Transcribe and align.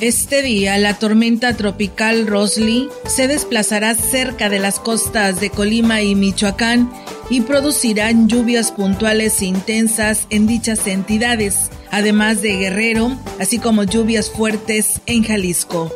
Este 0.00 0.40
día, 0.40 0.78
la 0.78 0.94
tormenta 0.98 1.54
tropical 1.58 2.26
Rosly 2.26 2.88
se 3.06 3.28
desplazará 3.28 3.94
cerca 3.94 4.48
de 4.48 4.58
las 4.58 4.80
costas 4.80 5.40
de 5.40 5.50
Colima 5.50 6.00
y 6.00 6.14
Michoacán 6.14 6.90
y 7.28 7.42
producirán 7.42 8.26
lluvias 8.26 8.72
puntuales 8.72 9.42
e 9.42 9.44
intensas 9.44 10.26
en 10.30 10.46
dichas 10.46 10.86
entidades, 10.86 11.70
además 11.90 12.40
de 12.40 12.56
Guerrero, 12.56 13.14
así 13.38 13.58
como 13.58 13.84
lluvias 13.84 14.30
fuertes 14.30 15.02
en 15.04 15.22
Jalisco. 15.22 15.92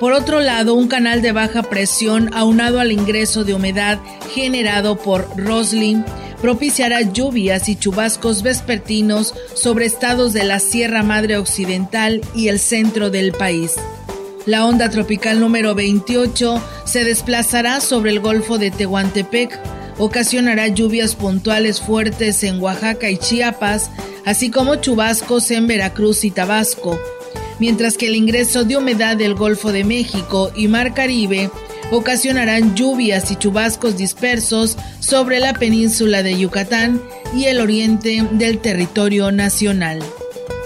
Por 0.00 0.12
otro 0.12 0.40
lado, 0.40 0.74
un 0.74 0.88
canal 0.88 1.22
de 1.22 1.32
baja 1.32 1.62
presión 1.62 2.28
aunado 2.34 2.78
al 2.78 2.92
ingreso 2.92 3.44
de 3.44 3.54
humedad 3.54 3.98
generado 4.34 4.98
por 4.98 5.26
Rosly 5.34 5.96
propiciará 6.40 7.00
lluvias 7.00 7.68
y 7.68 7.76
chubascos 7.76 8.42
vespertinos 8.42 9.34
sobre 9.54 9.86
estados 9.86 10.32
de 10.32 10.44
la 10.44 10.58
Sierra 10.60 11.02
Madre 11.02 11.36
Occidental 11.36 12.22
y 12.34 12.48
el 12.48 12.58
centro 12.58 13.10
del 13.10 13.32
país. 13.32 13.74
La 14.46 14.64
onda 14.64 14.90
tropical 14.90 15.40
número 15.40 15.74
28 15.74 16.62
se 16.84 17.04
desplazará 17.04 17.80
sobre 17.80 18.12
el 18.12 18.20
Golfo 18.20 18.58
de 18.58 18.70
Tehuantepec, 18.70 19.58
ocasionará 19.98 20.68
lluvias 20.68 21.16
puntuales 21.16 21.80
fuertes 21.80 22.44
en 22.44 22.60
Oaxaca 22.60 23.10
y 23.10 23.16
Chiapas, 23.16 23.90
así 24.24 24.50
como 24.50 24.76
chubascos 24.76 25.50
en 25.50 25.66
Veracruz 25.66 26.22
y 26.24 26.30
Tabasco, 26.30 26.98
mientras 27.58 27.96
que 27.96 28.06
el 28.06 28.14
ingreso 28.14 28.64
de 28.64 28.76
humedad 28.76 29.16
del 29.16 29.34
Golfo 29.34 29.72
de 29.72 29.82
México 29.82 30.52
y 30.54 30.68
Mar 30.68 30.94
Caribe 30.94 31.50
ocasionarán 31.90 32.74
lluvias 32.74 33.30
y 33.30 33.36
chubascos 33.36 33.96
dispersos 33.96 34.76
sobre 35.00 35.40
la 35.40 35.54
península 35.54 36.22
de 36.22 36.38
Yucatán 36.38 37.00
y 37.34 37.44
el 37.44 37.60
oriente 37.60 38.26
del 38.32 38.58
territorio 38.58 39.30
nacional. 39.32 40.00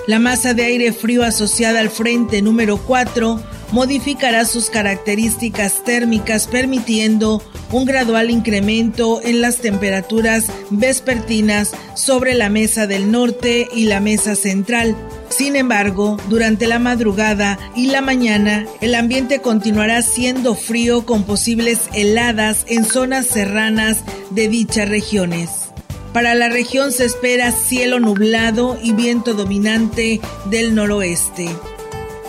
La 0.06 0.18
masa 0.18 0.54
de 0.54 0.64
aire 0.64 0.92
frío 0.92 1.22
asociada 1.22 1.80
al 1.80 1.91
frente 1.91 2.42
número 2.42 2.78
4 2.78 3.41
modificará 3.72 4.44
sus 4.44 4.70
características 4.70 5.84
térmicas 5.84 6.46
permitiendo 6.46 7.42
un 7.72 7.84
gradual 7.84 8.30
incremento 8.30 9.20
en 9.22 9.40
las 9.40 9.58
temperaturas 9.58 10.46
vespertinas 10.70 11.72
sobre 11.94 12.34
la 12.34 12.48
mesa 12.48 12.86
del 12.86 13.10
norte 13.10 13.68
y 13.74 13.84
la 13.84 14.00
mesa 14.00 14.34
central. 14.34 14.96
Sin 15.28 15.56
embargo, 15.56 16.18
durante 16.28 16.66
la 16.66 16.78
madrugada 16.78 17.58
y 17.76 17.86
la 17.86 18.00
mañana, 18.00 18.66
el 18.80 18.94
ambiente 18.94 19.41
continuará 19.41 20.02
siendo 20.02 20.54
frío 20.54 21.06
con 21.06 21.22
posibles 21.22 21.88
heladas 21.94 22.64
en 22.69 22.84
zonas 22.84 23.26
serranas 23.26 23.98
de 24.31 24.48
dichas 24.48 24.88
regiones. 24.88 25.50
Para 26.12 26.34
la 26.34 26.48
región 26.48 26.91
se 26.91 27.04
espera 27.04 27.52
cielo 27.52 28.00
nublado 28.00 28.76
y 28.82 28.92
viento 28.92 29.34
dominante 29.34 30.20
del 30.47 30.75
noroeste. 30.75 31.48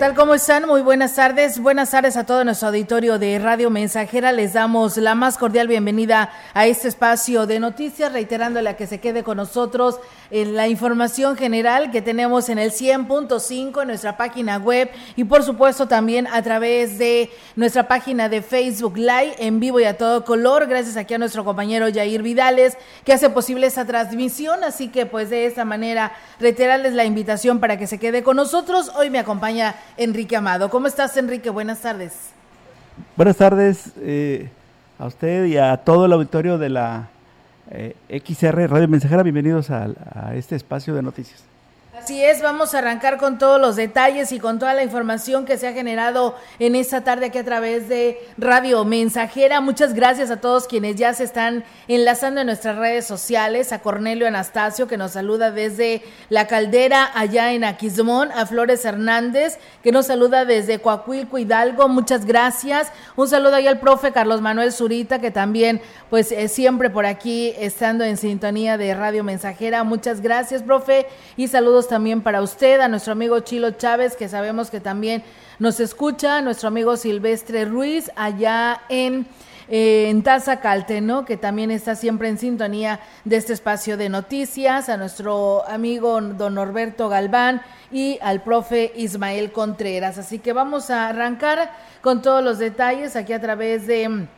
Tal? 0.00 0.14
¿Cómo 0.14 0.32
están? 0.32 0.66
Muy 0.66 0.80
buenas 0.80 1.14
tardes. 1.14 1.58
Buenas 1.58 1.90
tardes 1.90 2.16
a 2.16 2.24
todo 2.24 2.42
nuestro 2.42 2.68
auditorio 2.68 3.18
de 3.18 3.38
Radio 3.38 3.68
Mensajera. 3.68 4.32
Les 4.32 4.54
damos 4.54 4.96
la 4.96 5.14
más 5.14 5.36
cordial 5.36 5.68
bienvenida 5.68 6.32
a 6.54 6.66
este 6.66 6.88
espacio 6.88 7.46
de 7.46 7.60
noticias, 7.60 8.10
reiterándole 8.10 8.70
a 8.70 8.76
que 8.78 8.86
se 8.86 8.98
quede 8.98 9.22
con 9.22 9.36
nosotros 9.36 10.00
en 10.30 10.56
la 10.56 10.68
información 10.68 11.36
general 11.36 11.90
que 11.90 12.00
tenemos 12.00 12.48
en 12.48 12.58
el 12.58 12.70
100.5 12.70 13.82
en 13.82 13.88
nuestra 13.88 14.16
página 14.16 14.56
web 14.56 14.88
y 15.16 15.24
por 15.24 15.42
supuesto 15.42 15.86
también 15.86 16.26
a 16.28 16.40
través 16.40 16.98
de 16.98 17.30
nuestra 17.56 17.86
página 17.86 18.30
de 18.30 18.40
Facebook 18.40 18.96
Live 18.96 19.34
en 19.38 19.60
vivo 19.60 19.80
y 19.80 19.84
a 19.84 19.98
todo 19.98 20.24
color. 20.24 20.66
Gracias 20.66 20.96
aquí 20.96 21.12
a 21.12 21.18
nuestro 21.18 21.44
compañero 21.44 21.88
Jair 21.92 22.22
Vidales 22.22 22.78
que 23.04 23.12
hace 23.12 23.28
posible 23.28 23.66
esta 23.66 23.84
transmisión. 23.84 24.64
Así 24.64 24.88
que 24.88 25.04
pues 25.04 25.28
de 25.28 25.44
esta 25.44 25.66
manera 25.66 26.12
reiterarles 26.38 26.94
la 26.94 27.04
invitación 27.04 27.60
para 27.60 27.76
que 27.76 27.86
se 27.86 27.98
quede 27.98 28.22
con 28.22 28.36
nosotros. 28.36 28.90
Hoy 28.96 29.10
me 29.10 29.18
acompaña 29.18 29.74
Enrique 29.96 30.36
Amado. 30.36 30.70
¿Cómo 30.70 30.86
estás, 30.86 31.16
Enrique? 31.16 31.50
Buenas 31.50 31.80
tardes. 31.80 32.30
Buenas 33.16 33.36
tardes 33.36 33.92
eh, 33.98 34.50
a 34.98 35.06
usted 35.06 35.46
y 35.46 35.56
a 35.56 35.76
todo 35.78 36.06
el 36.06 36.12
auditorio 36.12 36.58
de 36.58 36.68
la 36.68 37.08
eh, 37.70 37.96
XR 38.26 38.68
Radio 38.68 38.88
Mensajera. 38.88 39.22
Bienvenidos 39.22 39.70
a 39.70 40.34
este 40.34 40.56
espacio 40.56 40.94
de 40.94 41.02
noticias. 41.02 41.49
Así 42.02 42.24
es, 42.24 42.40
vamos 42.40 42.72
a 42.72 42.78
arrancar 42.78 43.18
con 43.18 43.36
todos 43.36 43.60
los 43.60 43.76
detalles 43.76 44.32
y 44.32 44.40
con 44.40 44.58
toda 44.58 44.72
la 44.72 44.82
información 44.82 45.44
que 45.44 45.58
se 45.58 45.68
ha 45.68 45.74
generado 45.74 46.34
en 46.58 46.74
esta 46.74 47.04
tarde 47.04 47.26
aquí 47.26 47.36
a 47.36 47.44
través 47.44 47.90
de 47.90 48.18
Radio 48.38 48.86
Mensajera. 48.86 49.60
Muchas 49.60 49.92
gracias 49.92 50.30
a 50.30 50.40
todos 50.40 50.66
quienes 50.66 50.96
ya 50.96 51.12
se 51.12 51.24
están 51.24 51.62
enlazando 51.88 52.40
en 52.40 52.46
nuestras 52.46 52.78
redes 52.78 53.06
sociales, 53.06 53.70
a 53.70 53.80
Cornelio 53.80 54.26
Anastasio 54.26 54.88
que 54.88 54.96
nos 54.96 55.12
saluda 55.12 55.50
desde 55.50 56.02
La 56.30 56.46
Caldera 56.46 57.10
allá 57.14 57.52
en 57.52 57.64
Aquismón, 57.64 58.32
a 58.32 58.46
Flores 58.46 58.82
Hernández 58.86 59.58
que 59.82 59.92
nos 59.92 60.06
saluda 60.06 60.46
desde 60.46 60.78
Coahuilco 60.78 61.36
Hidalgo, 61.36 61.86
muchas 61.88 62.24
gracias. 62.24 62.90
Un 63.14 63.28
saludo 63.28 63.56
ahí 63.56 63.66
al 63.66 63.78
profe 63.78 64.10
Carlos 64.10 64.40
Manuel 64.40 64.72
Zurita 64.72 65.18
que 65.18 65.30
también 65.30 65.82
pues 66.08 66.32
eh, 66.32 66.48
siempre 66.48 66.88
por 66.88 67.04
aquí 67.04 67.52
estando 67.58 68.04
en 68.04 68.16
sintonía 68.16 68.78
de 68.78 68.94
Radio 68.94 69.22
Mensajera. 69.22 69.84
Muchas 69.84 70.22
gracias, 70.22 70.62
profe, 70.62 71.06
y 71.36 71.48
saludos 71.48 71.89
también 71.90 72.22
para 72.22 72.40
usted, 72.40 72.80
a 72.80 72.88
nuestro 72.88 73.12
amigo 73.12 73.40
Chilo 73.40 73.72
Chávez, 73.72 74.16
que 74.16 74.28
sabemos 74.28 74.70
que 74.70 74.80
también 74.80 75.22
nos 75.58 75.80
escucha, 75.80 76.40
nuestro 76.40 76.68
amigo 76.68 76.96
Silvestre 76.96 77.64
Ruiz, 77.64 78.10
allá 78.14 78.80
en, 78.88 79.26
eh, 79.68 80.08
en 80.08 80.22
Taza 80.22 80.60
Calte, 80.60 81.00
¿no? 81.00 81.24
que 81.24 81.36
también 81.36 81.72
está 81.72 81.96
siempre 81.96 82.28
en 82.28 82.38
sintonía 82.38 83.00
de 83.24 83.36
este 83.36 83.52
espacio 83.52 83.96
de 83.96 84.08
noticias, 84.08 84.88
a 84.88 84.96
nuestro 84.96 85.68
amigo 85.68 86.20
don 86.20 86.54
Norberto 86.54 87.08
Galván 87.08 87.60
y 87.90 88.18
al 88.22 88.42
profe 88.42 88.92
Ismael 88.94 89.50
Contreras. 89.50 90.16
Así 90.16 90.38
que 90.38 90.52
vamos 90.52 90.90
a 90.90 91.08
arrancar 91.08 91.72
con 92.02 92.22
todos 92.22 92.42
los 92.42 92.58
detalles 92.58 93.16
aquí 93.16 93.32
a 93.32 93.40
través 93.40 93.88
de 93.88 94.28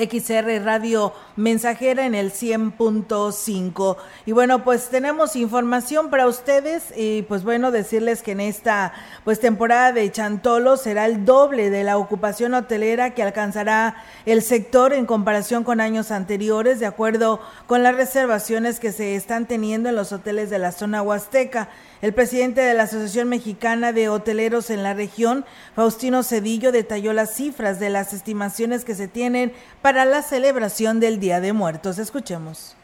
XR 0.00 0.64
Radio 0.64 1.12
Mensajera 1.36 2.06
en 2.06 2.14
el 2.14 2.32
100.5. 2.32 3.96
Y 4.26 4.32
bueno, 4.32 4.64
pues 4.64 4.88
tenemos 4.88 5.36
información 5.36 6.10
para 6.10 6.26
ustedes 6.26 6.92
y 6.96 7.22
pues 7.22 7.44
bueno, 7.44 7.70
decirles 7.70 8.22
que 8.22 8.32
en 8.32 8.40
esta 8.40 8.92
pues 9.24 9.40
temporada 9.40 9.92
de 9.92 10.10
Chantolo 10.10 10.76
será 10.76 11.06
el 11.06 11.24
doble 11.24 11.70
de 11.70 11.84
la 11.84 11.98
ocupación 11.98 12.54
hotelera 12.54 13.10
que 13.10 13.22
alcanzará 13.22 13.96
el 14.26 14.42
sector 14.42 14.92
en 14.92 15.06
comparación 15.06 15.64
con 15.64 15.80
años 15.80 16.10
anteriores, 16.10 16.80
de 16.80 16.86
acuerdo 16.86 17.40
con 17.66 17.82
las 17.82 17.94
reservaciones 17.94 18.80
que 18.80 18.92
se 18.92 19.16
están 19.16 19.46
teniendo 19.46 19.88
en 19.88 19.96
los 19.96 20.12
hoteles 20.12 20.50
de 20.50 20.58
la 20.58 20.72
zona 20.72 21.02
huasteca. 21.02 21.68
El 22.02 22.14
presidente 22.14 22.62
de 22.62 22.72
la 22.72 22.84
Asociación 22.84 23.28
Mexicana 23.28 23.92
de 23.92 24.08
Hoteleros 24.08 24.70
en 24.70 24.82
la 24.82 24.94
región, 24.94 25.44
Faustino 25.76 26.22
Cedillo, 26.22 26.72
detalló 26.72 27.12
las 27.12 27.34
cifras 27.34 27.78
de 27.78 27.90
las 27.90 28.14
estimaciones 28.14 28.86
que 28.86 28.94
se 28.94 29.06
tienen 29.06 29.52
para 29.82 30.06
la 30.06 30.22
celebración 30.22 30.98
del 30.98 31.20
Día 31.20 31.40
de 31.40 31.52
Muertos. 31.52 31.98
Escuchemos. 31.98 32.74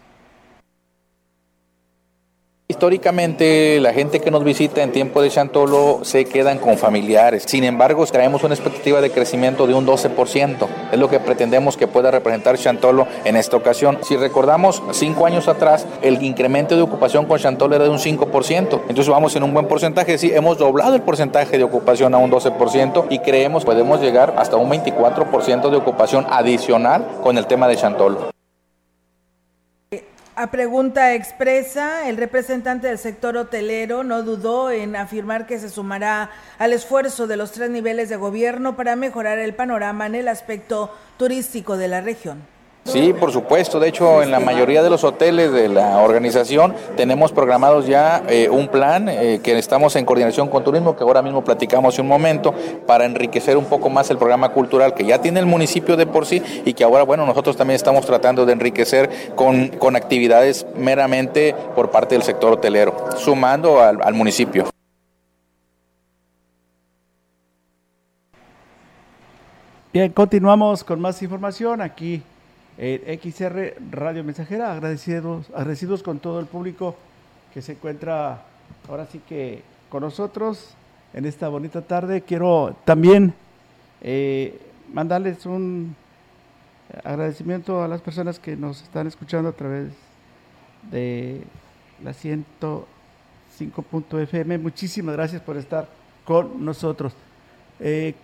Históricamente 2.69 3.79
la 3.79 3.93
gente 3.93 4.19
que 4.19 4.33
nos 4.33 4.43
visita 4.43 4.83
en 4.83 4.91
tiempo 4.91 5.23
de 5.23 5.31
Chantolo 5.31 6.01
se 6.03 6.25
quedan 6.25 6.59
con 6.59 6.77
familiares. 6.77 7.45
Sin 7.47 7.63
embargo, 7.63 8.05
traemos 8.07 8.43
una 8.43 8.55
expectativa 8.55 9.01
de 9.01 9.13
crecimiento 9.13 9.69
de 9.69 9.75
un 9.75 9.87
12%. 9.87 10.67
Es 10.91 10.99
lo 10.99 11.09
que 11.09 11.21
pretendemos 11.21 11.77
que 11.77 11.87
pueda 11.87 12.11
representar 12.11 12.59
Chantolo 12.59 13.07
en 13.25 13.37
esta 13.37 13.57
ocasión. 13.57 14.01
Si 14.03 14.17
recordamos, 14.17 14.83
cinco 14.91 15.27
años 15.27 15.47
atrás, 15.47 15.87
el 16.03 16.21
incremento 16.25 16.75
de 16.75 16.83
ocupación 16.83 17.27
con 17.27 17.39
Chantolo 17.39 17.77
era 17.77 17.85
de 17.85 17.91
un 17.91 17.99
5%. 17.99 18.81
Entonces 18.89 19.09
vamos 19.09 19.37
en 19.37 19.45
un 19.45 19.55
buen 19.55 19.69
porcentaje. 19.69 20.19
Sí, 20.19 20.33
hemos 20.35 20.59
doblado 20.59 20.97
el 20.97 21.03
porcentaje 21.03 21.59
de 21.59 21.63
ocupación 21.63 22.15
a 22.15 22.19
un 22.19 22.33
12% 22.33 23.07
y 23.11 23.21
creemos 23.21 23.63
que 23.63 23.71
podemos 23.71 24.01
llegar 24.01 24.35
hasta 24.39 24.57
un 24.57 24.69
24% 24.69 25.71
de 25.71 25.77
ocupación 25.77 26.27
adicional 26.29 27.07
con 27.23 27.39
el 27.39 27.47
tema 27.47 27.69
de 27.69 27.77
Chantolo. 27.77 28.36
A 30.39 30.51
pregunta 30.51 31.15
expresa, 31.15 32.11
el 32.11 32.19
representante 32.19 32.89
del 32.89 32.99
sector 32.99 33.39
hotelero 33.39 34.05
no 34.05 34.23
dudó 34.23 34.71
en 34.71 34.95
afirmar 34.95 35.47
que 35.47 35.59
se 35.59 35.71
sumará 35.71 36.31
al 36.59 36.75
esfuerzo 36.75 37.27
de 37.27 37.39
los 37.39 37.53
tres 37.53 37.71
niveles 37.71 38.11
de 38.11 38.17
gobierno 38.17 38.77
para 38.77 38.97
mejorar 38.97 39.39
el 39.39 39.55
panorama 39.55 40.05
en 40.05 40.15
el 40.15 40.29
aspecto 40.29 40.95
turístico 41.17 41.79
de 41.79 41.89
la 41.89 42.03
región. 42.03 42.56
Sí, 42.87 43.13
por 43.13 43.33
supuesto. 43.33 43.81
De 43.81 43.89
hecho, 43.89 44.23
en 44.23 44.31
la 44.31 44.39
mayoría 44.39 44.81
de 44.81 44.89
los 44.89 45.03
hoteles 45.03 45.51
de 45.51 45.69
la 45.69 45.99
organización 45.99 46.73
tenemos 46.97 47.33
programados 47.33 47.87
ya 47.87 48.23
eh, 48.29 48.49
un 48.49 48.69
plan 48.69 49.09
eh, 49.09 49.41
que 49.43 49.59
estamos 49.59 49.97
en 49.97 50.05
coordinación 50.05 50.49
con 50.49 50.63
turismo, 50.63 50.97
que 50.97 51.03
ahora 51.03 51.21
mismo 51.21 51.43
platicamos 51.43 51.99
un 51.99 52.07
momento, 52.07 52.55
para 52.87 53.05
enriquecer 53.05 53.57
un 53.57 53.65
poco 53.65 53.91
más 53.91 54.09
el 54.11 54.19
programa 54.19 54.51
cultural 54.51 54.95
que 54.95 55.05
ya 55.05 55.21
tiene 55.21 55.41
el 55.41 55.47
municipio 55.47 55.97
de 55.97 56.07
por 56.07 56.27
sí 56.27 56.41
y 56.65 56.75
que 56.75 56.85
ahora, 56.85 57.03
bueno, 57.03 57.27
nosotros 57.27 57.57
también 57.57 57.75
estamos 57.75 58.07
tratando 58.07 58.47
de 58.47 58.53
enriquecer 58.53 59.11
con, 59.35 59.69
con 59.69 59.97
actividades 59.97 60.65
meramente 60.77 61.57
por 61.75 61.91
parte 61.91 62.15
del 62.15 62.23
sector 62.23 62.53
hotelero, 62.53 62.95
sumando 63.17 63.81
al 63.81 64.15
municipio. 64.15 64.65
Bien, 69.93 70.13
continuamos 70.13 70.85
con 70.85 71.01
más 71.01 71.21
información 71.23 71.81
aquí 71.81 72.23
XR 72.79 73.75
Radio 73.91 74.23
Mensajera, 74.23 74.73
agradecidos, 74.73 75.47
agradecidos 75.55 76.03
con 76.03 76.19
todo 76.19 76.41
el 76.41 76.47
público 76.47 76.95
que 77.55 77.63
se 77.63 77.73
encuentra 77.73 78.43
ahora 78.89 79.07
sí 79.07 79.21
que 79.27 79.63
con 79.89 80.03
nosotros 80.03 80.75
en 81.15 81.25
esta 81.25 81.49
bonita 81.49 81.81
tarde. 81.83 82.21
Quiero 82.21 82.77
también 82.85 83.33
eh, 84.03 84.61
mandarles 84.93 85.47
un 85.47 85.97
agradecimiento 87.03 87.83
a 87.83 87.89
las 87.89 88.03
personas 88.03 88.39
que 88.39 88.57
nos 88.57 88.83
están 88.83 89.07
escuchando 89.07 89.49
a 89.49 89.53
través 89.53 89.93
de 90.91 91.41
la 92.05 92.13
105.fm. 92.13 94.59
Muchísimas 94.59 95.17
gracias 95.17 95.41
por 95.43 95.57
estar 95.57 95.89
con 96.25 96.65
nosotros. 96.65 97.13
Eh, 97.81 98.15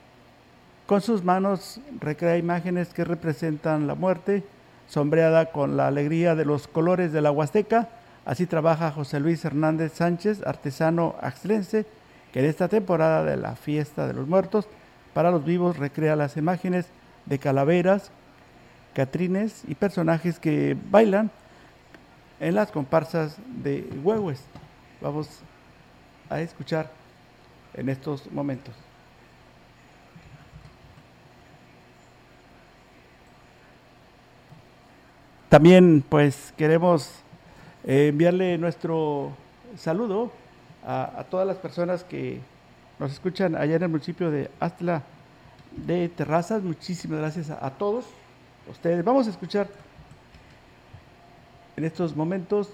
con 0.93 1.01
sus 1.01 1.25
manos 1.25 1.81
recrea 2.01 2.37
imágenes 2.37 2.93
que 2.93 3.03
representan 3.03 3.87
la 3.87 3.95
muerte, 3.95 4.45
sombreada 4.89 5.47
con 5.47 5.79
la 5.79 5.87
alegría 5.87 6.35
de 6.35 6.45
los 6.45 6.69
colores 6.69 7.13
de 7.13 7.23
la 7.23 7.31
Huasteca. 7.31 7.89
Así 8.27 8.45
trabaja 8.45 8.91
José 8.91 9.19
Luis 9.19 9.43
Hernández 9.43 9.95
Sánchez, 9.95 10.43
artesano 10.47 11.17
axlense, 11.23 11.87
que 12.31 12.41
en 12.41 12.45
esta 12.45 12.69
temporada 12.69 13.25
de 13.25 13.39
la 13.39 13.57
fiesta 13.57 14.07
de 14.07 14.13
los 14.13 14.29
muertos, 14.29 14.69
para 15.15 15.31
los 15.31 15.47
vivos 15.47 15.79
recrea 15.79 16.15
las 16.15 16.37
imágenes 16.37 16.89
de 17.25 17.39
calaveras, 17.39 18.11
catrines 18.93 19.63
y 19.67 19.75
personajes 19.75 20.39
que 20.39 20.77
bailan 20.91 21.31
en 22.39 22.55
las 22.55 22.71
comparsas 22.71 23.39
de 23.63 23.89
Huehues. 24.05 24.45
Vamos 25.01 25.41
a 26.29 26.43
escuchar 26.43 26.91
en 27.73 27.89
estos 27.89 28.31
momentos. 28.31 28.92
También 35.53 36.03
pues 36.09 36.55
queremos 36.57 37.11
eh, 37.85 38.09
enviarle 38.09 38.57
nuestro 38.57 39.33
saludo 39.77 40.33
a, 40.83 41.27
todas 41.29 41.47
las 41.47 41.59
personas 41.59 42.05
que 42.05 42.41
nos 42.99 43.13
escuchan 43.13 43.55
allá 43.55 43.77
en 43.77 43.83
el 43.83 43.91
municipio 43.91 44.31
de 44.31 44.51
Astla 44.61 45.03
de 45.77 46.09
Terrazas. 46.09 46.63
Muchísimas 46.63 47.19
gracias 47.19 47.51
a, 47.51 47.67
a 47.67 47.73
todos 47.73 48.07
ustedes. 48.67 49.05
Vamos 49.05 49.27
a 49.27 49.31
escuchar 49.31 49.69
en 51.77 51.85
estos 51.85 52.17
momentos 52.17 52.71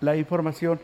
la 0.00 0.16
información 0.16 0.80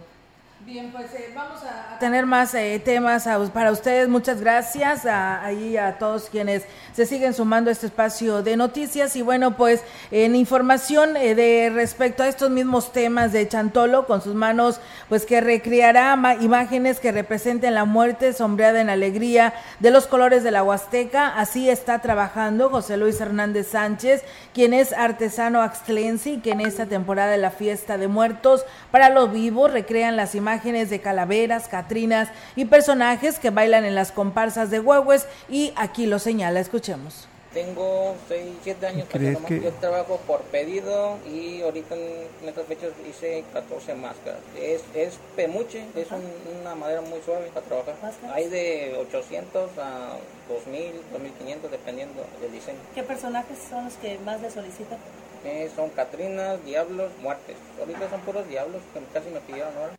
Bien, 0.66 0.90
pues 0.90 1.14
eh, 1.14 1.32
vamos 1.36 1.60
a 1.62 1.98
tener 2.00 2.26
más 2.26 2.52
eh, 2.52 2.82
temas 2.84 3.28
para 3.54 3.70
ustedes. 3.70 4.08
Muchas 4.08 4.40
gracias 4.40 5.06
a, 5.06 5.42
ahí 5.44 5.76
a 5.76 5.98
todos 5.98 6.28
quienes 6.28 6.64
se 6.92 7.06
siguen 7.06 7.32
sumando 7.32 7.70
a 7.70 7.72
este 7.72 7.86
espacio 7.86 8.42
de 8.42 8.56
noticias. 8.56 9.14
Y 9.14 9.22
bueno, 9.22 9.56
pues 9.56 9.84
en 10.10 10.34
información 10.34 11.16
eh, 11.16 11.36
de 11.36 11.70
respecto 11.72 12.24
a 12.24 12.28
estos 12.28 12.50
mismos 12.50 12.92
temas 12.92 13.32
de 13.32 13.46
Chantolo, 13.46 14.04
con 14.06 14.20
sus 14.20 14.34
manos, 14.34 14.80
pues 15.08 15.26
que 15.26 15.40
recreará 15.40 16.18
imágenes 16.40 16.98
que 16.98 17.12
representen 17.12 17.74
la 17.74 17.84
muerte 17.84 18.32
sombreada 18.32 18.80
en 18.80 18.90
alegría 18.90 19.54
de 19.78 19.92
los 19.92 20.08
colores 20.08 20.42
de 20.42 20.50
la 20.50 20.64
Huasteca. 20.64 21.28
Así 21.38 21.70
está 21.70 22.00
trabajando 22.00 22.68
José 22.68 22.96
Luis 22.96 23.20
Hernández 23.20 23.68
Sánchez, 23.68 24.24
quien 24.52 24.74
es 24.74 24.92
artesano 24.92 25.62
axtlense 25.62 26.30
y 26.30 26.38
que 26.40 26.50
en 26.50 26.60
esta 26.60 26.86
temporada 26.86 27.30
de 27.30 27.38
la 27.38 27.52
fiesta 27.52 27.96
de 27.96 28.08
muertos 28.08 28.66
para 28.90 29.08
los 29.08 29.32
vivos 29.32 29.72
recrean 29.72 30.16
las 30.16 30.34
imágenes 30.34 30.57
imágenes 30.58 30.90
de 30.90 31.00
calaveras, 31.00 31.68
catrinas 31.68 32.30
y 32.56 32.64
personajes 32.64 33.38
que 33.38 33.50
bailan 33.50 33.84
en 33.84 33.94
las 33.94 34.10
comparsas 34.10 34.70
de 34.70 34.80
Huehues 34.80 35.26
y 35.48 35.72
aquí 35.76 36.06
lo 36.06 36.18
señala, 36.18 36.58
escuchemos. 36.58 37.28
Tengo 37.54 38.16
6, 38.28 38.44
7 38.64 38.86
años 38.88 39.08
trabajando 39.08 39.46
que... 39.46 39.60
Yo 39.60 39.70
trabajo 39.74 40.20
por 40.26 40.40
pedido 40.42 41.16
y 41.30 41.62
ahorita 41.62 41.94
en 41.94 42.48
estas 42.48 42.66
fechas 42.66 42.90
hice 43.08 43.44
14 43.52 43.94
máscaras. 43.94 44.40
Es, 44.60 44.82
es 44.94 45.18
pemuche, 45.36 45.84
es 45.94 46.10
un, 46.10 46.22
una 46.60 46.74
madera 46.74 47.02
muy 47.02 47.20
suave 47.24 47.46
para 47.54 47.64
trabajar. 47.64 47.94
Hay 48.34 48.48
de 48.48 48.96
800 49.00 49.70
a 49.78 50.16
2000, 50.48 50.92
2500 51.12 51.70
dependiendo 51.70 52.26
del 52.40 52.50
diseño. 52.52 52.78
¿Qué 52.94 53.04
personajes 53.04 53.56
son 53.70 53.84
los 53.84 53.94
que 53.94 54.18
más 54.18 54.40
le 54.40 54.50
solicitan? 54.50 54.98
Eh, 55.44 55.70
son 55.74 55.90
Catrinas, 55.90 56.62
Diablos, 56.64 57.12
Muertes. 57.22 57.56
Ahorita 57.78 58.10
son 58.10 58.20
puros 58.22 58.46
diablos 58.48 58.82
que 58.92 59.00
casi 59.14 59.30
me 59.30 59.40
pidieron 59.40 59.72
ahora. 59.76 59.98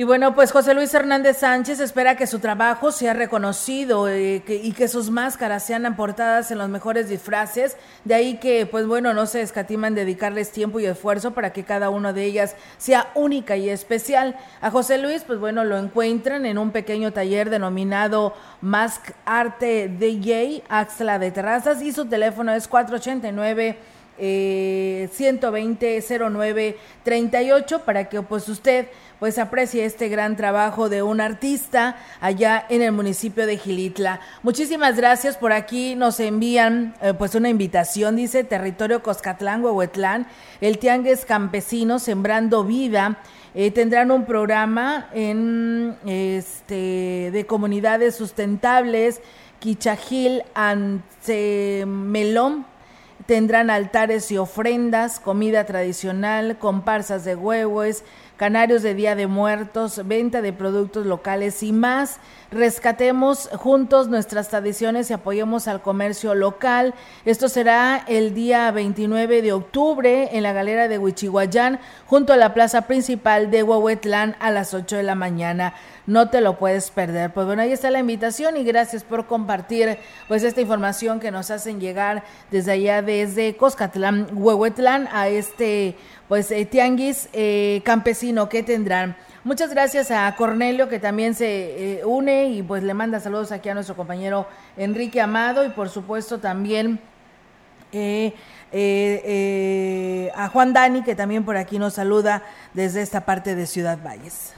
Y 0.00 0.04
bueno, 0.04 0.34
pues 0.34 0.50
José 0.50 0.72
Luis 0.72 0.94
Hernández 0.94 1.40
Sánchez 1.40 1.78
espera 1.78 2.16
que 2.16 2.26
su 2.26 2.38
trabajo 2.38 2.90
sea 2.90 3.12
reconocido 3.12 4.08
eh, 4.08 4.42
y 4.48 4.72
que 4.72 4.88
sus 4.88 5.10
máscaras 5.10 5.66
sean 5.66 5.84
aportadas 5.84 6.50
en 6.50 6.56
los 6.56 6.70
mejores 6.70 7.10
disfraces. 7.10 7.76
De 8.06 8.14
ahí 8.14 8.38
que, 8.38 8.64
pues 8.64 8.86
bueno, 8.86 9.12
no 9.12 9.26
se 9.26 9.42
escatiman 9.42 9.94
dedicarles 9.94 10.52
tiempo 10.52 10.80
y 10.80 10.86
esfuerzo 10.86 11.32
para 11.32 11.52
que 11.52 11.64
cada 11.64 11.90
una 11.90 12.14
de 12.14 12.24
ellas 12.24 12.56
sea 12.78 13.10
única 13.14 13.58
y 13.58 13.68
especial. 13.68 14.38
A 14.62 14.70
José 14.70 14.96
Luis, 14.96 15.22
pues 15.22 15.38
bueno, 15.38 15.64
lo 15.64 15.76
encuentran 15.76 16.46
en 16.46 16.56
un 16.56 16.70
pequeño 16.70 17.12
taller 17.12 17.50
denominado 17.50 18.32
Mask 18.62 19.10
Arte 19.26 19.88
DJ, 19.88 20.62
Axla 20.70 21.18
de 21.18 21.30
Terrazas, 21.30 21.82
y 21.82 21.92
su 21.92 22.06
teléfono 22.06 22.54
es 22.54 22.68
489 22.68 23.76
eh, 24.20 25.08
120 25.12 26.04
09 26.30 26.76
38 27.02 27.84
para 27.84 28.08
que 28.08 28.22
pues 28.22 28.48
usted 28.48 28.86
pues 29.18 29.38
aprecie 29.38 29.84
este 29.84 30.08
gran 30.08 30.36
trabajo 30.36 30.88
de 30.88 31.02
un 31.02 31.20
artista 31.20 31.96
allá 32.20 32.64
en 32.68 32.82
el 32.82 32.92
municipio 32.92 33.46
de 33.46 33.58
Gilitla. 33.58 34.20
Muchísimas 34.42 34.96
gracias 34.96 35.36
por 35.36 35.52
aquí 35.52 35.94
nos 35.94 36.20
envían 36.20 36.94
eh, 37.02 37.14
pues 37.16 37.34
una 37.34 37.48
invitación 37.48 38.16
dice 38.16 38.44
territorio 38.44 39.02
Coscatlán 39.02 39.64
Huehuetlán 39.64 40.26
el 40.60 40.78
Tiangues 40.78 41.24
Campesino 41.24 41.98
sembrando 41.98 42.64
vida 42.64 43.18
eh, 43.52 43.72
tendrán 43.72 44.12
un 44.12 44.26
programa 44.26 45.08
en 45.12 45.96
este 46.06 47.30
de 47.32 47.46
comunidades 47.48 48.14
sustentables, 48.14 49.20
Quichajil, 49.58 50.44
Melón, 51.86 52.64
tendrán 53.30 53.70
altares 53.70 54.32
y 54.32 54.38
ofrendas, 54.38 55.20
comida 55.20 55.64
tradicional, 55.64 56.58
comparsas 56.58 57.24
de 57.24 57.36
huevos, 57.36 58.02
canarios 58.40 58.80
de 58.80 58.94
Día 58.94 59.16
de 59.16 59.26
Muertos, 59.26 60.00
venta 60.06 60.40
de 60.40 60.54
productos 60.54 61.04
locales 61.04 61.62
y 61.62 61.72
más. 61.74 62.20
Rescatemos 62.50 63.50
juntos 63.52 64.08
nuestras 64.08 64.48
tradiciones 64.48 65.10
y 65.10 65.12
apoyemos 65.12 65.68
al 65.68 65.82
comercio 65.82 66.34
local. 66.34 66.94
Esto 67.26 67.50
será 67.50 68.02
el 68.08 68.32
día 68.32 68.70
29 68.70 69.42
de 69.42 69.52
octubre 69.52 70.30
en 70.32 70.42
la 70.42 70.54
galera 70.54 70.88
de 70.88 70.96
Huichihuayán, 70.96 71.80
junto 72.06 72.32
a 72.32 72.38
la 72.38 72.54
plaza 72.54 72.86
principal 72.86 73.50
de 73.50 73.62
Huehuetlán 73.62 74.34
a 74.40 74.50
las 74.50 74.72
8 74.72 74.96
de 74.96 75.02
la 75.02 75.14
mañana 75.14 75.74
no 76.10 76.28
te 76.28 76.40
lo 76.40 76.58
puedes 76.58 76.90
perder. 76.90 77.32
Pues 77.32 77.46
bueno, 77.46 77.62
ahí 77.62 77.72
está 77.72 77.90
la 77.90 78.00
invitación 78.00 78.56
y 78.56 78.64
gracias 78.64 79.04
por 79.04 79.26
compartir 79.26 79.96
pues 80.26 80.42
esta 80.42 80.60
información 80.60 81.20
que 81.20 81.30
nos 81.30 81.50
hacen 81.52 81.80
llegar 81.80 82.24
desde 82.50 82.72
allá, 82.72 83.00
desde 83.00 83.56
Coscatlán, 83.56 84.28
Huehuetlán, 84.32 85.08
a 85.12 85.28
este 85.28 85.96
pues 86.30 86.50
eh, 86.52 86.64
tianguis 86.64 87.28
eh, 87.32 87.82
campesino 87.84 88.48
que 88.48 88.62
tendrán. 88.62 89.16
Muchas 89.42 89.70
gracias 89.70 90.12
a 90.12 90.32
Cornelio 90.36 90.88
que 90.88 91.00
también 91.00 91.34
se 91.34 91.48
eh, 91.98 92.04
une 92.04 92.50
y 92.50 92.62
pues 92.62 92.84
le 92.84 92.94
manda 92.94 93.18
saludos 93.18 93.50
aquí 93.50 93.68
a 93.68 93.74
nuestro 93.74 93.96
compañero 93.96 94.46
Enrique 94.76 95.20
Amado 95.20 95.66
y 95.66 95.70
por 95.70 95.88
supuesto 95.88 96.38
también 96.38 97.00
a 100.32 100.48
Juan 100.52 100.72
Dani 100.72 101.02
que 101.02 101.16
también 101.16 101.44
por 101.44 101.56
aquí 101.56 101.80
nos 101.80 101.94
saluda 101.94 102.44
desde 102.74 103.02
esta 103.02 103.24
parte 103.26 103.56
de 103.56 103.66
Ciudad 103.66 103.98
Valles. 104.00 104.54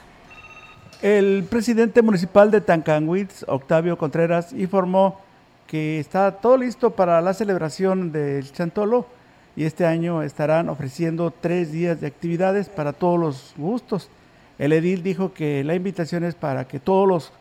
El 1.01 1.43
presidente 1.49 2.03
municipal 2.03 2.51
de 2.51 2.61
Tancanwitz, 2.61 3.45
Octavio 3.47 3.97
Contreras, 3.97 4.53
informó 4.53 5.21
que 5.65 5.99
está 5.99 6.33
todo 6.33 6.55
listo 6.55 6.91
para 6.91 7.19
la 7.19 7.33
celebración 7.33 8.11
del 8.11 8.51
Chantolo 8.51 9.07
y 9.55 9.65
este 9.65 9.85
año 9.85 10.23
estarán 10.23 10.69
ofreciendo 10.69 11.31
tres 11.31 11.71
días 11.71 12.01
de 12.01 12.07
actividades 12.07 12.69
para 12.69 12.93
todos 12.93 13.19
los 13.19 13.53
gustos. 13.57 14.09
El 14.57 14.73
edil 14.73 15.03
dijo 15.03 15.33
que 15.33 15.63
la 15.63 15.75
invitación 15.75 16.23
es 16.23 16.35
para 16.35 16.67
que 16.67 16.79
todos 16.79 17.31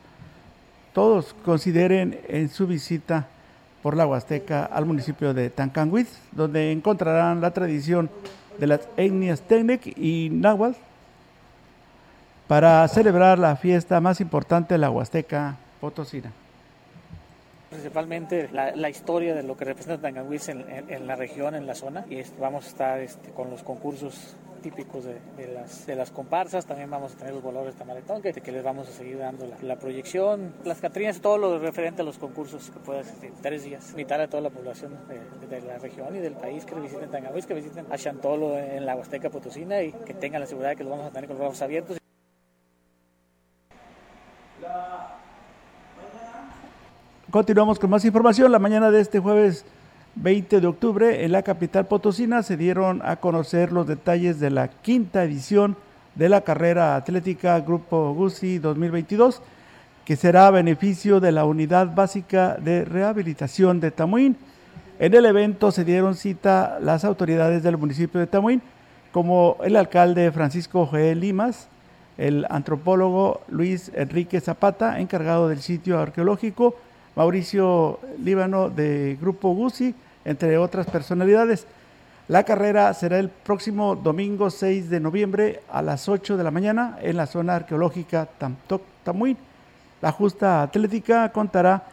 todos 0.92 1.35
consideren 1.45 2.21
en 2.28 2.50
su 2.50 2.66
visita 2.66 3.26
por 3.83 3.97
la 3.97 4.07
Huasteca 4.07 4.64
al 4.64 4.85
municipio 4.85 5.33
de 5.33 5.49
Tancanwitz, 5.49 6.19
donde 6.33 6.71
encontrarán 6.71 7.40
la 7.40 7.52
tradición 7.52 8.11
de 8.59 8.66
las 8.66 8.81
etnias 8.97 9.40
Tenec 9.40 9.87
y 9.97 10.28
Nahuatl 10.31 10.78
para 12.47 12.87
celebrar 12.88 13.38
la 13.38 13.57
fiesta 13.57 14.00
más 14.00 14.21
importante 14.21 14.75
de 14.75 14.78
la 14.78 14.90
Huasteca 14.90 15.57
Potosina. 15.81 16.31
Principalmente 17.73 18.50
la, 18.52 18.91
historia 18.91 19.35
de 19.35 19.43
lo 19.43 19.57
que 19.57 19.64
representa 19.64 20.02
Tanganwitz 20.02 20.50
en, 20.50 20.67
en, 20.69 21.07
la 21.07 21.17
región, 21.17 21.55
en 21.55 21.67
la 21.67 21.75
zona, 21.75 22.05
y 22.11 22.23
vamos 22.38 22.67
a 22.67 22.69
estar 22.69 23.00
este, 23.00 23.31
con 23.31 23.49
los 23.49 23.62
concursos 23.62 24.37
típicos 24.62 25.05
de, 25.05 25.49
las, 25.49 25.87
de 25.87 25.97
las 25.97 26.11
comparsas, 26.11 26.67
también 26.67 26.91
vamos 26.91 27.14
a 27.14 27.17
tener 27.17 27.33
los 27.33 27.43
valores 27.43 27.73
de 27.73 27.79
tamaretón, 27.79 28.21
que, 28.21 28.33
les 28.52 28.62
vamos 28.62 28.88
a 28.88 28.93
seguir 28.93 29.19
dando 29.19 29.47
la, 29.62 29.76
proyección, 29.76 30.55
las 30.64 30.81
catrinas, 30.81 31.21
todo 31.23 31.38
lo 31.38 31.59
referente 31.59 32.02
a 32.02 32.05
los 32.05 32.19
concursos 32.19 32.71
que 32.71 32.79
puede 32.79 33.05
ser 33.05 33.33
tres 33.41 33.64
días. 33.64 33.91
Invitar 33.91 34.21
a 34.21 34.29
toda 34.29 34.43
la 34.43 34.50
población 34.50 34.93
de, 35.49 35.61
la 35.62 35.79
región 35.79 36.14
y 36.14 36.21
del 36.21 36.35
país 36.35 36.67
que 36.67 36.75
visiten 36.75 37.11
Tanganwitz, 37.11 37.47
que 37.47 37.55
visiten 37.55 37.87
a 37.91 37.97
Chantolo 37.97 38.59
en 38.59 38.85
la 38.85 38.97
Huasteca 38.97 39.31
Potosina 39.31 39.83
y 39.83 39.93
que 39.93 40.14
tengan 40.14 40.41
la 40.41 40.47
seguridad 40.47 40.71
de 40.71 40.76
que 40.76 40.85
los 40.85 40.91
vamos 40.91 41.07
a 41.07 41.11
tener 41.11 41.26
con 41.26 41.38
los 41.38 41.41
brazos 41.41 41.62
abiertos. 41.62 41.99
Continuamos 47.33 47.79
con 47.79 47.89
más 47.89 48.05
información. 48.05 48.53
La 48.53 48.59
mañana 48.59 48.91
de 48.91 49.01
este 49.01 49.19
jueves 49.19 49.65
20 50.17 50.61
de 50.61 50.67
octubre 50.67 51.25
en 51.25 51.33
la 51.33 51.41
capital 51.41 51.87
potosina 51.87 52.43
se 52.43 52.59
dieron 52.59 53.01
a 53.03 53.17
conocer 53.17 53.73
los 53.73 53.87
detalles 53.87 54.39
de 54.39 54.51
la 54.51 54.69
quinta 54.69 55.25
edición 55.25 55.75
de 56.15 56.29
la 56.29 56.43
carrera 56.43 56.95
atlética 56.95 57.59
Grupo 57.61 58.12
GUSI 58.12 58.59
2022, 58.59 59.41
que 60.05 60.15
será 60.15 60.49
a 60.49 60.51
beneficio 60.51 61.21
de 61.21 61.33
la 61.33 61.47
Unidad 61.47 61.95
Básica 61.95 62.59
de 62.61 62.85
Rehabilitación 62.85 63.81
de 63.81 63.93
Tamuín. 63.93 64.37
En 64.99 65.15
el 65.15 65.25
evento 65.25 65.73
se 65.73 65.87
dieron 65.87 66.17
cita 66.17 66.81
las 66.83 67.03
autoridades 67.03 67.62
del 67.62 67.79
municipio 67.79 68.21
de 68.21 68.27
Tamuín, 68.27 68.61
como 69.11 69.57
el 69.65 69.77
alcalde 69.77 70.31
Francisco 70.33 70.87
G. 70.87 71.15
Limas, 71.15 71.69
el 72.19 72.47
antropólogo 72.51 73.41
Luis 73.49 73.91
Enrique 73.95 74.39
Zapata, 74.43 75.01
encargado 75.01 75.49
del 75.49 75.62
sitio 75.62 75.99
arqueológico, 75.99 76.77
Mauricio 77.14 78.00
Líbano 78.19 78.71
de 78.71 79.19
Grupo 79.21 79.52
GUSI, 79.54 79.95
entre 80.25 80.57
otras 80.59 80.87
personalidades. 80.87 81.66
La 82.28 82.45
carrera 82.45 82.92
será 82.95 83.19
el 83.19 83.28
próximo 83.28 83.97
domingo 83.97 84.49
6 84.49 84.88
de 84.88 85.00
noviembre 85.00 85.61
a 85.71 85.83
las 85.83 86.09
8 86.09 86.37
de 86.37 86.45
la 86.45 86.50
mañana 86.50 86.97
en 87.02 87.16
la 87.16 87.26
zona 87.26 87.57
arqueológica 87.57 88.26
Tamtoc 88.38 88.83
Tamuín. 89.04 89.37
La 90.00 90.12
justa 90.12 90.62
atlética 90.62 91.31
contará 91.33 91.85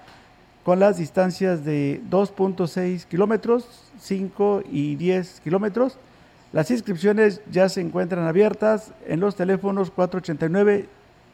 con 0.63 0.79
las 0.79 0.97
distancias 0.97 1.65
de 1.65 2.01
2.6 2.09 3.05
kilómetros, 3.05 3.91
5 3.99 4.63
y 4.71 4.95
10 4.95 5.41
kilómetros. 5.41 5.97
Las 6.53 6.71
inscripciones 6.71 7.41
ya 7.51 7.67
se 7.69 7.81
encuentran 7.81 8.25
abiertas 8.27 8.91
en 9.07 9.19
los 9.19 9.35
teléfonos 9.35 9.91
489 9.91 10.87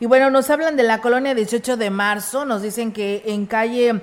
y 0.00 0.06
bueno, 0.06 0.30
nos 0.30 0.50
hablan 0.50 0.76
de 0.76 0.82
la 0.82 1.00
colonia 1.00 1.34
18 1.34 1.76
de 1.76 1.90
marzo, 1.90 2.44
nos 2.44 2.62
dicen 2.62 2.92
que 2.92 3.22
en 3.26 3.46
calle 3.46 4.02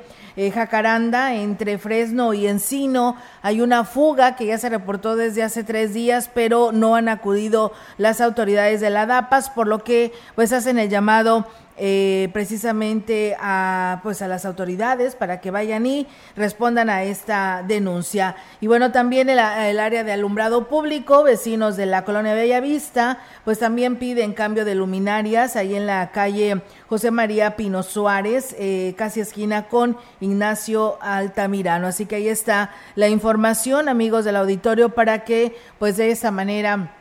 Jacaranda, 0.54 1.34
entre 1.34 1.80
Fresno 1.80 2.34
y 2.34 2.48
Encino. 2.48 3.18
Hay 3.42 3.62
una 3.62 3.84
fuga 3.84 4.36
que 4.36 4.46
ya 4.46 4.58
se 4.58 4.70
reportó 4.70 5.16
desde 5.16 5.42
hace 5.44 5.64
tres 5.64 5.94
días, 5.94 6.30
pero 6.34 6.72
no 6.72 6.96
han 6.96 7.10
acudido 7.10 7.74
las 7.98 8.22
autoridades 8.22 8.80
de 8.80 8.92
la 8.92 9.08
DAPAS, 9.08 9.50
por 9.50 9.68
lo 9.68 9.84
que 9.84 10.14
pues 10.36 10.54
hacen 10.54 10.78
el 10.78 10.90
llamado 10.90 11.48
eh, 11.80 12.30
precisamente 12.34 13.38
a 13.40 14.00
pues 14.02 14.24
a 14.24 14.28
las 14.28 14.46
autoridades 14.46 15.16
para 15.16 15.40
que 15.40 15.52
vayan 15.52 15.86
y 15.86 16.08
respondan 16.36 16.90
a 16.90 17.04
esta 17.04 17.64
denuncia. 17.68 18.36
Y 18.62 18.68
bueno, 18.68 18.92
también 18.92 19.30
el, 19.30 19.40
área 19.40 20.04
de 20.04 20.12
alumbrado 20.12 20.68
público, 20.68 21.24
vecinos 21.24 21.78
de 21.78 21.86
la 21.86 22.04
colonia 22.04 22.34
Bellavista, 22.34 23.20
pues 23.46 23.60
también 23.60 23.98
piden 23.98 24.34
cambio 24.34 24.66
de 24.66 24.74
luminarias 24.74 25.56
ahí 25.56 25.76
en 25.76 25.86
la 25.86 26.12
calle 26.12 26.62
José 26.90 27.12
María 27.12 27.56
Pino 27.56 27.84
Suárez, 27.84 28.56
eh, 28.58 28.96
casi 28.98 29.20
esquina 29.20 29.68
con 29.68 29.98
Ignacio 30.20 30.98
Altamirano. 31.02 31.88
Así 31.88 32.08
que 32.08 32.16
ahí 32.16 32.28
está 32.28 32.72
la 32.96 33.08
información, 33.08 33.88
amigos 33.88 34.26
del 34.26 34.38
auditorio, 34.38 34.90
para 34.90 35.24
que 35.26 35.56
pues 35.78 35.98
de 35.98 36.10
esa 36.10 36.32
manera 36.32 36.97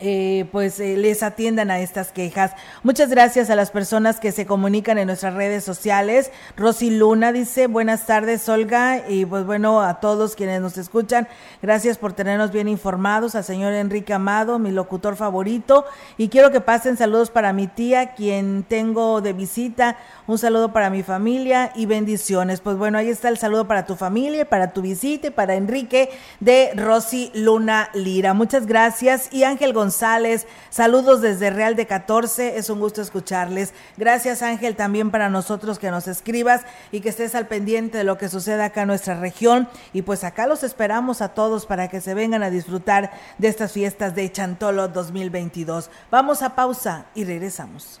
eh, 0.00 0.46
pues 0.52 0.78
eh, 0.80 0.96
les 0.96 1.22
atiendan 1.22 1.70
a 1.70 1.80
estas 1.80 2.12
quejas. 2.12 2.52
Muchas 2.82 3.08
gracias 3.08 3.48
a 3.48 3.56
las 3.56 3.70
personas 3.70 4.20
que 4.20 4.30
se 4.30 4.44
comunican 4.44 4.98
en 4.98 5.06
nuestras 5.06 5.34
redes 5.34 5.64
sociales. 5.64 6.30
Rosy 6.56 6.90
Luna 6.90 7.32
dice, 7.32 7.66
buenas 7.66 8.04
tardes 8.04 8.48
Olga 8.48 9.08
y 9.08 9.24
pues 9.24 9.46
bueno 9.46 9.80
a 9.80 10.00
todos 10.00 10.36
quienes 10.36 10.60
nos 10.60 10.76
escuchan, 10.76 11.28
gracias 11.62 11.96
por 11.96 12.12
tenernos 12.12 12.52
bien 12.52 12.68
informados, 12.68 13.34
al 13.34 13.44
señor 13.44 13.72
Enrique 13.72 14.12
Amado, 14.12 14.58
mi 14.58 14.70
locutor 14.70 15.16
favorito 15.16 15.86
y 16.18 16.28
quiero 16.28 16.50
que 16.50 16.60
pasen 16.60 16.96
saludos 16.96 17.30
para 17.30 17.52
mi 17.52 17.66
tía, 17.66 18.14
quien 18.14 18.64
tengo 18.68 19.20
de 19.22 19.32
visita, 19.32 19.96
un 20.26 20.38
saludo 20.38 20.72
para 20.72 20.90
mi 20.90 21.02
familia 21.02 21.72
y 21.74 21.86
bendiciones. 21.86 22.60
Pues 22.60 22.76
bueno, 22.76 22.98
ahí 22.98 23.08
está 23.08 23.28
el 23.28 23.38
saludo 23.38 23.66
para 23.66 23.86
tu 23.86 23.96
familia, 23.96 24.48
para 24.48 24.72
tu 24.72 24.82
visita, 24.82 25.30
para 25.30 25.54
Enrique 25.54 26.10
de 26.40 26.72
Rosy 26.74 27.30
Luna 27.34 27.88
Lira. 27.94 28.34
Muchas 28.34 28.66
gracias 28.66 29.32
y 29.32 29.44
Ángel 29.44 29.72
González 29.72 29.85
González. 29.86 30.48
Saludos 30.68 31.20
desde 31.20 31.50
Real 31.50 31.76
de 31.76 31.86
14. 31.86 32.58
Es 32.58 32.70
un 32.70 32.80
gusto 32.80 33.00
escucharles. 33.00 33.72
Gracias, 33.96 34.42
Ángel, 34.42 34.74
también 34.74 35.12
para 35.12 35.28
nosotros 35.28 35.78
que 35.78 35.92
nos 35.92 36.08
escribas 36.08 36.62
y 36.90 37.00
que 37.00 37.10
estés 37.10 37.36
al 37.36 37.46
pendiente 37.46 37.98
de 37.98 38.02
lo 38.02 38.18
que 38.18 38.28
sucede 38.28 38.64
acá 38.64 38.82
en 38.82 38.88
nuestra 38.88 39.14
región. 39.20 39.68
Y 39.92 40.02
pues 40.02 40.24
acá 40.24 40.48
los 40.48 40.64
esperamos 40.64 41.22
a 41.22 41.34
todos 41.34 41.66
para 41.66 41.86
que 41.86 42.00
se 42.00 42.14
vengan 42.14 42.42
a 42.42 42.50
disfrutar 42.50 43.12
de 43.38 43.46
estas 43.46 43.70
fiestas 43.70 44.16
de 44.16 44.32
Chantolo 44.32 44.88
2022. 44.88 45.88
Vamos 46.10 46.42
a 46.42 46.56
pausa 46.56 47.06
y 47.14 47.22
regresamos. 47.22 48.00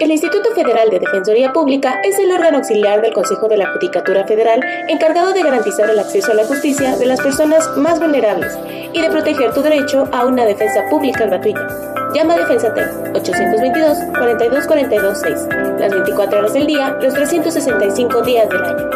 El 0.00 0.14
Instituto 0.14 0.50
Federal 0.54 0.90
de 0.90 0.98
Defensoría 0.98 1.52
Pública 1.52 2.00
es 2.02 2.18
el 2.18 2.32
órgano 2.32 2.56
auxiliar 2.56 3.00
del 3.00 3.12
Consejo 3.12 3.46
de 3.48 3.58
la 3.58 3.70
Judicatura 3.72 4.26
Federal 4.26 4.60
encargado 4.88 5.32
de 5.32 5.42
garantizar 5.42 5.88
el 5.88 5.98
acceso 5.98 6.32
a 6.32 6.34
la 6.34 6.46
justicia 6.46 6.96
de 6.96 7.06
las 7.06 7.20
personas 7.20 7.76
más 7.76 8.00
vulnerables 8.00 8.58
y 8.92 9.00
de 9.00 9.08
proteger 9.08 9.54
tu 9.54 9.62
derecho 9.62 10.08
a 10.10 10.24
una 10.24 10.46
defensa 10.46 10.84
pública 10.90 11.26
gratuita. 11.26 11.64
Llama 12.12 12.34
a 12.34 12.38
Defensate 12.38 12.82
822 13.14 13.98
42 14.18 14.66
42 14.66 15.18
6 15.20 15.48
las 15.78 15.92
24 15.92 16.38
horas 16.40 16.54
del 16.54 16.66
día, 16.66 16.96
los 17.00 17.14
365 17.14 18.22
días 18.22 18.48
del 18.48 18.64
año. 18.64 18.90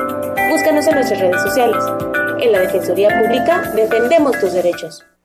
Búscanos 0.51 0.87
en 0.89 0.95
nuestras 0.95 1.21
redes 1.21 1.43
sociales. 1.43 1.85
En 2.41 2.51
la 2.51 2.59
Defensoría 2.59 3.21
Pública 3.21 3.71
defendemos 3.77 4.37
tus 4.41 4.53
derechos. 4.53 5.05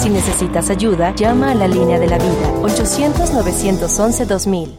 Si 0.00 0.10
necesitas 0.10 0.68
ayuda, 0.70 1.14
llama 1.14 1.52
a 1.52 1.54
la 1.54 1.68
línea 1.68 1.98
de 1.98 2.08
la 2.08 2.18
vida 2.18 2.52
800-911-2000. 2.62 4.78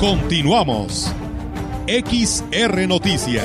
Continuamos. 0.00 1.12
XR 1.86 2.88
Noticias. 2.88 3.44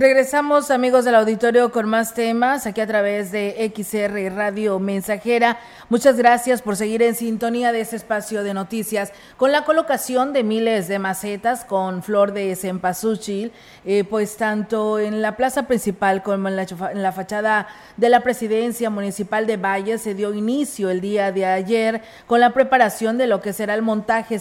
Regresamos 0.00 0.70
amigos 0.70 1.04
del 1.04 1.16
auditorio 1.16 1.72
con 1.72 1.88
más 1.88 2.14
temas 2.14 2.66
aquí 2.66 2.80
a 2.80 2.86
través 2.86 3.32
de 3.32 3.72
XR 3.74 4.32
Radio 4.32 4.78
Mensajera. 4.78 5.58
Muchas 5.88 6.16
gracias 6.16 6.62
por 6.62 6.76
seguir 6.76 7.02
en 7.02 7.16
sintonía 7.16 7.72
de 7.72 7.80
este 7.80 7.96
espacio 7.96 8.44
de 8.44 8.54
noticias 8.54 9.12
con 9.36 9.50
la 9.50 9.64
colocación 9.64 10.32
de 10.32 10.44
miles 10.44 10.86
de 10.86 11.00
macetas 11.00 11.64
con 11.64 12.04
flor 12.04 12.32
de 12.32 12.54
cempasúchil, 12.54 13.50
eh, 13.84 14.04
pues 14.04 14.36
tanto 14.36 15.00
en 15.00 15.20
la 15.20 15.36
plaza 15.36 15.66
principal 15.66 16.22
como 16.22 16.46
en 16.46 16.54
la, 16.54 17.10
fachada 17.10 17.66
de 17.96 18.08
la 18.08 18.20
presidencia 18.20 18.90
municipal 18.90 19.48
de 19.48 19.56
Valle 19.56 19.98
se 19.98 20.14
dio 20.14 20.32
inicio 20.32 20.90
el 20.90 21.00
día 21.00 21.32
de 21.32 21.44
ayer 21.44 22.02
con 22.28 22.38
la 22.38 22.52
preparación 22.52 23.18
de 23.18 23.26
lo 23.26 23.40
que 23.40 23.52
será 23.52 23.74
el 23.74 23.82
montaje 23.82 24.38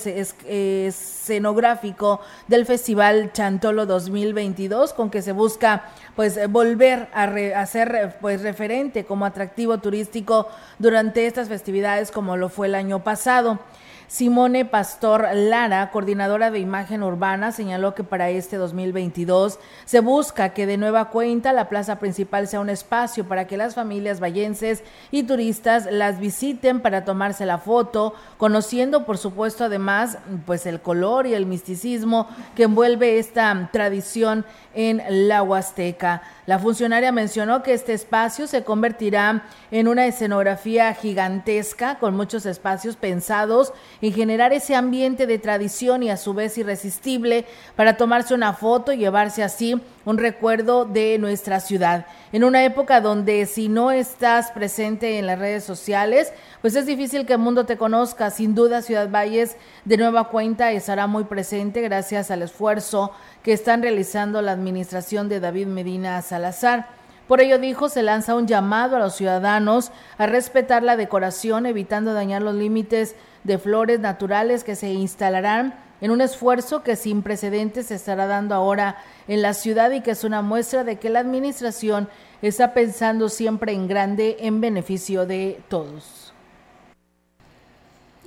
escenográfico 1.27 2.21
del 2.47 2.65
Festival 2.65 3.31
Chantolo 3.33 3.85
2022 3.85 4.93
con 4.93 5.09
que 5.09 5.21
se 5.21 5.33
busca 5.33 5.83
pues 6.15 6.39
volver 6.49 7.09
a, 7.13 7.65
ser 7.65 8.17
pues 8.21 8.41
referente 8.41 9.03
como 9.03 9.25
atractivo 9.25 9.77
turístico 9.79 10.47
durante 10.79 11.27
estas 11.27 11.49
festividades 11.49 12.11
como 12.11 12.37
lo 12.37 12.47
fue 12.47 12.67
el 12.67 12.75
año 12.75 13.03
pasado. 13.03 13.59
Simone 14.07 14.63
Pastor 14.63 15.27
Lara, 15.33 15.91
coordinadora 15.91 16.49
de 16.49 16.59
imagen 16.59 17.03
urbana, 17.03 17.51
señaló 17.51 17.93
que 17.93 18.05
para 18.05 18.29
este 18.29 18.55
2022 18.55 19.59
se 19.83 19.99
busca 19.99 20.53
que 20.53 20.65
de 20.65 20.77
nueva 20.77 21.09
cuenta 21.09 21.51
la 21.51 21.67
plaza 21.67 21.99
principal 21.99 22.47
sea 22.47 22.61
un 22.61 22.69
espacio 22.69 23.27
para 23.27 23.47
que 23.47 23.57
las 23.57 23.75
familias 23.75 24.21
vallenses 24.21 24.81
y 25.11 25.23
turistas 25.23 25.89
las 25.91 26.21
visiten 26.21 26.79
para 26.79 27.03
tomarse 27.03 27.45
la 27.45 27.57
foto, 27.57 28.13
conociendo 28.37 29.05
por 29.05 29.17
supuesto 29.17 29.65
además 29.65 30.19
pues 30.45 30.65
el 30.65 30.79
color 30.79 31.27
y 31.27 31.33
el 31.33 31.45
misticismo 31.45 32.29
que 32.55 32.63
envuelve 32.63 33.19
esta 33.19 33.69
tradición 33.73 34.45
en 34.73 35.01
la 35.27 35.43
Huasteca. 35.43 36.21
La 36.47 36.59
funcionaria 36.59 37.11
mencionó 37.11 37.61
que 37.61 37.73
este 37.73 37.91
espacio 37.91 38.47
se 38.47 38.63
convertirá 38.63 39.43
en 39.69 39.89
una 39.89 40.05
escenografía 40.05 40.93
gigantesca 40.93 41.99
con 41.99 42.15
muchos 42.15 42.45
espacios 42.45 42.95
pensados 42.95 43.73
en 44.01 44.13
generar 44.13 44.53
ese 44.53 44.73
ambiente 44.73 45.27
de 45.27 45.39
tradición 45.39 46.03
y 46.03 46.09
a 46.09 46.15
su 46.15 46.33
vez 46.33 46.57
irresistible 46.57 47.43
para 47.75 47.97
tomarse 47.97 48.33
una 48.33 48.53
foto 48.53 48.93
y 48.93 48.97
llevarse 48.97 49.43
así 49.43 49.81
un 50.07 50.17
recuerdo 50.17 50.85
de 50.85 51.17
nuestra 51.19 51.59
ciudad. 51.59 52.05
En 52.31 52.45
una 52.45 52.63
época 52.63 53.01
donde 53.01 53.45
si 53.45 53.67
no 53.67 53.91
estás 53.91 54.51
presente 54.51 55.19
en 55.19 55.27
las 55.27 55.37
redes 55.37 55.65
sociales, 55.65 56.31
pues 56.61 56.77
es 56.77 56.85
difícil 56.85 57.25
que 57.25 57.33
el 57.33 57.39
mundo 57.39 57.65
te 57.65 57.75
conozca. 57.75 58.29
Sin 58.29 58.55
duda, 58.55 58.81
Ciudad 58.81 59.09
Valles 59.11 59.57
de 59.83 59.97
nueva 59.97 60.29
cuenta 60.29 60.71
estará 60.71 61.07
muy 61.07 61.25
presente 61.25 61.81
gracias 61.81 62.31
al 62.31 62.41
esfuerzo 62.41 63.11
que 63.43 63.51
están 63.51 63.81
realizando 63.81 64.41
la 64.41 64.53
administración 64.53 65.27
de 65.27 65.41
David 65.41 65.67
Medina 65.67 66.21
Salazar. 66.21 66.87
Por 67.27 67.41
ello 67.41 67.59
dijo, 67.59 67.89
se 67.89 68.01
lanza 68.01 68.33
un 68.35 68.47
llamado 68.47 68.95
a 68.95 68.99
los 68.99 69.13
ciudadanos 69.13 69.91
a 70.17 70.25
respetar 70.25 70.83
la 70.83 70.95
decoración, 70.95 71.65
evitando 71.65 72.13
dañar 72.13 72.41
los 72.41 72.55
límites 72.55 73.17
de 73.43 73.57
flores 73.57 73.99
naturales 73.99 74.63
que 74.63 74.77
se 74.77 74.87
instalarán 74.87 75.86
en 76.01 76.11
un 76.11 76.21
esfuerzo 76.21 76.83
que 76.83 76.95
sin 76.95 77.23
precedentes 77.23 77.87
se 77.87 77.95
estará 77.95 78.27
dando 78.27 78.55
ahora 78.55 78.97
en 79.27 79.41
la 79.41 79.53
ciudad 79.53 79.91
y 79.91 80.01
que 80.01 80.11
es 80.11 80.23
una 80.23 80.41
muestra 80.41 80.83
de 80.83 80.97
que 80.97 81.09
la 81.09 81.19
administración 81.19 82.07
está 82.41 82.73
pensando 82.73 83.29
siempre 83.29 83.73
en 83.73 83.87
grande 83.87 84.37
en 84.41 84.61
beneficio 84.61 85.25
de 85.25 85.59
todos. 85.69 86.33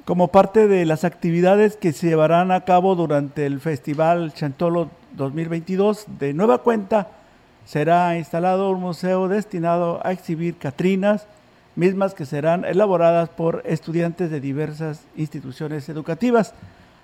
Como 0.05 0.29
parte 0.29 0.67
de 0.67 0.87
las 0.87 1.05
actividades 1.05 1.77
que 1.77 1.93
se 1.93 2.09
llevarán 2.09 2.51
a 2.51 2.65
cabo 2.65 2.97
durante 2.97 3.47
el 3.47 3.61
Festival 3.61 4.33
Chantolo 4.33 4.91
2022, 5.13 6.07
de 6.19 6.35
nueva 6.35 6.59
cuenta 6.59 7.09
será 7.65 8.19
instalado 8.19 8.71
un 8.71 8.81
museo 8.81 9.29
destinado 9.29 10.01
a 10.05 10.11
exhibir 10.11 10.57
Catrinas, 10.57 11.27
mismas 11.77 12.15
que 12.15 12.27
serán 12.27 12.65
elaboradas 12.65 13.29
por 13.29 13.63
estudiantes 13.65 14.31
de 14.31 14.41
diversas 14.41 15.07
instituciones 15.17 15.89
educativas. 15.89 16.55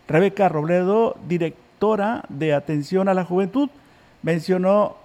Rebeca 0.09 0.49
Robledo, 0.49 1.17
directora 1.29 2.25
de 2.29 2.55
Atención 2.55 3.09
a 3.09 3.15
la 3.15 3.25
Juventud, 3.25 3.69
mencionó 4.23 4.97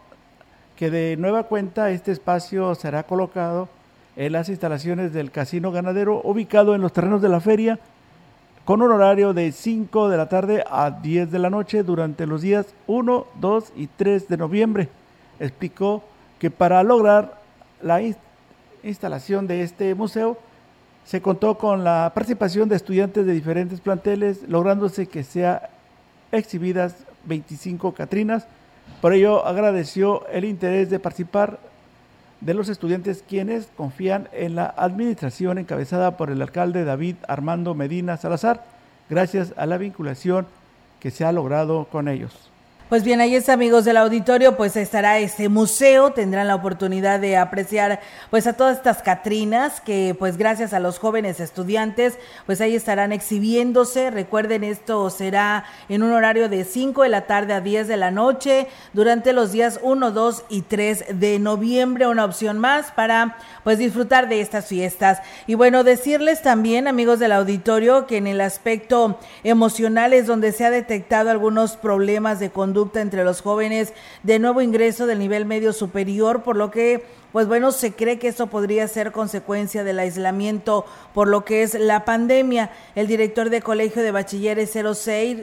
que 0.75 0.91
de 0.91 1.17
nueva 1.17 1.43
cuenta 1.43 1.91
este 1.91 2.11
espacio 2.11 2.75
será 2.75 3.03
colocado 3.03 3.67
en 4.15 4.33
las 4.33 4.49
instalaciones 4.49 5.13
del 5.13 5.31
Casino 5.31 5.71
Ganadero, 5.71 6.21
ubicado 6.23 6.75
en 6.75 6.81
los 6.81 6.93
terrenos 6.93 7.21
de 7.21 7.29
la 7.29 7.39
feria, 7.39 7.79
con 8.65 8.81
un 8.81 8.91
horario 8.91 9.33
de 9.33 9.51
5 9.51 10.09
de 10.09 10.17
la 10.17 10.29
tarde 10.29 10.63
a 10.69 10.91
10 10.91 11.31
de 11.31 11.39
la 11.39 11.49
noche 11.49 11.81
durante 11.81 12.27
los 12.27 12.41
días 12.41 12.67
1, 12.87 13.25
2 13.39 13.73
y 13.75 13.87
3 13.87 14.27
de 14.27 14.37
noviembre. 14.37 14.89
Explicó 15.39 16.03
que 16.37 16.51
para 16.51 16.83
lograr 16.83 17.41
la 17.81 18.01
instalación 18.83 19.47
de 19.47 19.63
este 19.63 19.95
museo 19.95 20.37
se 21.05 21.21
contó 21.21 21.57
con 21.57 21.83
la 21.83 22.11
participación 22.13 22.69
de 22.69 22.75
estudiantes 22.75 23.25
de 23.25 23.33
diferentes 23.33 23.81
planteles, 23.81 24.47
lográndose 24.47 25.07
que 25.07 25.23
sea 25.23 25.69
exhibidas 26.31 26.95
25 27.25 27.93
Catrinas. 27.93 28.45
Por 29.01 29.13
ello 29.13 29.45
agradeció 29.45 30.27
el 30.27 30.45
interés 30.45 30.89
de 30.89 30.99
participar 30.99 31.59
de 32.39 32.53
los 32.53 32.69
estudiantes 32.69 33.23
quienes 33.27 33.69
confían 33.77 34.27
en 34.31 34.55
la 34.55 34.73
administración 34.77 35.57
encabezada 35.57 36.17
por 36.17 36.29
el 36.29 36.41
alcalde 36.41 36.83
David 36.83 37.15
Armando 37.27 37.75
Medina 37.75 38.17
Salazar, 38.17 38.65
gracias 39.09 39.53
a 39.57 39.65
la 39.65 39.77
vinculación 39.77 40.47
que 40.99 41.11
se 41.11 41.23
ha 41.23 41.31
logrado 41.31 41.85
con 41.85 42.07
ellos. 42.07 42.50
Pues 42.91 43.05
bien, 43.05 43.21
ahí 43.21 43.35
está, 43.35 43.53
amigos 43.53 43.85
del 43.85 43.95
auditorio, 43.95 44.57
pues 44.57 44.75
estará 44.75 45.17
este 45.17 45.47
museo, 45.47 46.11
tendrán 46.11 46.49
la 46.49 46.55
oportunidad 46.55 47.21
de 47.21 47.37
apreciar 47.37 48.01
pues 48.29 48.47
a 48.47 48.51
todas 48.51 48.75
estas 48.75 49.01
Catrinas 49.01 49.79
que 49.79 50.13
pues 50.19 50.35
gracias 50.35 50.73
a 50.73 50.81
los 50.81 50.99
jóvenes 50.99 51.39
estudiantes 51.39 52.17
pues 52.45 52.59
ahí 52.59 52.75
estarán 52.75 53.13
exhibiéndose. 53.13 54.11
Recuerden, 54.11 54.65
esto 54.65 55.09
será 55.09 55.63
en 55.87 56.03
un 56.03 56.11
horario 56.11 56.49
de 56.49 56.65
5 56.65 57.03
de 57.03 57.07
la 57.07 57.27
tarde 57.27 57.53
a 57.53 57.61
10 57.61 57.87
de 57.87 57.95
la 57.95 58.11
noche 58.11 58.67
durante 58.91 59.31
los 59.31 59.53
días 59.53 59.79
1, 59.81 60.11
2 60.11 60.43
y 60.49 60.63
3 60.63 61.05
de 61.13 61.39
noviembre, 61.39 62.07
una 62.07 62.25
opción 62.25 62.59
más 62.59 62.91
para 62.91 63.37
pues 63.63 63.77
disfrutar 63.77 64.27
de 64.27 64.41
estas 64.41 64.65
fiestas. 64.65 65.21
Y 65.47 65.55
bueno, 65.55 65.85
decirles 65.85 66.41
también, 66.41 66.89
amigos 66.89 67.19
del 67.19 67.31
auditorio, 67.31 68.05
que 68.05 68.17
en 68.17 68.27
el 68.27 68.41
aspecto 68.41 69.17
emocional 69.45 70.11
es 70.11 70.27
donde 70.27 70.51
se 70.51 70.65
ha 70.65 70.69
detectado 70.69 71.29
algunos 71.29 71.77
problemas 71.77 72.41
de 72.41 72.49
conducta 72.49 72.80
entre 72.95 73.23
los 73.23 73.41
jóvenes 73.41 73.93
de 74.23 74.39
nuevo 74.39 74.61
ingreso 74.61 75.05
del 75.05 75.19
nivel 75.19 75.45
medio 75.45 75.73
superior, 75.73 76.43
por 76.43 76.55
lo 76.55 76.71
que 76.71 77.03
pues 77.31 77.47
bueno, 77.47 77.71
se 77.71 77.93
cree 77.93 78.19
que 78.19 78.27
esto 78.27 78.47
podría 78.47 78.87
ser 78.87 79.11
consecuencia 79.11 79.83
del 79.83 79.99
aislamiento 79.99 80.85
por 81.13 81.27
lo 81.27 81.45
que 81.45 81.63
es 81.63 81.75
la 81.75 82.03
pandemia. 82.03 82.71
El 82.93 83.07
director 83.07 83.49
de 83.49 83.61
Colegio 83.61 84.03
de 84.03 84.11
Bachilleres 84.11 84.71
06 84.73 85.37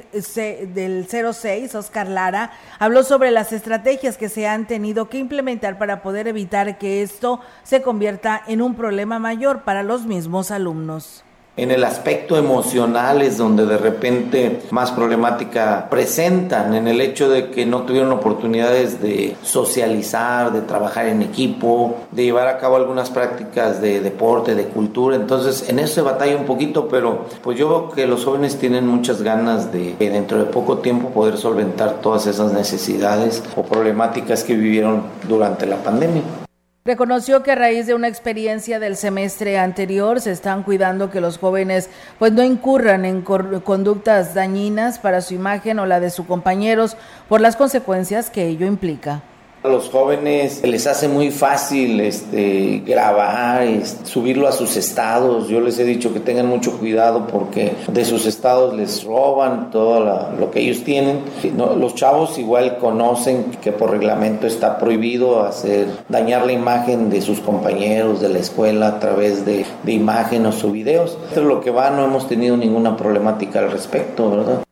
del 0.74 1.06
06, 1.08 1.74
Oscar 1.74 2.08
Lara, 2.08 2.52
habló 2.78 3.04
sobre 3.04 3.30
las 3.30 3.52
estrategias 3.52 4.18
que 4.18 4.28
se 4.28 4.46
han 4.46 4.66
tenido 4.66 5.08
que 5.08 5.18
implementar 5.18 5.78
para 5.78 6.02
poder 6.02 6.28
evitar 6.28 6.78
que 6.78 7.02
esto 7.02 7.40
se 7.62 7.80
convierta 7.80 8.42
en 8.46 8.60
un 8.60 8.74
problema 8.74 9.18
mayor 9.18 9.62
para 9.62 9.82
los 9.82 10.04
mismos 10.04 10.50
alumnos. 10.50 11.24
En 11.58 11.72
el 11.72 11.82
aspecto 11.82 12.36
emocional 12.36 13.20
es 13.20 13.36
donde 13.36 13.66
de 13.66 13.78
repente 13.78 14.60
más 14.70 14.92
problemática 14.92 15.88
presentan, 15.90 16.72
en 16.72 16.86
el 16.86 17.00
hecho 17.00 17.28
de 17.28 17.50
que 17.50 17.66
no 17.66 17.82
tuvieron 17.82 18.12
oportunidades 18.12 19.02
de 19.02 19.34
socializar, 19.42 20.52
de 20.52 20.60
trabajar 20.60 21.06
en 21.06 21.20
equipo, 21.20 21.96
de 22.12 22.22
llevar 22.22 22.46
a 22.46 22.58
cabo 22.58 22.76
algunas 22.76 23.10
prácticas 23.10 23.82
de 23.82 24.00
deporte, 24.00 24.54
de 24.54 24.66
cultura. 24.66 25.16
Entonces, 25.16 25.68
en 25.68 25.80
eso 25.80 25.94
se 25.94 26.02
batalla 26.02 26.36
un 26.36 26.46
poquito, 26.46 26.86
pero 26.86 27.26
pues 27.42 27.58
yo 27.58 27.68
veo 27.68 27.90
que 27.90 28.06
los 28.06 28.24
jóvenes 28.24 28.56
tienen 28.60 28.86
muchas 28.86 29.22
ganas 29.22 29.72
de 29.72 29.96
dentro 29.98 30.38
de 30.38 30.44
poco 30.44 30.78
tiempo 30.78 31.08
poder 31.08 31.38
solventar 31.38 31.94
todas 32.00 32.28
esas 32.28 32.52
necesidades 32.52 33.42
o 33.56 33.64
problemáticas 33.64 34.44
que 34.44 34.54
vivieron 34.54 35.02
durante 35.28 35.66
la 35.66 35.78
pandemia. 35.78 36.22
Reconoció 36.88 37.42
que 37.42 37.52
a 37.52 37.54
raíz 37.54 37.86
de 37.86 37.92
una 37.92 38.08
experiencia 38.08 38.80
del 38.80 38.96
semestre 38.96 39.58
anterior 39.58 40.22
se 40.22 40.32
están 40.32 40.62
cuidando 40.62 41.10
que 41.10 41.20
los 41.20 41.36
jóvenes 41.36 41.90
pues 42.18 42.32
no 42.32 42.42
incurran 42.42 43.04
en 43.04 43.20
conductas 43.20 44.32
dañinas 44.32 44.98
para 44.98 45.20
su 45.20 45.34
imagen 45.34 45.80
o 45.80 45.84
la 45.84 46.00
de 46.00 46.08
sus 46.08 46.24
compañeros 46.24 46.96
por 47.28 47.42
las 47.42 47.56
consecuencias 47.56 48.30
que 48.30 48.46
ello 48.46 48.64
implica. 48.64 49.20
A 49.60 49.66
los 49.66 49.90
jóvenes 49.90 50.62
les 50.62 50.86
hace 50.86 51.08
muy 51.08 51.32
fácil 51.32 51.98
este, 51.98 52.80
grabar, 52.86 53.66
subirlo 54.04 54.46
a 54.46 54.52
sus 54.52 54.76
estados. 54.76 55.48
Yo 55.48 55.60
les 55.60 55.80
he 55.80 55.84
dicho 55.84 56.14
que 56.14 56.20
tengan 56.20 56.46
mucho 56.46 56.78
cuidado 56.78 57.26
porque 57.26 57.72
de 57.88 58.04
sus 58.04 58.24
estados 58.26 58.72
les 58.74 59.02
roban 59.02 59.72
todo 59.72 60.30
lo 60.38 60.50
que 60.52 60.60
ellos 60.60 60.84
tienen. 60.84 61.22
los 61.56 61.96
chavos 61.96 62.38
igual 62.38 62.78
conocen 62.78 63.46
que 63.60 63.72
por 63.72 63.90
reglamento 63.90 64.46
está 64.46 64.78
prohibido 64.78 65.42
hacer 65.42 65.88
dañar 66.08 66.46
la 66.46 66.52
imagen 66.52 67.10
de 67.10 67.20
sus 67.20 67.40
compañeros 67.40 68.20
de 68.20 68.28
la 68.28 68.38
escuela 68.38 68.86
a 68.86 69.00
través 69.00 69.44
de, 69.44 69.66
imágenes 69.86 70.62
o 70.62 70.70
videos. 70.70 71.18
Esto 71.30 71.40
es 71.40 71.46
lo 71.46 71.60
que 71.60 71.72
va, 71.72 71.90
no 71.90 72.04
hemos 72.04 72.28
tenido 72.28 72.56
ninguna 72.56 72.96
problemática 72.96 73.58
al 73.58 73.72
respecto, 73.72 74.30
¿verdad? 74.30 74.67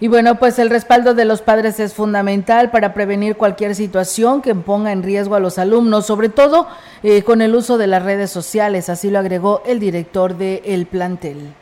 Y 0.00 0.06
bueno, 0.06 0.36
pues 0.36 0.60
el 0.60 0.70
respaldo 0.70 1.14
de 1.14 1.24
los 1.24 1.42
padres 1.42 1.80
es 1.80 1.92
fundamental 1.92 2.70
para 2.70 2.94
prevenir 2.94 3.36
cualquier 3.36 3.74
situación 3.74 4.42
que 4.42 4.54
ponga 4.54 4.92
en 4.92 5.02
riesgo 5.02 5.34
a 5.34 5.40
los 5.40 5.58
alumnos, 5.58 6.06
sobre 6.06 6.28
todo 6.28 6.68
eh, 7.02 7.24
con 7.24 7.42
el 7.42 7.52
uso 7.56 7.78
de 7.78 7.88
las 7.88 8.04
redes 8.04 8.30
sociales, 8.30 8.88
así 8.88 9.10
lo 9.10 9.18
agregó 9.18 9.60
el 9.66 9.80
director 9.80 10.36
del 10.36 10.86
plantel. 10.86 11.52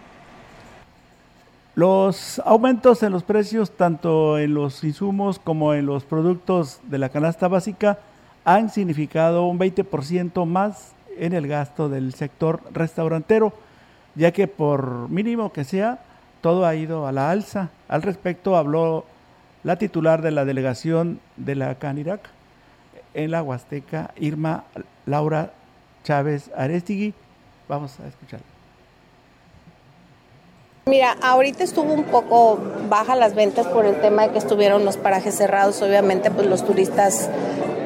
Los 1.75 2.43
aumentos 2.45 3.03
en 3.03 3.13
los 3.13 3.23
precios, 3.23 3.71
tanto 3.71 4.39
en 4.39 4.53
los 4.53 4.85
insumos 4.85 5.39
como 5.39 5.73
en 5.73 5.87
los 5.87 6.05
productos 6.05 6.81
de 6.85 6.99
la 6.99 7.09
canasta 7.09 7.49
básica, 7.49 7.99
han 8.45 8.69
significado 8.69 9.47
un 9.47 9.59
20% 9.59 10.45
más 10.45 10.93
en 11.19 11.33
el 11.33 11.49
gasto 11.49 11.89
del 11.89 12.13
sector 12.13 12.61
restaurantero, 12.73 13.55
ya 14.15 14.31
que 14.31 14.47
por 14.47 15.09
mínimo 15.09 15.53
que 15.53 15.65
sea, 15.65 16.01
todo 16.41 16.67
ha 16.67 16.75
ido 16.75 17.07
a 17.07 17.13
la 17.13 17.31
alza. 17.31 17.71
Al 17.89 18.03
respecto 18.03 18.57
habló 18.57 19.05
la 19.65 19.77
titular 19.77 20.23
de 20.23 20.31
la 20.31 20.45
delegación 20.45 21.21
de 21.37 21.55
la 21.57 21.75
CANIRAC 21.75 22.21
en 23.15 23.31
la 23.31 23.43
Huasteca, 23.43 24.13
Irma 24.17 24.65
Laura 25.07 25.53
Chávez 26.05 26.51
Arestigui. 26.57 27.15
Vamos 27.69 27.99
a 28.01 28.07
escucharla. 28.07 28.56
Mira, 30.89 31.17
ahorita 31.21 31.65
estuvo 31.65 31.93
un 31.93 32.05
poco 32.05 32.61
baja 32.89 33.17
las 33.17 33.35
ventas 33.35 33.67
por 33.67 33.87
el 33.87 34.01
tema 34.01 34.23
de 34.23 34.31
que 34.31 34.39
estuvieron 34.39 34.85
los 34.85 34.97
parajes 34.97 35.35
cerrados. 35.35 35.83
Obviamente, 35.83 36.31
pues 36.31 36.47
los 36.47 36.65
turistas 36.65 37.29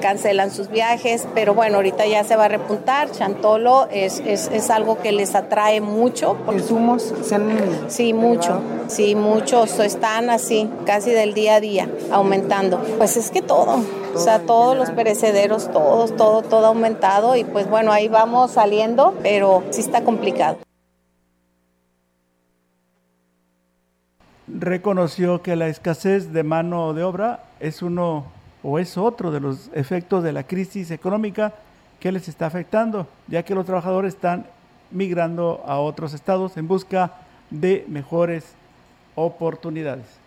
cancelan 0.03 0.51
sus 0.51 0.69
viajes, 0.69 1.27
pero 1.35 1.55
bueno, 1.55 1.77
ahorita 1.77 2.05
ya 2.05 2.25
se 2.25 2.37
va 2.37 2.45
a 2.45 2.49
repuntar. 2.49 3.11
Chantolo 3.11 3.89
es, 3.91 4.21
es, 4.21 4.69
algo 4.69 4.99
que 4.99 5.13
les 5.13 5.35
atrae 5.35 5.81
mucho. 5.81 6.37
¿Consumos 6.45 7.15
se 7.23 7.37
han 7.37 7.59
Sí, 7.89 8.13
mucho, 8.13 8.61
sí, 8.89 9.15
muchos 9.15 9.79
están 9.79 10.29
así, 10.29 10.69
casi 10.85 11.11
del 11.11 11.33
día 11.33 11.55
a 11.55 11.61
día, 11.61 11.89
aumentando. 12.11 12.83
Pues 12.99 13.17
es 13.17 13.31
que 13.31 13.41
todo, 13.41 13.83
o 14.15 14.19
sea, 14.19 14.41
todos 14.41 14.77
los 14.77 14.91
perecederos, 14.91 15.73
todos, 15.73 16.15
todo, 16.19 16.43
todo 16.43 16.67
aumentado 16.67 17.35
y 17.35 17.45
pues 17.45 17.67
bueno, 17.71 17.93
ahí 17.93 18.09
vamos 18.09 18.51
saliendo, 18.51 19.15
pero 19.23 19.63
sí 19.71 19.81
está 19.81 20.05
complicado. 20.05 20.59
Reconoció 24.59 25.43
que 25.43 25.57
la 25.57 25.69
escasez 25.69 26.33
de 26.33 26.43
mano 26.43 26.95
de 26.95 27.03
obra 27.03 27.45
es 27.61 27.83
uno 27.83 28.27
o 28.63 28.79
es 28.79 28.99
otro 28.99 29.31
de 29.31 29.41
los 29.41 29.71
efectos 29.75 30.23
de 30.23 30.33
la 30.33 30.45
crisis 30.45 30.91
económica 30.91 31.55
que 31.99 32.13
les 32.13 32.29
está 32.29 32.47
afectando, 32.47 33.07
ya 33.29 33.43
que 33.43 33.55
los 33.55 33.67
trabajadores 33.67 34.15
están 34.15 34.47
migrando 34.91 35.63
a 35.67 35.79
otros 35.79 36.15
estados 36.15 36.57
en 36.57 36.69
busca 36.69 37.13
de 37.51 37.85
mejores 37.89 38.55
oportunidades. 39.15 40.20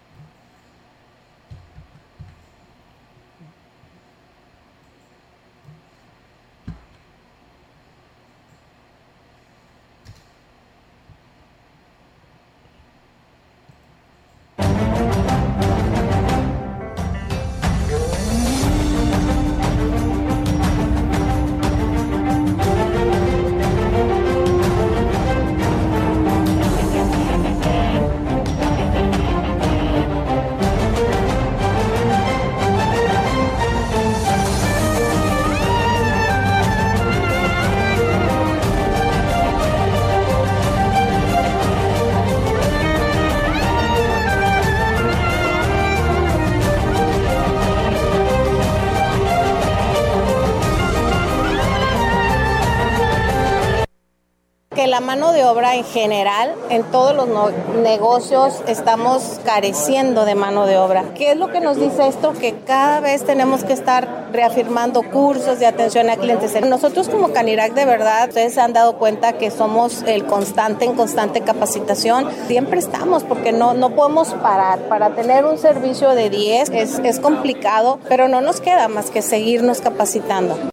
En 55.73 55.83
general, 55.83 56.55
en 56.69 56.83
todos 56.83 57.15
los 57.15 57.27
negocios 57.75 58.61
estamos 58.67 59.39
careciendo 59.43 60.25
de 60.25 60.35
mano 60.35 60.65
de 60.65 60.77
obra. 60.77 61.13
¿Qué 61.15 61.31
es 61.31 61.37
lo 61.37 61.51
que 61.51 61.59
nos 61.59 61.77
dice 61.77 62.07
esto? 62.07 62.33
Que 62.33 62.55
cada 62.65 62.99
vez 62.99 63.23
tenemos 63.23 63.63
que 63.63 63.73
estar 63.73 64.29
reafirmando 64.31 65.03
cursos 65.03 65.59
de 65.59 65.65
atención 65.65 66.09
a 66.09 66.17
clientes. 66.17 66.53
Nosotros 66.65 67.09
como 67.09 67.33
Canirac 67.33 67.73
de 67.73 67.85
verdad, 67.85 68.29
ustedes 68.29 68.53
se 68.53 68.61
han 68.61 68.73
dado 68.73 68.97
cuenta 68.97 69.33
que 69.33 69.51
somos 69.51 70.03
el 70.03 70.25
constante 70.25 70.85
en 70.85 70.95
constante 70.95 71.41
capacitación. 71.41 72.27
Siempre 72.47 72.79
estamos 72.79 73.23
porque 73.23 73.51
no, 73.51 73.73
no 73.73 73.91
podemos 73.91 74.33
parar. 74.35 74.79
Para 74.89 75.15
tener 75.15 75.45
un 75.45 75.57
servicio 75.57 76.11
de 76.11 76.29
10 76.29 76.69
es, 76.69 76.99
es 76.99 77.19
complicado, 77.19 77.99
pero 78.07 78.27
no 78.27 78.41
nos 78.41 78.61
queda 78.61 78.87
más 78.87 79.09
que 79.09 79.21
seguirnos 79.21 79.81
capacitando. 79.81 80.72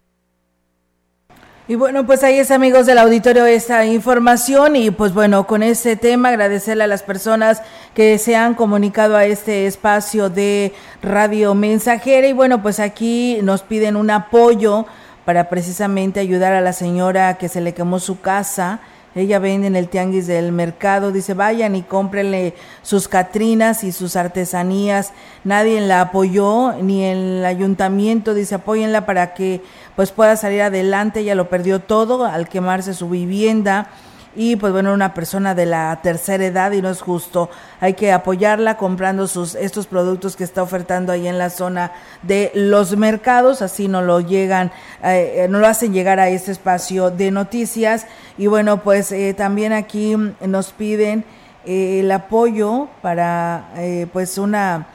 Y 1.71 1.75
bueno, 1.75 2.05
pues 2.05 2.21
ahí 2.25 2.37
es 2.37 2.51
amigos 2.51 2.85
del 2.85 2.97
auditorio 2.97 3.45
esta 3.45 3.85
información. 3.85 4.75
Y 4.75 4.91
pues 4.91 5.13
bueno, 5.13 5.47
con 5.47 5.63
este 5.63 5.95
tema 5.95 6.27
agradecerle 6.27 6.83
a 6.83 6.87
las 6.87 7.01
personas 7.01 7.61
que 7.93 8.17
se 8.17 8.35
han 8.35 8.55
comunicado 8.55 9.15
a 9.15 9.23
este 9.23 9.67
espacio 9.67 10.29
de 10.29 10.73
radio 11.01 11.55
mensajera. 11.55 12.27
Y 12.27 12.33
bueno, 12.33 12.61
pues 12.61 12.81
aquí 12.81 13.39
nos 13.41 13.61
piden 13.61 13.95
un 13.95 14.09
apoyo 14.09 14.85
para 15.23 15.47
precisamente 15.47 16.19
ayudar 16.19 16.51
a 16.51 16.59
la 16.59 16.73
señora 16.73 17.37
que 17.37 17.47
se 17.47 17.61
le 17.61 17.73
quemó 17.73 18.01
su 18.01 18.19
casa. 18.19 18.81
Ella 19.13 19.39
vende 19.39 19.67
en 19.67 19.75
el 19.75 19.89
tianguis 19.89 20.25
del 20.25 20.53
mercado, 20.53 21.11
dice, 21.11 21.33
vayan 21.33 21.75
y 21.75 21.81
cómprenle 21.81 22.53
sus 22.81 23.09
catrinas 23.09 23.83
y 23.83 23.91
sus 23.91 24.15
artesanías. 24.15 25.11
Nadie 25.43 25.81
la 25.81 25.99
apoyó, 25.99 26.73
ni 26.81 27.03
el 27.03 27.43
ayuntamiento, 27.43 28.33
dice, 28.33 28.55
apóyenla 28.55 29.05
para 29.05 29.33
que 29.33 29.61
pues 29.95 30.11
pueda 30.11 30.35
salir 30.35 30.61
adelante. 30.61 31.21
Ella 31.21 31.35
lo 31.35 31.49
perdió 31.49 31.79
todo 31.79 32.25
al 32.25 32.49
quemarse 32.49 32.93
su 32.93 33.09
vivienda 33.09 33.89
y 34.33 34.55
pues 34.55 34.71
bueno, 34.71 34.93
una 34.93 35.13
persona 35.13 35.53
de 35.55 35.65
la 35.65 35.99
tercera 36.01 36.45
edad 36.45 36.71
y 36.71 36.81
no 36.81 36.89
es 36.89 37.01
justo. 37.01 37.49
Hay 37.81 37.95
que 37.95 38.13
apoyarla 38.13 38.77
comprando 38.77 39.27
sus 39.27 39.55
estos 39.55 39.87
productos 39.87 40.37
que 40.37 40.45
está 40.45 40.63
ofertando 40.63 41.11
ahí 41.11 41.27
en 41.27 41.37
la 41.37 41.49
zona 41.49 41.91
de 42.21 42.51
los 42.55 42.95
mercados, 42.95 43.61
así 43.61 43.89
no 43.89 44.01
lo 44.01 44.21
llegan, 44.21 44.71
eh, 45.03 45.47
no 45.49 45.59
lo 45.59 45.67
hacen 45.67 45.91
llegar 45.93 46.19
a 46.19 46.29
este 46.29 46.51
espacio 46.51 47.11
de 47.11 47.31
noticias. 47.31 48.07
Y 48.37 48.47
bueno, 48.47 48.81
pues 48.83 49.11
eh, 49.11 49.33
también 49.33 49.73
aquí 49.73 50.15
nos 50.15 50.71
piden 50.71 51.25
eh, 51.65 51.99
el 51.99 52.11
apoyo 52.11 52.87
para 53.01 53.65
pues 54.13 54.37
una 54.37 54.87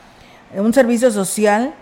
un 0.55 0.73
servicio 0.73 1.11
social, 1.11 1.75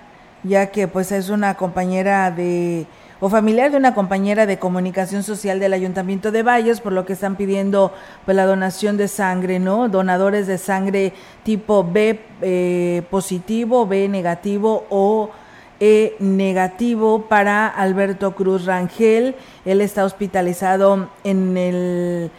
ya 0.43 0.73
que 0.73 0.89
pues 0.89 1.13
es 1.13 1.29
una 1.29 1.55
compañera 1.55 2.33
de 2.33 2.87
o 3.21 3.29
familiar 3.29 3.71
de 3.71 3.77
una 3.77 3.95
compañera 3.95 4.47
de 4.47 4.59
comunicación 4.59 5.23
social 5.23 5.61
del 5.61 5.73
Ayuntamiento 5.73 6.33
de 6.33 6.43
Valles, 6.43 6.81
por 6.81 6.93
lo 6.93 7.05
que 7.05 7.15
están 7.15 7.37
pidiendo 7.37 7.93
pues, 8.25 8.37
la 8.37 8.47
donación 8.47 8.97
de 8.97 9.09
sangre, 9.09 9.59
¿no? 9.59 9.89
Donadores 9.89 10.47
de 10.47 10.59
sangre 10.59 11.13
tipo 11.43 11.85
B 11.85 12.21
eh, 12.43 13.03
positivo, 13.11 13.87
B 13.87 14.09
negativo 14.09 14.87
o 14.91 15.31
E 15.81 16.17
negativo 16.21 17.27
para 17.29 17.67
Alberto 17.67 18.35
Cruz 18.35 18.65
Rangel. 18.65 19.35
Él 19.65 19.81
está 19.81 20.05
hospitalizado 20.05 21.11
en 21.25 21.57
el 21.57 22.31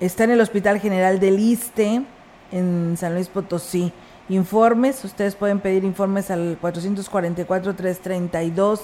está 0.00 0.24
en 0.24 0.32
el 0.32 0.40
Hospital 0.40 0.80
General 0.80 1.20
del 1.20 1.38
Iste 1.38 2.02
en 2.52 2.96
San 2.96 3.14
Luis 3.14 3.28
Potosí. 3.28 3.92
Informes, 4.28 5.04
ustedes 5.04 5.36
pueden 5.36 5.60
pedir 5.60 5.84
informes 5.84 6.30
al 6.30 6.58
444 6.60 7.74
332 7.76 8.80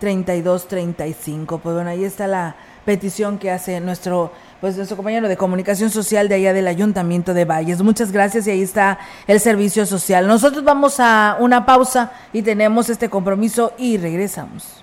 3235. 0.00 1.58
Pues 1.58 1.74
bueno, 1.74 1.90
ahí 1.90 2.04
está 2.04 2.26
la 2.26 2.56
petición 2.84 3.38
que 3.38 3.50
hace 3.50 3.80
nuestro 3.80 4.32
pues 4.60 4.76
nuestro 4.76 4.96
compañero 4.96 5.28
de 5.28 5.36
comunicación 5.36 5.90
social 5.90 6.28
de 6.28 6.34
allá 6.34 6.52
del 6.52 6.66
Ayuntamiento 6.66 7.32
de 7.32 7.44
Valles. 7.44 7.80
Muchas 7.82 8.10
gracias 8.10 8.46
y 8.46 8.50
ahí 8.50 8.62
está 8.62 8.98
el 9.26 9.38
servicio 9.38 9.86
social. 9.86 10.26
Nosotros 10.26 10.64
vamos 10.64 10.98
a 10.98 11.36
una 11.38 11.64
pausa 11.64 12.12
y 12.32 12.42
tenemos 12.42 12.90
este 12.90 13.08
compromiso 13.08 13.72
y 13.78 13.98
regresamos. 13.98 14.82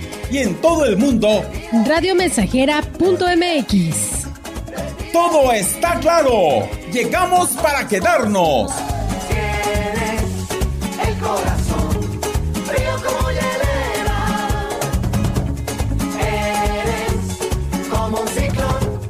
Y 0.31 0.37
en 0.37 0.55
todo 0.61 0.85
el 0.85 0.95
mundo 0.95 1.43
radiomensajera.mx. 1.85 4.27
Todo 5.11 5.51
está 5.51 5.99
claro. 5.99 6.69
Llegamos 6.93 7.49
para 7.57 7.85
quedarnos. 7.85 8.71
el 11.05 11.17
corazón 11.17 11.89
frío 12.65 12.95
como 13.05 13.29
Eres 16.19 17.13
como 17.89 18.21
un 18.21 18.27
ciclón, 18.29 19.01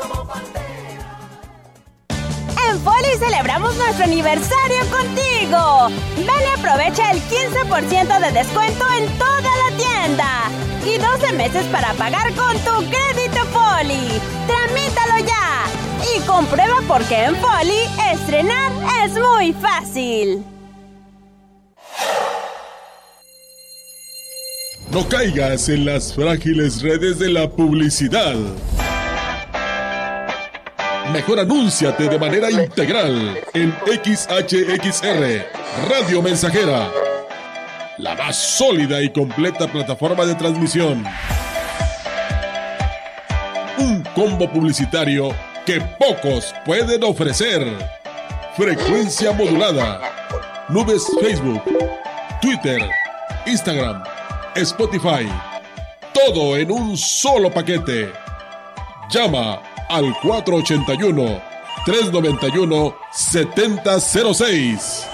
como 0.00 0.26
pantera. 0.26 1.18
En 2.68 2.80
Foli 2.80 3.16
celebramos 3.20 3.76
nuestro 3.76 4.02
aniversario 4.04 4.80
contigo. 4.90 5.90
Ven 6.16 6.26
y 6.26 6.58
aprovecha 6.58 7.12
el 7.12 7.20
15% 7.22 8.18
de 8.20 8.32
descuento 8.32 8.84
en 8.98 9.06
toda 9.18 9.40
la 9.42 9.68
tienda 9.76 9.83
y 10.86 10.98
12 10.98 11.32
meses 11.32 11.64
para 11.66 11.94
pagar 11.94 12.32
con 12.34 12.52
tu 12.58 12.90
crédito 12.90 13.40
Poli. 13.52 14.20
Tramítalo 14.46 15.26
ya 15.26 15.64
y 16.14 16.20
comprueba 16.20 16.80
por 16.86 17.02
qué 17.04 17.24
en 17.24 17.36
Poli 17.36 17.88
estrenar 18.12 18.70
es 19.04 19.12
muy 19.12 19.52
fácil. 19.54 20.44
No 24.90 25.08
caigas 25.08 25.68
en 25.68 25.86
las 25.86 26.14
frágiles 26.14 26.82
redes 26.82 27.18
de 27.18 27.30
la 27.30 27.50
publicidad. 27.50 28.36
Mejor 31.12 31.40
anúnciate 31.40 32.08
de 32.08 32.18
manera 32.18 32.50
integral 32.50 33.38
en 33.54 33.74
XHXR, 33.86 35.46
Radio 35.88 36.22
Mensajera 36.22 36.90
la 37.98 38.14
más 38.14 38.36
sólida 38.36 39.02
y 39.02 39.10
completa 39.10 39.68
plataforma 39.68 40.24
de 40.24 40.34
transmisión. 40.34 41.04
Un 43.78 44.02
combo 44.14 44.50
publicitario 44.50 45.34
que 45.64 45.80
pocos 45.80 46.54
pueden 46.64 47.02
ofrecer. 47.04 47.62
Frecuencia 48.56 49.32
modulada. 49.32 50.00
Nubes 50.68 51.04
Facebook, 51.20 51.62
Twitter, 52.40 52.80
Instagram, 53.46 54.02
Spotify. 54.54 55.28
Todo 56.12 56.56
en 56.56 56.70
un 56.70 56.96
solo 56.96 57.50
paquete. 57.50 58.12
Llama 59.10 59.60
al 59.88 60.14
481 60.22 61.42
391 61.84 62.96
7006. 63.12 65.13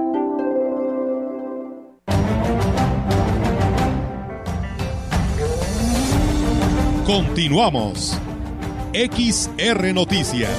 Continuamos. 7.11 8.17
XR 8.93 9.93
Noticias. 9.93 10.49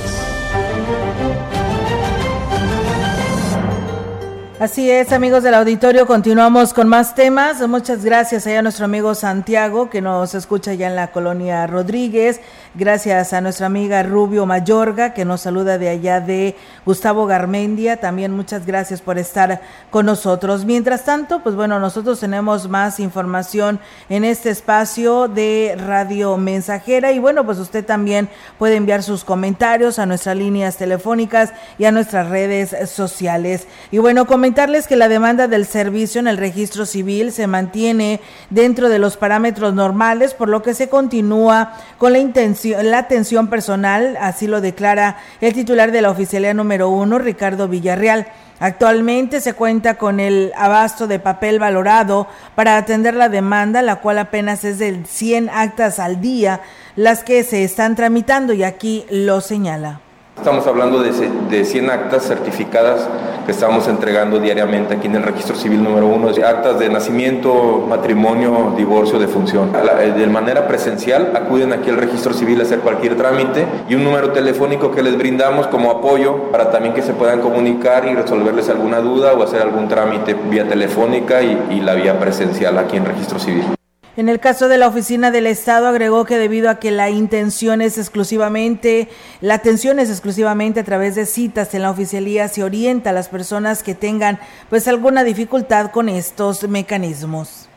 Así 4.60 4.90
es, 4.90 5.12
amigos 5.12 5.42
del 5.42 5.54
auditorio, 5.54 6.06
continuamos 6.06 6.74
con 6.74 6.88
más 6.88 7.14
temas. 7.14 7.66
Muchas 7.66 8.04
gracias 8.04 8.46
a 8.46 8.60
nuestro 8.60 8.84
amigo 8.84 9.14
Santiago, 9.14 9.88
que 9.88 10.02
nos 10.02 10.34
escucha 10.34 10.74
ya 10.74 10.88
en 10.88 10.94
la 10.94 11.10
colonia 11.10 11.66
Rodríguez. 11.66 12.42
Gracias 12.74 13.34
a 13.34 13.42
nuestra 13.42 13.66
amiga 13.66 14.02
Rubio 14.02 14.46
Mayorga, 14.46 15.12
que 15.12 15.26
nos 15.26 15.42
saluda 15.42 15.76
de 15.76 15.90
allá 15.90 16.22
de 16.22 16.56
Gustavo 16.86 17.26
Garmendia. 17.26 17.98
También 17.98 18.32
muchas 18.32 18.64
gracias 18.64 19.02
por 19.02 19.18
estar 19.18 19.60
con 19.90 20.06
nosotros. 20.06 20.64
Mientras 20.64 21.04
tanto, 21.04 21.42
pues 21.42 21.54
bueno, 21.54 21.78
nosotros 21.78 22.18
tenemos 22.18 22.70
más 22.70 22.98
información 22.98 23.78
en 24.08 24.24
este 24.24 24.48
espacio 24.48 25.28
de 25.28 25.76
Radio 25.86 26.38
Mensajera. 26.38 27.12
Y 27.12 27.18
bueno, 27.18 27.44
pues 27.44 27.58
usted 27.58 27.84
también 27.84 28.30
puede 28.58 28.76
enviar 28.76 29.02
sus 29.02 29.22
comentarios 29.22 29.98
a 29.98 30.06
nuestras 30.06 30.38
líneas 30.38 30.78
telefónicas 30.78 31.52
y 31.76 31.84
a 31.84 31.92
nuestras 31.92 32.30
redes 32.30 32.74
sociales. 32.88 33.66
Y 33.90 33.98
bueno, 33.98 34.26
comentarles 34.26 34.86
que 34.86 34.96
la 34.96 35.10
demanda 35.10 35.46
del 35.46 35.66
servicio 35.66 36.20
en 36.20 36.26
el 36.26 36.38
registro 36.38 36.86
civil 36.86 37.32
se 37.32 37.46
mantiene 37.46 38.22
dentro 38.48 38.88
de 38.88 38.98
los 38.98 39.18
parámetros 39.18 39.74
normales, 39.74 40.32
por 40.32 40.48
lo 40.48 40.62
que 40.62 40.72
se 40.72 40.88
continúa 40.88 41.74
con 41.98 42.14
la 42.14 42.18
intención 42.18 42.61
la 42.64 42.98
atención 42.98 43.48
personal, 43.48 44.16
así 44.20 44.46
lo 44.46 44.60
declara 44.60 45.16
el 45.40 45.52
titular 45.52 45.92
de 45.92 46.02
la 46.02 46.10
oficialía 46.10 46.54
número 46.54 46.88
uno, 46.88 47.18
Ricardo 47.18 47.68
Villarreal. 47.68 48.26
Actualmente 48.60 49.40
se 49.40 49.54
cuenta 49.54 49.94
con 49.94 50.20
el 50.20 50.52
abasto 50.56 51.06
de 51.06 51.18
papel 51.18 51.58
valorado 51.58 52.28
para 52.54 52.76
atender 52.76 53.14
la 53.14 53.28
demanda, 53.28 53.82
la 53.82 53.96
cual 53.96 54.18
apenas 54.18 54.64
es 54.64 54.78
de 54.78 55.04
100 55.04 55.50
actas 55.50 55.98
al 55.98 56.20
día 56.20 56.60
las 56.94 57.24
que 57.24 57.42
se 57.42 57.64
están 57.64 57.96
tramitando 57.96 58.52
y 58.52 58.62
aquí 58.62 59.04
lo 59.10 59.40
señala. 59.40 60.00
Estamos 60.36 60.66
hablando 60.66 61.02
de, 61.02 61.12
de 61.50 61.64
100 61.64 61.90
actas 61.90 62.24
certificadas 62.24 63.08
que 63.46 63.52
estamos 63.52 63.86
entregando 63.86 64.40
diariamente 64.40 64.94
aquí 64.94 65.06
en 65.06 65.16
el 65.16 65.22
registro 65.22 65.54
civil 65.54 65.84
número 65.84 66.06
uno, 66.06 66.28
actas 66.28 66.78
de 66.78 66.88
nacimiento, 66.88 67.84
matrimonio, 67.88 68.72
divorcio, 68.76 69.18
defunción. 69.18 69.70
Eh, 70.00 70.12
de 70.16 70.26
manera 70.26 70.66
presencial 70.66 71.32
acuden 71.36 71.72
aquí 71.72 71.90
al 71.90 71.96
registro 71.96 72.32
civil 72.32 72.60
a 72.60 72.64
hacer 72.64 72.80
cualquier 72.80 73.16
trámite 73.16 73.66
y 73.88 73.94
un 73.94 74.04
número 74.04 74.32
telefónico 74.32 74.90
que 74.90 75.02
les 75.02 75.16
brindamos 75.16 75.68
como 75.68 75.90
apoyo 75.90 76.50
para 76.50 76.70
también 76.70 76.94
que 76.94 77.02
se 77.02 77.12
puedan 77.12 77.40
comunicar 77.40 78.06
y 78.06 78.14
resolverles 78.14 78.68
alguna 78.68 78.98
duda 78.98 79.34
o 79.34 79.42
hacer 79.42 79.62
algún 79.62 79.86
trámite 79.88 80.34
vía 80.34 80.66
telefónica 80.66 81.42
y, 81.42 81.56
y 81.70 81.80
la 81.80 81.94
vía 81.94 82.18
presencial 82.18 82.78
aquí 82.78 82.96
en 82.96 83.04
registro 83.04 83.38
civil. 83.38 83.64
En 84.14 84.28
el 84.28 84.40
caso 84.40 84.68
de 84.68 84.76
la 84.76 84.88
oficina 84.88 85.30
del 85.30 85.46
Estado 85.46 85.86
agregó 85.86 86.26
que 86.26 86.36
debido 86.36 86.68
a 86.68 86.78
que 86.78 86.90
la 86.90 87.08
intención 87.08 87.80
es 87.80 87.96
exclusivamente, 87.96 89.08
la 89.40 89.54
atención 89.54 89.98
es 89.98 90.10
exclusivamente 90.10 90.80
a 90.80 90.84
través 90.84 91.14
de 91.14 91.24
citas 91.24 91.74
en 91.74 91.80
la 91.80 91.90
oficialía, 91.90 92.48
se 92.48 92.62
orienta 92.62 93.10
a 93.10 93.14
las 93.14 93.28
personas 93.28 93.82
que 93.82 93.94
tengan 93.94 94.38
pues 94.68 94.86
alguna 94.86 95.24
dificultad 95.24 95.90
con 95.92 96.10
estos 96.10 96.68
mecanismos. 96.68 97.70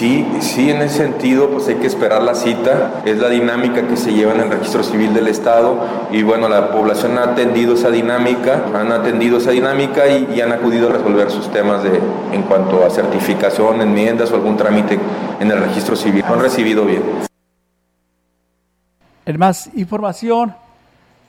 Sí, 0.00 0.26
sí, 0.40 0.70
en 0.70 0.80
ese 0.80 0.96
sentido, 0.96 1.50
pues 1.50 1.68
hay 1.68 1.74
que 1.74 1.86
esperar 1.86 2.22
la 2.22 2.34
cita, 2.34 3.02
es 3.04 3.18
la 3.18 3.28
dinámica 3.28 3.86
que 3.86 3.98
se 3.98 4.14
lleva 4.14 4.32
en 4.32 4.40
el 4.40 4.50
registro 4.50 4.82
civil 4.82 5.12
del 5.12 5.28
Estado 5.28 5.76
y 6.10 6.22
bueno, 6.22 6.48
la 6.48 6.72
población 6.72 7.18
ha 7.18 7.24
atendido 7.24 7.74
esa 7.74 7.90
dinámica, 7.90 8.64
han 8.74 8.92
atendido 8.92 9.36
esa 9.36 9.50
dinámica 9.50 10.08
y, 10.08 10.40
han 10.40 10.52
acudido 10.52 10.88
a 10.88 10.92
resolver 10.92 11.30
sus 11.30 11.52
temas 11.52 11.82
de, 11.82 12.00
en 12.32 12.44
cuanto 12.44 12.82
a 12.86 12.88
certificación, 12.88 13.82
enmiendas 13.82 14.32
o 14.32 14.36
algún 14.36 14.56
trámite 14.56 14.98
en 15.38 15.50
el 15.50 15.60
registro 15.60 15.94
civil. 15.94 16.24
Han 16.26 16.40
recibido 16.40 16.86
bien. 16.86 17.02
En 19.26 19.38
más 19.38 19.68
información, 19.76 20.54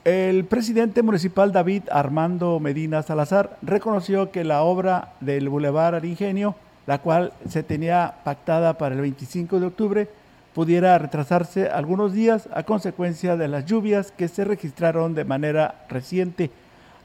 el 0.05 0.45
presidente 0.45 1.01
municipal 1.01 1.51
David 1.51 1.84
Armando 1.91 2.57
Medina 2.62 3.03
Salazar 3.03 3.57
reconoció 3.63 4.31
que 4.31 4.45
la 4.45 4.62
obra 4.62 5.10
del 5.19 5.49
Boulevard 5.49 5.95
al 5.95 6.05
Ingenio 6.05 6.55
la 6.91 6.97
cual 6.97 7.32
se 7.47 7.63
tenía 7.63 8.15
pactada 8.25 8.77
para 8.77 8.93
el 8.93 8.99
25 8.99 9.62
de 9.62 9.65
octubre, 9.65 10.10
pudiera 10.54 10.97
retrasarse 10.97 11.69
algunos 11.69 12.12
días 12.12 12.49
a 12.54 12.63
consecuencia 12.63 13.38
de 13.38 13.47
las 13.47 13.65
lluvias 13.65 14.12
que 14.12 14.27
se 14.27 14.43
registraron 14.43 15.15
de 15.15 15.23
manera 15.23 15.86
reciente. 15.88 16.51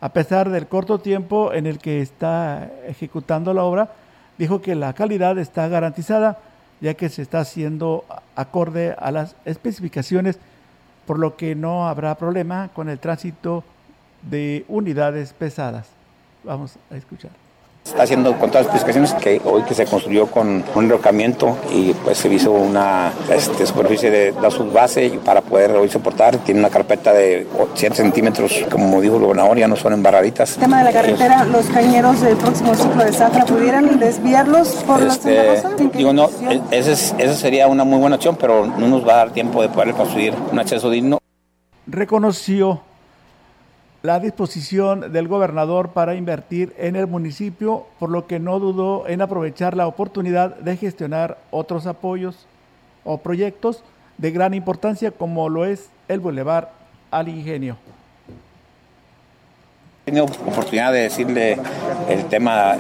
A 0.01 0.09
pesar 0.09 0.51
del 0.51 0.66
corto 0.66 0.99
tiempo 0.99 1.53
en 1.53 1.68
el 1.68 1.79
que 1.79 2.03
está 2.03 2.68
ejecutando 2.88 3.55
la 3.55 3.62
obra, 3.62 3.92
dijo 4.38 4.61
que 4.61 4.75
la 4.75 4.92
calidad 4.92 5.38
está 5.38 5.68
garantizada, 5.68 6.40
ya 6.81 6.94
que 6.94 7.09
se 7.09 7.22
está 7.22 7.38
haciendo 7.38 8.05
acorde 8.35 8.96
a 8.99 9.12
las 9.12 9.37
especificaciones, 9.44 10.40
por 11.07 11.20
lo 11.20 11.37
que 11.37 11.55
no 11.55 11.87
habrá 11.87 12.16
problema 12.16 12.70
con 12.75 12.88
el 12.88 12.99
tránsito 12.99 13.62
de 14.22 14.64
unidades 14.66 15.33
pesadas. 15.33 15.87
Vamos 16.42 16.77
a 16.90 16.96
escuchar. 16.96 17.45
Está 17.87 18.03
haciendo 18.03 18.37
con 18.37 18.51
todas 18.51 18.66
las 18.66 18.75
especificaciones 18.75 19.14
que 19.14 19.40
hoy 19.49 19.62
que 19.62 19.72
se 19.72 19.85
construyó 19.87 20.27
con 20.27 20.64
un 20.75 20.85
enrocamiento 20.85 21.57
y 21.72 21.92
pues 21.92 22.18
se 22.18 22.29
hizo 22.29 22.51
una 22.51 23.12
este, 23.31 23.64
superficie 23.64 24.11
de 24.11 24.35
la 24.42 24.51
subbase 24.51 25.20
para 25.25 25.41
poder 25.41 25.70
hoy 25.70 25.89
soportar. 25.89 26.37
Tiene 26.39 26.59
una 26.59 26.68
carpeta 26.68 27.12
de 27.12 27.47
7 27.74 27.95
centímetros, 27.95 28.66
como 28.72 29.01
dijo 29.01 29.16
el 29.16 29.22
gobernador, 29.22 29.57
ya 29.57 29.68
no 29.68 29.76
son 29.76 29.93
embarraditas. 29.93 30.55
El 30.55 30.62
tema 30.62 30.78
de 30.78 30.84
la 30.84 30.93
carretera, 30.93 31.45
los 31.45 31.66
cañeros 31.66 32.20
del 32.22 32.37
próximo 32.37 32.74
ciclo 32.74 33.05
de 33.05 33.12
Zafra, 33.12 33.45
¿pudieran 33.45 34.01
desviarlos 34.01 34.68
por 34.84 35.01
este, 35.03 35.62
la 35.62 35.70
Digo, 35.95 36.12
no, 36.12 36.28
esa 36.72 37.34
sería 37.34 37.68
una 37.68 37.84
muy 37.84 38.01
buena 38.01 38.16
opción, 38.16 38.37
pero 38.39 38.66
no 38.66 38.89
nos 38.89 39.07
va 39.07 39.12
a 39.12 39.16
dar 39.18 39.30
tiempo 39.30 39.62
de 39.62 39.68
poder 39.68 39.95
construir 39.95 40.34
un 40.51 40.59
acceso 40.59 40.91
digno. 40.91 41.20
reconoció 41.87 42.80
la 44.07 44.20
disposición 44.20 45.12
del 45.12 45.26
gobernador 45.26 45.88
para 45.88 46.14
invertir 46.14 46.72
en 46.78 46.94
el 46.94 47.09
municipio, 47.09 47.86
por 47.98 48.09
lo 48.09 48.28
que 48.28 48.38
no 48.38 48.61
dudó 48.61 49.09
en 49.09 49.20
aprovechar 49.20 49.76
la 49.76 49.88
oportunidad 49.88 50.54
de 50.54 50.76
gestionar 50.76 51.38
otros 51.50 51.88
apoyos 51.88 52.46
o 53.02 53.18
proyectos 53.18 53.82
de 54.16 54.30
gran 54.30 54.54
importancia 54.54 55.11
como 55.11 55.48
lo 55.48 55.64
es 55.64 55.90
el 56.07 56.20
Boulevard 56.20 56.68
al 57.11 57.28
Ingenio. 57.28 57.76
He 60.02 60.12
tenido 60.12 60.26
oportunidad 60.26 60.92
de 60.92 61.00
decirle 61.00 61.59
el 62.09 62.24
tema 62.26 62.76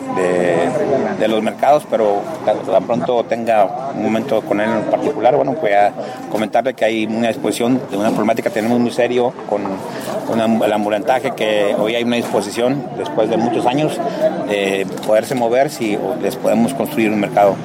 de, 1.18 1.28
los 1.28 1.42
mercados, 1.42 1.84
pero 1.90 2.22
tan 2.44 2.84
pronto 2.84 3.24
tenga 3.24 3.90
un 3.94 4.02
momento 4.02 4.40
con 4.42 4.60
él 4.60 4.70
en 4.70 4.84
particular, 4.84 5.34
bueno, 5.34 5.56
voy 5.60 5.72
a 5.72 5.92
comentarle 6.30 6.74
que 6.74 6.84
hay 6.84 7.06
una 7.06 7.28
disposición 7.28 7.80
de 7.90 7.96
una 7.96 8.10
problemática 8.10 8.48
que 8.48 8.54
tenemos 8.54 8.78
muy 8.78 8.92
serio 8.92 9.32
con, 9.48 9.62
con 10.26 10.40
el 10.40 10.72
ambulantaje, 10.72 11.32
que 11.32 11.74
hoy 11.78 11.94
hay 11.94 12.04
una 12.04 12.16
disposición, 12.16 12.84
después 12.96 13.28
de 13.28 13.36
muchos 13.36 13.66
años, 13.66 13.98
de 14.48 14.86
poderse 15.06 15.34
mover 15.34 15.70
si 15.70 15.98
les 16.22 16.36
podemos 16.36 16.74
construir 16.74 17.10
un 17.10 17.20
mercado. 17.20 17.56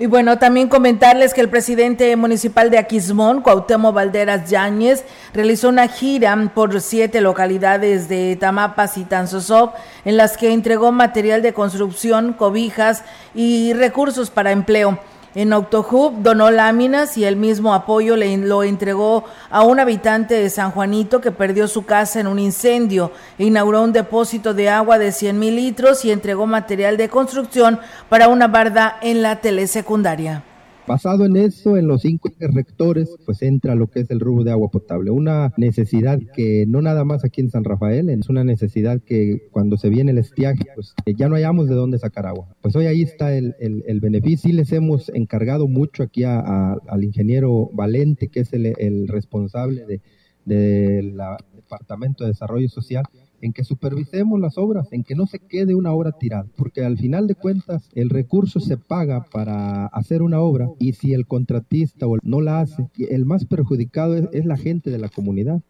Y 0.00 0.06
bueno, 0.06 0.38
también 0.38 0.68
comentarles 0.68 1.34
que 1.34 1.40
el 1.40 1.48
presidente 1.48 2.14
municipal 2.14 2.70
de 2.70 2.78
Aquismón, 2.78 3.42
Cuauhtémoc 3.42 3.92
Valderas 3.92 4.48
Yáñez, 4.48 5.04
realizó 5.34 5.70
una 5.70 5.88
gira 5.88 6.36
por 6.54 6.80
siete 6.80 7.20
localidades 7.20 8.08
de 8.08 8.36
Tamapas 8.36 8.96
y 8.96 9.04
Tanzosop, 9.04 9.74
en 10.04 10.16
las 10.16 10.36
que 10.36 10.52
entregó 10.52 10.92
material 10.92 11.42
de 11.42 11.52
construcción, 11.52 12.32
cobijas 12.32 13.02
y 13.34 13.72
recursos 13.72 14.30
para 14.30 14.52
empleo. 14.52 15.00
En 15.34 15.52
Octohub 15.52 16.22
donó 16.22 16.50
láminas 16.50 17.18
y 17.18 17.24
el 17.24 17.36
mismo 17.36 17.74
apoyo 17.74 18.16
le 18.16 18.36
lo 18.38 18.62
entregó 18.62 19.24
a 19.50 19.62
un 19.62 19.78
habitante 19.78 20.34
de 20.34 20.50
San 20.50 20.70
Juanito 20.70 21.20
que 21.20 21.30
perdió 21.30 21.68
su 21.68 21.84
casa 21.84 22.20
en 22.20 22.26
un 22.26 22.38
incendio. 22.38 23.12
Inauguró 23.38 23.82
un 23.82 23.92
depósito 23.92 24.54
de 24.54 24.70
agua 24.70 24.98
de 24.98 25.12
100 25.12 25.38
mil 25.38 25.56
litros 25.56 26.04
y 26.04 26.12
entregó 26.12 26.46
material 26.46 26.96
de 26.96 27.08
construcción 27.08 27.78
para 28.08 28.28
una 28.28 28.48
barda 28.48 28.98
en 29.02 29.22
la 29.22 29.40
telesecundaria. 29.40 30.44
Basado 30.88 31.26
en 31.26 31.36
eso, 31.36 31.76
en 31.76 31.86
los 31.86 32.00
cinco 32.00 32.30
rectores, 32.38 33.14
pues 33.26 33.42
entra 33.42 33.74
lo 33.74 33.88
que 33.88 34.00
es 34.00 34.10
el 34.10 34.20
rubro 34.20 34.42
de 34.42 34.52
agua 34.52 34.70
potable. 34.70 35.10
Una 35.10 35.52
necesidad 35.58 36.18
que 36.34 36.64
no 36.66 36.80
nada 36.80 37.04
más 37.04 37.26
aquí 37.26 37.42
en 37.42 37.50
San 37.50 37.64
Rafael, 37.64 38.08
es 38.08 38.30
una 38.30 38.42
necesidad 38.42 39.02
que 39.02 39.48
cuando 39.50 39.76
se 39.76 39.90
viene 39.90 40.12
el 40.12 40.18
estiaje, 40.18 40.64
pues 40.74 40.94
ya 41.16 41.28
no 41.28 41.36
hayamos 41.36 41.68
de 41.68 41.74
dónde 41.74 41.98
sacar 41.98 42.26
agua. 42.26 42.48
Pues 42.62 42.74
hoy 42.74 42.86
ahí 42.86 43.02
está 43.02 43.36
el, 43.36 43.54
el, 43.58 44.00
beneficio. 44.00 44.48
Sí 44.48 44.52
les 44.52 44.72
hemos 44.72 45.10
encargado 45.10 45.68
mucho 45.68 46.02
aquí 46.02 46.24
al 46.24 47.04
ingeniero 47.04 47.68
Valente, 47.74 48.28
que 48.28 48.40
es 48.40 48.52
el, 48.54 49.08
responsable 49.08 49.84
del 49.84 50.00
de, 50.46 51.12
de 51.12 51.12
Departamento 51.54 52.24
de 52.24 52.30
Desarrollo 52.30 52.68
Social, 52.70 53.04
en 53.40 53.52
que 53.52 53.64
supervisemos 53.64 54.40
las 54.40 54.58
obras, 54.58 54.88
en 54.92 55.04
que 55.04 55.14
no 55.14 55.26
se 55.26 55.38
quede 55.38 55.74
una 55.74 55.92
obra 55.92 56.12
tirada, 56.12 56.46
porque 56.56 56.84
al 56.84 56.98
final 56.98 57.26
de 57.26 57.34
cuentas 57.34 57.88
el 57.94 58.10
recurso 58.10 58.60
se 58.60 58.76
paga 58.76 59.24
para 59.30 59.86
hacer 59.86 60.22
una 60.22 60.40
obra 60.40 60.68
y 60.78 60.92
si 60.92 61.12
el 61.12 61.26
contratista 61.26 62.06
no 62.22 62.40
la 62.40 62.60
hace, 62.60 62.88
el 63.10 63.24
más 63.24 63.44
perjudicado 63.44 64.16
es, 64.16 64.28
es 64.32 64.44
la 64.44 64.56
gente 64.56 64.90
de 64.90 64.98
la 64.98 65.08
comunidad. 65.08 65.60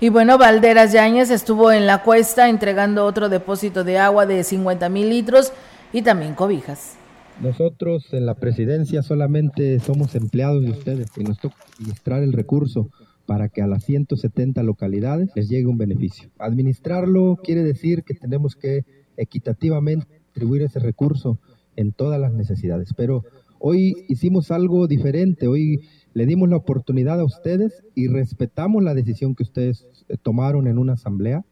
Y 0.00 0.10
bueno, 0.10 0.38
Valderas 0.38 0.92
Yáñez 0.92 1.30
estuvo 1.30 1.72
en 1.72 1.86
la 1.86 2.04
cuesta 2.04 2.48
entregando 2.48 3.04
otro 3.04 3.28
depósito 3.28 3.82
de 3.82 3.98
agua 3.98 4.26
de 4.26 4.44
50 4.44 4.88
mil 4.88 5.08
litros 5.08 5.52
y 5.92 6.02
también 6.02 6.34
cobijas. 6.34 6.96
Nosotros 7.40 8.12
en 8.12 8.26
la 8.26 8.34
presidencia 8.34 9.02
solamente 9.02 9.78
somos 9.80 10.14
empleados 10.14 10.64
de 10.64 10.70
ustedes 10.70 11.08
y 11.16 11.24
nos 11.24 11.38
toca 11.38 11.56
administrar 11.78 12.22
el 12.22 12.32
recurso 12.32 12.90
para 13.28 13.50
que 13.50 13.60
a 13.60 13.66
las 13.66 13.84
170 13.84 14.62
localidades 14.62 15.28
les 15.34 15.50
llegue 15.50 15.66
un 15.66 15.76
beneficio. 15.76 16.30
Administrarlo 16.38 17.36
quiere 17.44 17.62
decir 17.62 18.02
que 18.02 18.14
tenemos 18.14 18.56
que 18.56 18.86
equitativamente 19.18 20.06
distribuir 20.28 20.62
ese 20.62 20.78
recurso 20.78 21.38
en 21.76 21.92
todas 21.92 22.18
las 22.18 22.32
necesidades, 22.32 22.94
pero 22.96 23.24
hoy 23.58 24.06
hicimos 24.08 24.50
algo 24.50 24.86
diferente, 24.86 25.46
hoy 25.46 25.82
le 26.14 26.24
dimos 26.24 26.48
la 26.48 26.56
oportunidad 26.56 27.20
a 27.20 27.24
ustedes 27.24 27.84
y 27.94 28.08
respetamos 28.08 28.82
la 28.82 28.94
decisión 28.94 29.34
que 29.34 29.42
ustedes 29.42 29.86
tomaron 30.22 30.66
en 30.66 30.78
una 30.78 30.94
asamblea. 30.94 31.44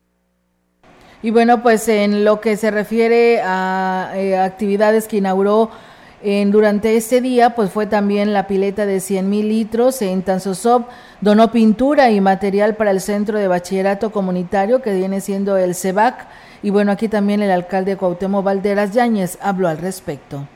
Y 1.23 1.31
bueno, 1.31 1.63
pues 1.63 1.89
en 1.89 2.25
lo 2.25 2.41
que 2.41 2.57
se 2.57 2.71
refiere 2.71 3.43
a 3.45 4.15
eh, 4.17 4.39
actividades 4.39 5.09
que 5.09 5.19
inauguró 5.19 5.69
en, 6.27 6.51
durante 6.51 6.97
este 6.97 7.21
día, 7.21 7.55
pues 7.55 7.71
fue 7.71 7.87
también 7.87 8.33
la 8.33 8.49
pileta 8.49 8.85
de 8.85 8.99
100 8.99 9.31
mil 9.31 9.49
litros 9.49 10.03
en 10.03 10.23
Tanzosop, 10.23 10.89
donó 11.21 11.53
pintura 11.53 12.11
y 12.11 12.21
material 12.21 12.75
para 12.75 12.91
el 12.91 13.01
Centro 13.01 13.39
de 13.39 13.47
Bachillerato 13.47 14.11
Comunitario, 14.11 14.83
que 14.83 14.93
viene 14.93 15.21
siendo 15.21 15.57
el 15.57 15.77
CEBAC, 15.77 16.27
y 16.65 16.71
bueno, 16.71 16.91
aquí 16.91 17.07
también 17.07 17.43
el 17.43 17.53
alcalde 17.53 17.97
Cuauhtémoc 17.97 18.45
Valderas 18.45 18.91
Yáñez 18.93 19.39
habló 19.41 19.69
al 19.69 19.79
respecto. 19.79 20.49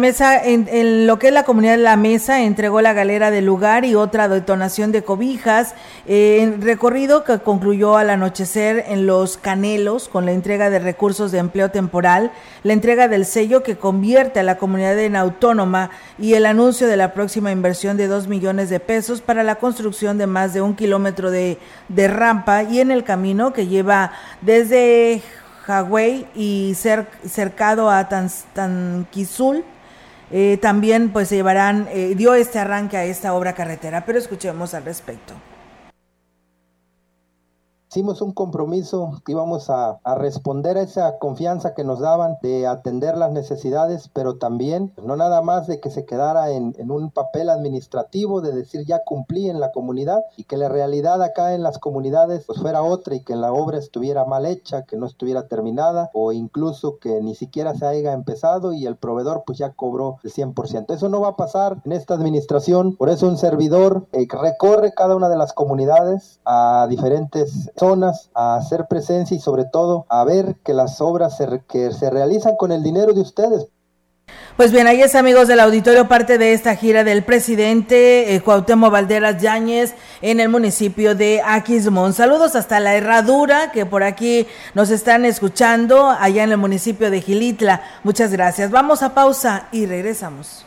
Mesa, 0.00 0.42
en, 0.42 1.06
lo 1.06 1.18
que 1.18 1.28
es 1.28 1.32
la 1.32 1.44
comunidad 1.44 1.76
de 1.76 1.82
la 1.82 1.96
mesa, 1.96 2.42
entregó 2.42 2.80
la 2.80 2.92
galera 2.92 3.30
del 3.30 3.44
lugar 3.44 3.84
y 3.84 3.94
otra 3.94 4.28
detonación 4.28 4.90
de 4.90 5.04
cobijas. 5.04 5.74
Eh, 6.06 6.56
recorrido 6.58 7.22
que 7.22 7.38
concluyó 7.38 7.96
al 7.96 8.10
anochecer 8.10 8.84
en 8.88 9.06
Los 9.06 9.36
Canelos 9.36 10.08
con 10.08 10.26
la 10.26 10.32
entrega 10.32 10.70
de 10.70 10.80
recursos 10.80 11.30
de 11.30 11.38
empleo 11.38 11.70
temporal, 11.70 12.32
la 12.64 12.72
entrega 12.72 13.06
del 13.06 13.24
sello 13.24 13.62
que 13.62 13.76
convierte 13.76 14.40
a 14.40 14.42
la 14.42 14.58
comunidad 14.58 14.98
en 14.98 15.14
autónoma 15.14 15.90
y 16.18 16.34
el 16.34 16.46
anuncio 16.46 16.88
de 16.88 16.96
la 16.96 17.14
próxima 17.14 17.52
inversión 17.52 17.96
de 17.96 18.08
dos 18.08 18.26
millones 18.26 18.70
de 18.70 18.80
pesos 18.80 19.20
para 19.20 19.44
la 19.44 19.56
construcción 19.56 20.18
de 20.18 20.26
más 20.26 20.52
de 20.54 20.62
un 20.62 20.74
kilómetro 20.74 21.30
de, 21.30 21.58
de 21.88 22.08
rampa 22.08 22.64
y 22.64 22.80
en 22.80 22.90
el 22.90 23.04
camino 23.04 23.52
que 23.52 23.66
lleva 23.66 24.12
desde 24.40 25.22
Hawái 25.66 26.26
y 26.34 26.72
cer, 26.74 27.06
cercado 27.24 27.90
a 27.90 28.08
Tan, 28.08 28.28
Tanquizul. 28.54 29.64
Eh, 30.30 30.58
también 30.60 31.10
pues 31.10 31.28
se 31.28 31.36
llevarán, 31.36 31.88
eh, 31.92 32.14
dio 32.16 32.34
este 32.34 32.58
arranque 32.58 32.96
a 32.96 33.04
esta 33.04 33.34
obra 33.34 33.54
carretera, 33.54 34.04
pero 34.04 34.18
escuchemos 34.18 34.74
al 34.74 34.84
respecto. 34.84 35.34
Hicimos 37.90 38.22
un 38.22 38.30
compromiso 38.30 39.20
que 39.26 39.32
íbamos 39.32 39.68
a, 39.68 39.98
responder 40.16 40.78
a 40.78 40.82
esa 40.82 41.18
confianza 41.18 41.74
que 41.74 41.82
nos 41.82 41.98
daban 41.98 42.38
de 42.40 42.68
atender 42.68 43.16
las 43.16 43.32
necesidades, 43.32 44.08
pero 44.12 44.36
también 44.36 44.92
no 45.02 45.16
nada 45.16 45.42
más 45.42 45.66
de 45.66 45.80
que 45.80 45.90
se 45.90 46.04
quedara 46.04 46.52
en, 46.52 46.76
en, 46.78 46.92
un 46.92 47.10
papel 47.10 47.48
administrativo 47.48 48.42
de 48.42 48.52
decir 48.52 48.86
ya 48.86 49.02
cumplí 49.02 49.50
en 49.50 49.58
la 49.58 49.72
comunidad 49.72 50.20
y 50.36 50.44
que 50.44 50.56
la 50.56 50.68
realidad 50.68 51.20
acá 51.20 51.52
en 51.52 51.64
las 51.64 51.80
comunidades 51.80 52.44
pues 52.46 52.60
fuera 52.60 52.80
otra 52.84 53.16
y 53.16 53.24
que 53.24 53.34
la 53.34 53.52
obra 53.52 53.78
estuviera 53.78 54.24
mal 54.24 54.46
hecha, 54.46 54.84
que 54.84 54.96
no 54.96 55.06
estuviera 55.06 55.48
terminada 55.48 56.10
o 56.14 56.30
incluso 56.30 57.00
que 57.00 57.20
ni 57.20 57.34
siquiera 57.34 57.74
se 57.74 57.86
haya 57.86 58.12
empezado 58.12 58.72
y 58.72 58.86
el 58.86 58.94
proveedor 58.94 59.42
pues 59.44 59.58
ya 59.58 59.70
cobró 59.70 60.18
el 60.22 60.32
100%. 60.32 60.94
Eso 60.94 61.08
no 61.08 61.20
va 61.20 61.30
a 61.30 61.36
pasar 61.36 61.78
en 61.84 61.90
esta 61.90 62.14
administración, 62.14 62.94
por 62.94 63.10
eso 63.10 63.26
un 63.26 63.36
servidor 63.36 64.06
eh, 64.12 64.28
recorre 64.30 64.92
cada 64.92 65.16
una 65.16 65.28
de 65.28 65.36
las 65.36 65.52
comunidades 65.52 66.38
a 66.44 66.86
diferentes 66.88 67.68
zonas 67.80 68.30
a 68.34 68.54
hacer 68.54 68.86
presencia 68.88 69.36
y 69.36 69.40
sobre 69.40 69.64
todo 69.64 70.06
a 70.08 70.22
ver 70.22 70.54
que 70.64 70.72
las 70.72 71.00
obras 71.00 71.36
se, 71.36 71.62
que 71.68 71.90
se 71.90 72.10
realizan 72.10 72.54
con 72.56 72.70
el 72.70 72.84
dinero 72.84 73.12
de 73.12 73.22
ustedes. 73.22 73.66
Pues 74.56 74.72
bien, 74.72 74.86
ahí 74.86 75.00
es 75.00 75.14
amigos 75.14 75.48
del 75.48 75.58
auditorio 75.58 76.06
parte 76.06 76.36
de 76.36 76.52
esta 76.52 76.76
gira 76.76 77.02
del 77.02 77.24
presidente 77.24 78.34
eh, 78.34 78.42
Cuauhtémoc 78.42 78.92
Valderas 78.92 79.40
Yáñez 79.40 79.94
en 80.20 80.38
el 80.38 80.50
municipio 80.50 81.14
de 81.14 81.40
Aquismón. 81.44 82.12
Saludos 82.12 82.54
hasta 82.54 82.78
la 82.78 82.94
Herradura 82.94 83.72
que 83.72 83.86
por 83.86 84.02
aquí 84.02 84.46
nos 84.74 84.90
están 84.90 85.24
escuchando 85.24 86.10
allá 86.10 86.44
en 86.44 86.52
el 86.52 86.58
municipio 86.58 87.10
de 87.10 87.22
Gilitla. 87.22 87.82
Muchas 88.04 88.32
gracias. 88.32 88.70
Vamos 88.70 89.02
a 89.02 89.14
pausa 89.14 89.68
y 89.72 89.86
regresamos. 89.86 90.66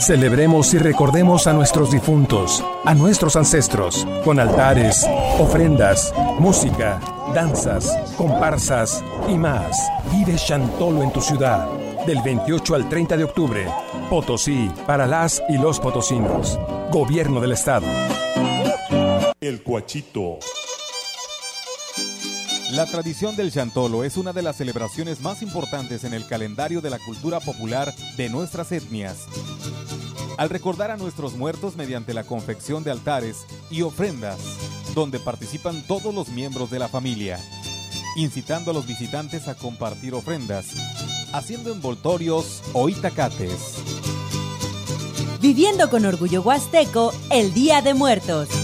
Celebremos 0.00 0.74
y 0.74 0.78
recordemos 0.78 1.46
a 1.46 1.54
nuestros 1.54 1.90
difuntos, 1.90 2.62
a 2.84 2.94
nuestros 2.94 3.36
ancestros, 3.36 4.06
con 4.22 4.38
altares, 4.38 5.06
ofrendas, 5.38 6.12
música, 6.38 7.00
danzas, 7.34 7.90
comparsas 8.16 9.02
y 9.28 9.38
más. 9.38 9.90
Vive 10.12 10.36
Chantolo 10.36 11.02
en 11.02 11.12
tu 11.12 11.20
ciudad. 11.20 11.66
Del 12.06 12.20
28 12.22 12.74
al 12.74 12.88
30 12.88 13.16
de 13.16 13.24
octubre. 13.24 13.66
Potosí, 14.10 14.70
para 14.86 15.06
las 15.06 15.42
y 15.48 15.56
los 15.56 15.80
potosinos. 15.80 16.58
Gobierno 16.90 17.40
del 17.40 17.52
Estado. 17.52 17.86
El 19.40 19.62
Cuachito. 19.62 20.38
La 22.74 22.86
tradición 22.86 23.36
del 23.36 23.52
Chantolo 23.52 24.02
es 24.02 24.16
una 24.16 24.32
de 24.32 24.42
las 24.42 24.56
celebraciones 24.56 25.20
más 25.20 25.42
importantes 25.42 26.02
en 26.02 26.12
el 26.12 26.26
calendario 26.26 26.80
de 26.80 26.90
la 26.90 26.98
cultura 26.98 27.38
popular 27.38 27.94
de 28.16 28.28
nuestras 28.28 28.72
etnias. 28.72 29.26
Al 30.38 30.50
recordar 30.50 30.90
a 30.90 30.96
nuestros 30.96 31.34
muertos 31.34 31.76
mediante 31.76 32.14
la 32.14 32.24
confección 32.24 32.82
de 32.82 32.90
altares 32.90 33.46
y 33.70 33.82
ofrendas, 33.82 34.40
donde 34.92 35.20
participan 35.20 35.86
todos 35.86 36.12
los 36.12 36.30
miembros 36.30 36.68
de 36.72 36.80
la 36.80 36.88
familia, 36.88 37.38
incitando 38.16 38.72
a 38.72 38.74
los 38.74 38.88
visitantes 38.88 39.46
a 39.46 39.54
compartir 39.54 40.12
ofrendas, 40.12 40.66
haciendo 41.32 41.72
envoltorios 41.72 42.60
o 42.72 42.88
itacates. 42.88 43.76
Viviendo 45.40 45.90
con 45.90 46.06
orgullo 46.06 46.42
huasteco 46.42 47.12
el 47.30 47.54
Día 47.54 47.82
de 47.82 47.94
Muertos. 47.94 48.63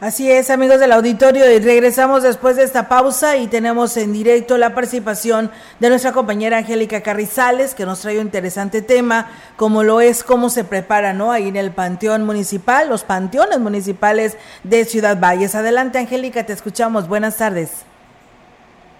Así 0.00 0.30
es, 0.30 0.48
amigos 0.48 0.80
del 0.80 0.92
auditorio, 0.92 1.50
y 1.52 1.58
regresamos 1.58 2.22
después 2.22 2.56
de 2.56 2.62
esta 2.62 2.88
pausa 2.88 3.36
y 3.36 3.48
tenemos 3.48 3.98
en 3.98 4.14
directo 4.14 4.56
la 4.56 4.74
participación 4.74 5.50
de 5.78 5.90
nuestra 5.90 6.12
compañera 6.12 6.56
Angélica 6.56 7.02
Carrizales, 7.02 7.74
que 7.74 7.84
nos 7.84 8.00
trae 8.00 8.18
un 8.18 8.24
interesante 8.24 8.80
tema, 8.80 9.28
como 9.56 9.82
lo 9.82 10.00
es 10.00 10.24
cómo 10.24 10.48
se 10.48 10.64
prepara, 10.64 11.12
¿no? 11.12 11.32
Ahí 11.32 11.48
en 11.48 11.56
el 11.56 11.70
Panteón 11.70 12.24
Municipal, 12.24 12.88
los 12.88 13.04
panteones 13.04 13.58
municipales 13.58 14.38
de 14.64 14.86
Ciudad 14.86 15.20
Valles. 15.20 15.54
Adelante, 15.54 15.98
Angélica, 15.98 16.46
te 16.46 16.54
escuchamos. 16.54 17.06
Buenas 17.06 17.36
tardes. 17.36 17.89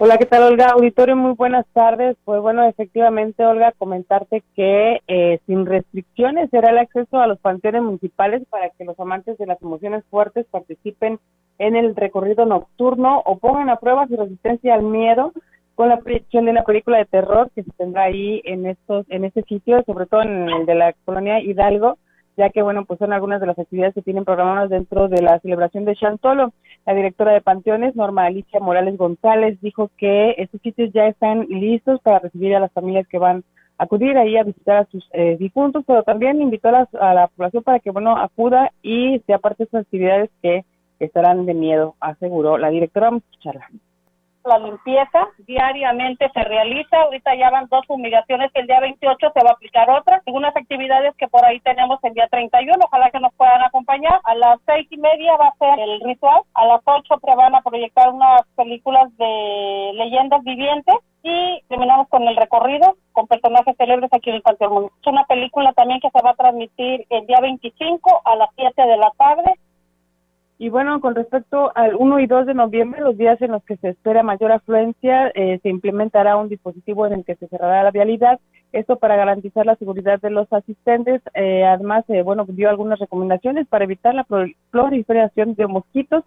Hola, 0.03 0.17
¿qué 0.17 0.25
tal, 0.25 0.41
Olga? 0.41 0.69
Auditorio, 0.69 1.15
muy 1.15 1.33
buenas 1.33 1.63
tardes. 1.73 2.17
Pues 2.25 2.41
bueno, 2.41 2.63
efectivamente, 2.63 3.45
Olga, 3.45 3.71
comentarte 3.77 4.41
que 4.55 4.99
eh, 5.07 5.39
sin 5.45 5.67
restricciones 5.67 6.49
será 6.49 6.71
el 6.71 6.79
acceso 6.79 7.19
a 7.19 7.27
los 7.27 7.37
panteones 7.37 7.83
municipales 7.83 8.41
para 8.49 8.71
que 8.71 8.83
los 8.83 8.99
amantes 8.99 9.37
de 9.37 9.45
las 9.45 9.61
emociones 9.61 10.03
fuertes 10.09 10.47
participen 10.49 11.19
en 11.59 11.75
el 11.75 11.95
recorrido 11.95 12.47
nocturno 12.47 13.21
o 13.27 13.37
pongan 13.37 13.69
a 13.69 13.75
prueba 13.75 14.07
su 14.07 14.17
resistencia 14.17 14.73
al 14.73 14.81
miedo 14.81 15.33
con 15.75 15.89
la 15.89 15.99
proyección 15.99 16.45
de 16.45 16.51
una 16.51 16.63
película 16.63 16.97
de 16.97 17.05
terror 17.05 17.51
que 17.53 17.61
se 17.61 17.71
tendrá 17.73 18.05
ahí 18.05 18.41
en 18.43 18.65
estos 18.65 19.05
en 19.11 19.23
este 19.23 19.43
sitio, 19.43 19.83
sobre 19.85 20.07
todo 20.07 20.23
en 20.23 20.49
el 20.49 20.65
de 20.65 20.73
la 20.73 20.93
colonia 21.05 21.39
Hidalgo, 21.41 21.99
ya 22.41 22.49
que 22.49 22.63
bueno, 22.63 22.85
pues 22.85 22.97
son 22.97 23.13
algunas 23.13 23.39
de 23.39 23.45
las 23.45 23.59
actividades 23.59 23.93
que 23.93 24.01
tienen 24.01 24.25
programadas 24.25 24.71
dentro 24.71 25.07
de 25.07 25.21
la 25.21 25.39
celebración 25.41 25.85
de 25.85 25.95
Chantolo. 25.95 26.53
La 26.87 26.95
directora 26.95 27.33
de 27.33 27.41
Panteones, 27.41 27.95
Norma 27.95 28.25
Alicia 28.25 28.59
Morales 28.59 28.97
González, 28.97 29.61
dijo 29.61 29.91
que 29.95 30.33
estos 30.39 30.59
sitios 30.61 30.91
ya 30.91 31.05
están 31.05 31.41
listos 31.49 32.01
para 32.01 32.17
recibir 32.17 32.55
a 32.55 32.59
las 32.59 32.71
familias 32.71 33.07
que 33.07 33.19
van 33.19 33.43
a 33.77 33.83
acudir 33.83 34.17
ahí 34.17 34.37
a 34.37 34.43
visitar 34.43 34.77
a 34.77 34.85
sus 34.85 35.07
eh, 35.13 35.37
difuntos, 35.39 35.83
pero 35.85 36.01
también 36.01 36.41
invitó 36.41 36.69
a 36.69 36.71
la, 36.71 36.89
a 36.99 37.13
la 37.13 37.27
población 37.27 37.61
para 37.61 37.79
que, 37.79 37.91
bueno, 37.91 38.17
acuda 38.17 38.71
y 38.81 39.19
sea 39.27 39.37
parte 39.37 39.57
de 39.59 39.65
estas 39.65 39.81
actividades 39.81 40.31
que 40.41 40.65
estarán 40.99 41.45
de 41.45 41.53
miedo, 41.53 41.93
aseguró 41.99 42.57
la 42.57 42.71
directora. 42.71 43.09
Vamos 43.09 43.23
a 43.23 43.29
escucharla. 43.29 43.67
La 44.43 44.57
limpieza 44.57 45.27
diariamente 45.39 46.29
se 46.33 46.43
realiza. 46.43 47.01
Ahorita 47.01 47.35
ya 47.35 47.49
van 47.49 47.67
dos 47.69 47.85
fumigaciones. 47.85 48.51
El 48.53 48.67
día 48.67 48.79
28 48.79 49.31
se 49.33 49.43
va 49.43 49.51
a 49.51 49.53
aplicar 49.53 49.89
otra. 49.89 50.21
Algunas 50.25 50.55
actividades 50.55 51.15
que 51.15 51.27
por 51.27 51.45
ahí 51.45 51.59
tenemos 51.59 51.99
el 52.03 52.13
día 52.13 52.27
31. 52.29 52.77
Ojalá 52.85 53.11
que 53.11 53.19
nos 53.19 53.33
puedan 53.35 53.61
acompañar. 53.61 54.19
A 54.23 54.35
las 54.35 54.59
seis 54.65 54.87
y 54.89 54.97
media 54.97 55.37
va 55.37 55.49
a 55.49 55.57
ser 55.57 55.79
el 55.79 56.01
ritual. 56.01 56.41
A 56.53 56.65
las 56.65 56.81
ocho 56.85 57.19
van 57.35 57.55
a 57.55 57.61
proyectar 57.61 58.09
unas 58.09 58.41
películas 58.55 59.15
de 59.17 59.91
leyendas 59.93 60.43
vivientes. 60.43 60.95
Y 61.23 61.61
terminamos 61.67 62.07
con 62.09 62.27
el 62.27 62.35
recorrido 62.35 62.95
con 63.11 63.27
personajes 63.27 63.77
célebres 63.77 64.11
aquí 64.11 64.31
en 64.31 64.37
el 64.37 64.41
Panteón 64.41 64.73
Municipal. 64.73 64.99
Es 65.01 65.07
una 65.07 65.25
película 65.25 65.71
también 65.73 65.99
que 65.99 66.09
se 66.09 66.21
va 66.21 66.31
a 66.31 66.35
transmitir 66.35 67.05
el 67.09 67.27
día 67.27 67.39
25 67.41 68.21
a 68.25 68.35
las 68.37 68.49
7 68.55 68.81
de 68.81 68.97
la 68.97 69.11
tarde. 69.17 69.53
Y 70.63 70.69
bueno, 70.69 71.01
con 71.01 71.15
respecto 71.15 71.71
al 71.73 71.95
1 71.95 72.19
y 72.19 72.27
2 72.27 72.45
de 72.45 72.53
noviembre, 72.53 73.01
los 73.01 73.17
días 73.17 73.41
en 73.41 73.49
los 73.51 73.63
que 73.63 73.77
se 73.77 73.89
espera 73.89 74.21
mayor 74.21 74.51
afluencia, 74.51 75.31
eh, 75.33 75.59
se 75.63 75.69
implementará 75.69 76.37
un 76.37 76.49
dispositivo 76.49 77.07
en 77.07 77.13
el 77.13 77.25
que 77.25 77.33
se 77.33 77.47
cerrará 77.47 77.81
la 77.81 77.89
vialidad. 77.89 78.39
Esto 78.71 78.97
para 78.97 79.15
garantizar 79.15 79.65
la 79.65 79.75
seguridad 79.77 80.21
de 80.21 80.29
los 80.29 80.53
asistentes. 80.53 81.23
Eh, 81.33 81.63
además, 81.65 82.05
eh, 82.09 82.21
bueno, 82.21 82.45
dio 82.47 82.69
algunas 82.69 82.99
recomendaciones 82.99 83.67
para 83.69 83.85
evitar 83.85 84.13
la 84.13 84.23
prol- 84.23 84.55
proliferación 84.69 85.55
de 85.55 85.65
mosquitos, 85.65 86.23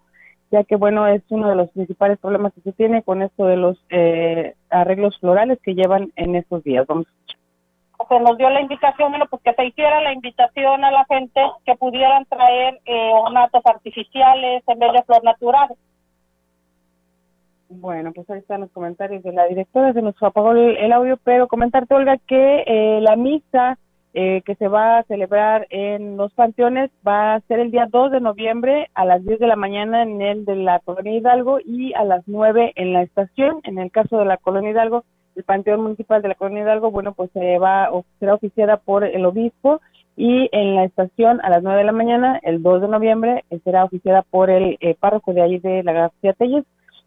ya 0.51 0.65
que, 0.65 0.75
bueno, 0.75 1.07
es 1.07 1.23
uno 1.29 1.47
de 1.47 1.55
los 1.55 1.69
principales 1.69 2.19
problemas 2.19 2.51
que 2.53 2.59
se 2.59 2.73
tiene 2.73 3.03
con 3.03 3.21
esto 3.21 3.45
de 3.45 3.55
los 3.55 3.77
eh, 3.89 4.55
arreglos 4.69 5.17
florales 5.21 5.59
que 5.63 5.75
llevan 5.75 6.11
en 6.17 6.35
estos 6.35 6.61
días. 6.65 6.85
Vamos 6.87 7.07
a. 7.07 7.24
se 8.09 8.19
nos 8.19 8.37
dio 8.37 8.49
la 8.49 8.61
indicación, 8.61 9.11
bueno, 9.11 9.25
pues 9.29 9.41
que 9.43 9.53
se 9.53 9.65
hiciera 9.65 10.01
la 10.01 10.13
invitación 10.13 10.83
a 10.83 10.91
la 10.91 11.05
gente 11.05 11.41
que 11.65 11.75
pudieran 11.75 12.25
traer 12.25 12.79
eh, 12.85 13.11
ornatos 13.13 13.61
artificiales 13.65 14.63
en 14.67 14.79
vez 14.79 14.93
de 14.93 15.03
flor 15.03 15.23
natural. 15.23 15.69
Bueno, 17.69 18.11
pues 18.13 18.29
ahí 18.29 18.39
están 18.39 18.61
los 18.61 18.71
comentarios 18.71 19.23
de 19.23 19.33
la 19.33 19.45
directora. 19.45 19.93
Se 19.93 20.01
nos 20.01 20.21
apagó 20.21 20.51
el, 20.51 20.77
el 20.77 20.93
audio, 20.93 21.17
pero 21.23 21.47
comentarte, 21.47 21.95
Olga, 21.95 22.17
que 22.17 22.63
eh, 22.65 22.99
la 23.01 23.15
misa 23.15 23.77
eh, 24.17 24.43
que 24.45 24.55
se 24.55 24.69
va 24.69 24.99
a 24.99 25.03
celebrar 25.03 25.67
en 25.71 26.15
los 26.15 26.31
panteones 26.33 26.89
va 27.05 27.35
a 27.35 27.41
ser 27.41 27.59
el 27.59 27.69
día 27.69 27.85
2 27.91 28.11
de 28.11 28.21
noviembre 28.21 28.89
a 28.93 29.03
las 29.03 29.25
10 29.25 29.39
de 29.39 29.47
la 29.47 29.57
mañana 29.57 30.03
en 30.03 30.21
el 30.21 30.45
de 30.45 30.55
la 30.55 30.79
Colonia 30.79 31.17
Hidalgo 31.17 31.59
y 31.59 31.93
a 31.95 32.05
las 32.05 32.23
9 32.25 32.71
en 32.77 32.93
la 32.93 33.01
estación. 33.01 33.59
En 33.63 33.77
el 33.77 33.91
caso 33.91 34.17
de 34.17 34.23
la 34.23 34.37
Colonia 34.37 34.71
Hidalgo, 34.71 35.03
el 35.35 35.43
Panteón 35.43 35.81
Municipal 35.81 36.21
de 36.21 36.29
la 36.29 36.35
Colonia 36.35 36.63
Hidalgo, 36.63 36.91
bueno, 36.91 37.13
pues 37.13 37.29
se 37.31 37.57
va 37.57 37.89
será 38.19 38.35
oficiada 38.35 38.77
por 38.77 39.03
el 39.03 39.25
obispo 39.25 39.81
y 40.15 40.49
en 40.51 40.75
la 40.75 40.85
estación 40.85 41.41
a 41.43 41.49
las 41.49 41.61
9 41.61 41.79
de 41.79 41.85
la 41.85 41.91
mañana, 41.91 42.39
el 42.43 42.63
2 42.63 42.81
de 42.81 42.87
noviembre, 42.87 43.43
eh, 43.49 43.59
será 43.63 43.83
oficiada 43.83 44.21
por 44.21 44.49
el 44.49 44.77
eh, 44.79 44.95
párroco 44.97 45.33
de 45.33 45.41
ahí 45.41 45.59
de 45.59 45.83
la 45.83 45.91
García 45.93 46.33
Telles, 46.33 46.63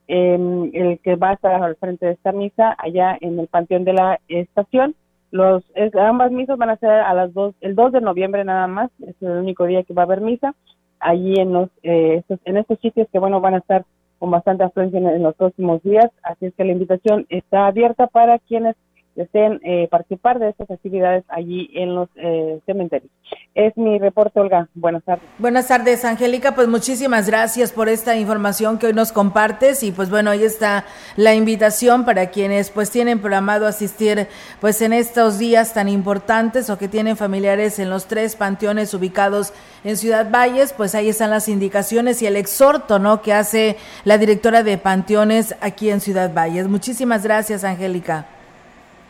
eh, 0.09 0.70
el 0.74 0.99
que 1.01 1.16
va 1.16 1.31
a 1.31 1.35
estar 1.35 1.62
al 1.62 1.76
frente 1.76 2.07
de 2.07 2.12
esta 2.12 2.33
misa 2.33 2.76
allá 2.79 3.16
en 3.20 3.39
el 3.39 3.47
Panteón 3.47 3.85
de 3.85 3.95
la 3.95 4.20
Estación. 4.29 4.95
Los 5.31 5.62
ambas 5.95 6.33
misas 6.33 6.59
van 6.59 6.70
a 6.70 6.76
ser 6.76 6.91
a 6.91 7.12
las 7.14 7.33
2, 7.35 7.55
el 7.61 7.74
2 7.74 7.93
de 7.93 8.01
noviembre 8.01 8.45
nada 8.45 8.66
más, 8.66 8.91
es 9.07 9.14
el 9.20 9.31
único 9.31 9.64
día 9.66 9.83
que 9.83 9.95
va 9.95 10.03
a 10.03 10.05
haber 10.07 10.20
misa 10.20 10.55
allí 11.01 11.35
en 11.39 11.53
los 11.53 11.68
eh, 11.83 12.16
estos, 12.18 12.41
en 12.45 12.57
estos 12.57 12.79
sitios 12.81 13.09
que 13.12 13.18
bueno 13.18 13.41
van 13.41 13.55
a 13.55 13.59
estar 13.59 13.85
con 14.19 14.31
bastante 14.31 14.64
afluencia 14.64 14.99
en, 14.99 15.23
los 15.23 15.35
próximos 15.37 15.83
días, 15.83 16.11
así 16.23 16.47
es 16.47 16.55
que 16.55 16.64
la 16.64 16.73
invitación 16.73 17.27
está 17.29 17.66
abierta 17.66 18.07
para 18.09 18.39
quienes 18.39 18.77
deseen 19.19 19.61
eh, 19.64 19.89
participar 19.91 20.39
de 20.39 20.49
estas 20.49 20.71
actividades 20.71 21.25
allí 21.29 21.69
en 21.75 21.95
los 21.95 22.09
eh, 22.14 22.61
cementerios. 22.66 23.11
Es 23.55 23.77
mi 23.77 23.99
reporte, 23.99 24.39
Olga. 24.39 24.69
Buenas 24.75 25.03
tardes. 25.03 25.29
Buenas 25.39 25.66
tardes, 25.66 26.05
Angélica. 26.05 26.55
Pues 26.55 26.69
muchísimas 26.69 27.27
gracias 27.27 27.73
por 27.73 27.89
esta 27.89 28.14
información 28.16 28.79
que 28.79 28.87
hoy 28.87 28.93
nos 28.93 29.11
compartes 29.11 29.83
y 29.83 29.91
pues 29.91 30.09
bueno, 30.09 30.31
ahí 30.31 30.45
está 30.45 30.85
la 31.16 31.35
invitación 31.35 32.05
para 32.05 32.31
quienes 32.31 32.71
pues 32.71 32.93
tienen 32.93 33.19
programado 33.19 33.66
asistir 33.66 34.29
pues 34.61 34.81
en 34.83 34.93
estos 34.93 35.39
días 35.39 35.75
tan 35.75 35.89
importantes 35.89 36.71
o 36.71 36.79
que 36.79 36.87
tienen 36.87 37.16
familiares 37.16 37.81
en 37.81 37.91
los 37.91 38.07
tres 38.07 38.37
panteones 38.37 38.95
ubicados 38.95 39.53
en 39.83 39.97
Ciudad 39.97 40.31
Valles, 40.31 40.73
pues 40.73 40.95
ahí 40.95 41.09
están 41.09 41.31
las 41.31 41.49
indicaciones 41.49 42.23
y 42.23 42.27
el 42.27 42.37
exhorto, 42.37 43.01
¿no? 43.01 43.21
que 43.21 43.33
hace 43.33 43.77
la 44.05 44.16
directora 44.16 44.62
de 44.62 44.79
panteones 44.79 45.57
aquí 45.61 45.91
en 45.91 46.01
Ciudad 46.01 46.33
Valles. 46.33 46.69
Muchísimas 46.69 47.25
gracias, 47.25 47.64
Angélica. 47.64 48.38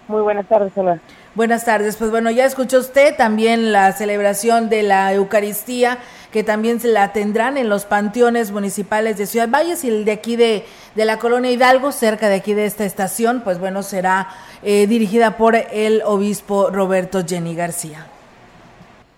Muy 0.08 0.22
buenas 0.22 0.46
tardes, 0.48 0.72
hola. 0.74 1.00
Buenas 1.34 1.66
tardes. 1.66 1.96
Pues 1.96 2.10
bueno, 2.10 2.30
ya 2.30 2.46
escuchó 2.46 2.78
usted 2.78 3.14
también 3.14 3.72
la 3.72 3.92
celebración 3.92 4.70
de 4.70 4.82
la 4.82 5.12
Eucaristía, 5.12 5.98
que 6.32 6.42
también 6.42 6.80
se 6.80 6.88
la 6.88 7.12
tendrán 7.12 7.58
en 7.58 7.68
los 7.68 7.84
panteones 7.84 8.50
municipales 8.50 9.18
de 9.18 9.26
Ciudad 9.26 9.50
Valles 9.50 9.84
y 9.84 9.88
el 9.88 10.06
de 10.06 10.12
aquí 10.12 10.36
de, 10.36 10.64
de 10.94 11.04
la 11.04 11.18
colonia 11.18 11.50
Hidalgo, 11.50 11.92
cerca 11.92 12.30
de 12.30 12.36
aquí 12.36 12.54
de 12.54 12.64
esta 12.64 12.86
estación, 12.86 13.42
pues 13.42 13.58
bueno, 13.58 13.82
será 13.82 14.28
eh, 14.62 14.86
dirigida 14.86 15.36
por 15.36 15.54
el 15.54 16.00
obispo 16.06 16.70
Roberto 16.70 17.22
Jenny 17.26 17.54
García. 17.54 18.06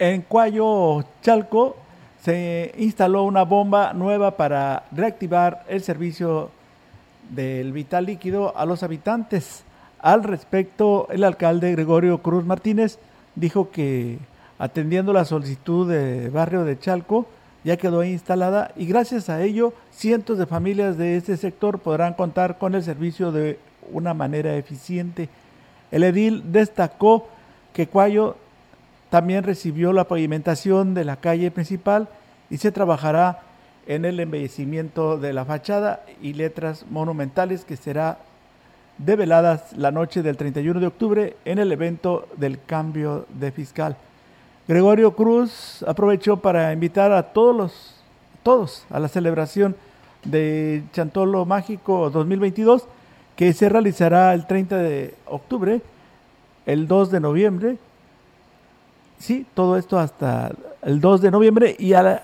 En 0.00 0.22
Cuayo, 0.22 1.04
Chalco, 1.22 1.76
se 2.24 2.74
instaló 2.78 3.22
una 3.22 3.44
bomba 3.44 3.92
nueva 3.92 4.36
para 4.36 4.82
reactivar 4.90 5.62
el 5.68 5.82
servicio 5.82 6.50
del 7.28 7.72
vital 7.72 8.06
líquido 8.06 8.56
a 8.56 8.66
los 8.66 8.82
habitantes. 8.82 9.62
Al 10.02 10.24
respecto, 10.24 11.08
el 11.10 11.24
alcalde 11.24 11.72
Gregorio 11.72 12.18
Cruz 12.18 12.44
Martínez 12.46 12.98
dijo 13.34 13.70
que 13.70 14.18
atendiendo 14.58 15.12
la 15.12 15.26
solicitud 15.26 15.90
de 15.90 16.30
barrio 16.30 16.64
de 16.64 16.78
Chalco, 16.78 17.26
ya 17.64 17.76
quedó 17.76 18.02
instalada 18.02 18.72
y 18.76 18.86
gracias 18.86 19.28
a 19.28 19.42
ello 19.42 19.74
cientos 19.90 20.38
de 20.38 20.46
familias 20.46 20.96
de 20.96 21.18
este 21.18 21.36
sector 21.36 21.78
podrán 21.80 22.14
contar 22.14 22.56
con 22.56 22.74
el 22.74 22.82
servicio 22.82 23.30
de 23.30 23.58
una 23.92 24.14
manera 24.14 24.56
eficiente. 24.56 25.28
El 25.90 26.04
edil 26.04 26.44
destacó 26.50 27.28
que 27.74 27.86
Cuayo 27.86 28.36
también 29.10 29.44
recibió 29.44 29.92
la 29.92 30.04
pavimentación 30.04 30.94
de 30.94 31.04
la 31.04 31.16
calle 31.16 31.50
principal 31.50 32.08
y 32.48 32.56
se 32.56 32.72
trabajará 32.72 33.40
en 33.86 34.06
el 34.06 34.18
embellecimiento 34.18 35.18
de 35.18 35.34
la 35.34 35.44
fachada 35.44 36.04
y 36.22 36.32
letras 36.32 36.86
monumentales 36.88 37.66
que 37.66 37.76
será 37.76 38.18
develadas 39.04 39.72
la 39.76 39.90
noche 39.90 40.22
del 40.22 40.36
31 40.36 40.78
de 40.78 40.86
octubre 40.86 41.36
en 41.44 41.58
el 41.58 41.72
evento 41.72 42.28
del 42.36 42.62
cambio 42.64 43.26
de 43.38 43.50
fiscal. 43.50 43.96
Gregorio 44.68 45.12
Cruz 45.12 45.82
aprovechó 45.86 46.36
para 46.36 46.72
invitar 46.72 47.12
a 47.12 47.22
todos 47.32 47.56
los 47.56 47.96
todos 48.42 48.84
a 48.90 48.98
la 48.98 49.08
celebración 49.08 49.76
de 50.24 50.82
Chantolo 50.92 51.44
Mágico 51.44 52.10
2022 52.10 52.84
que 53.36 53.52
se 53.52 53.68
realizará 53.68 54.34
el 54.34 54.46
30 54.46 54.76
de 54.76 55.14
octubre, 55.26 55.80
el 56.66 56.86
2 56.86 57.10
de 57.10 57.20
noviembre. 57.20 57.78
Sí, 59.18 59.46
todo 59.54 59.78
esto 59.78 59.98
hasta 59.98 60.52
el 60.82 61.00
2 61.00 61.22
de 61.22 61.30
noviembre 61.30 61.76
y 61.78 61.94
a 61.94 62.02
la, 62.02 62.22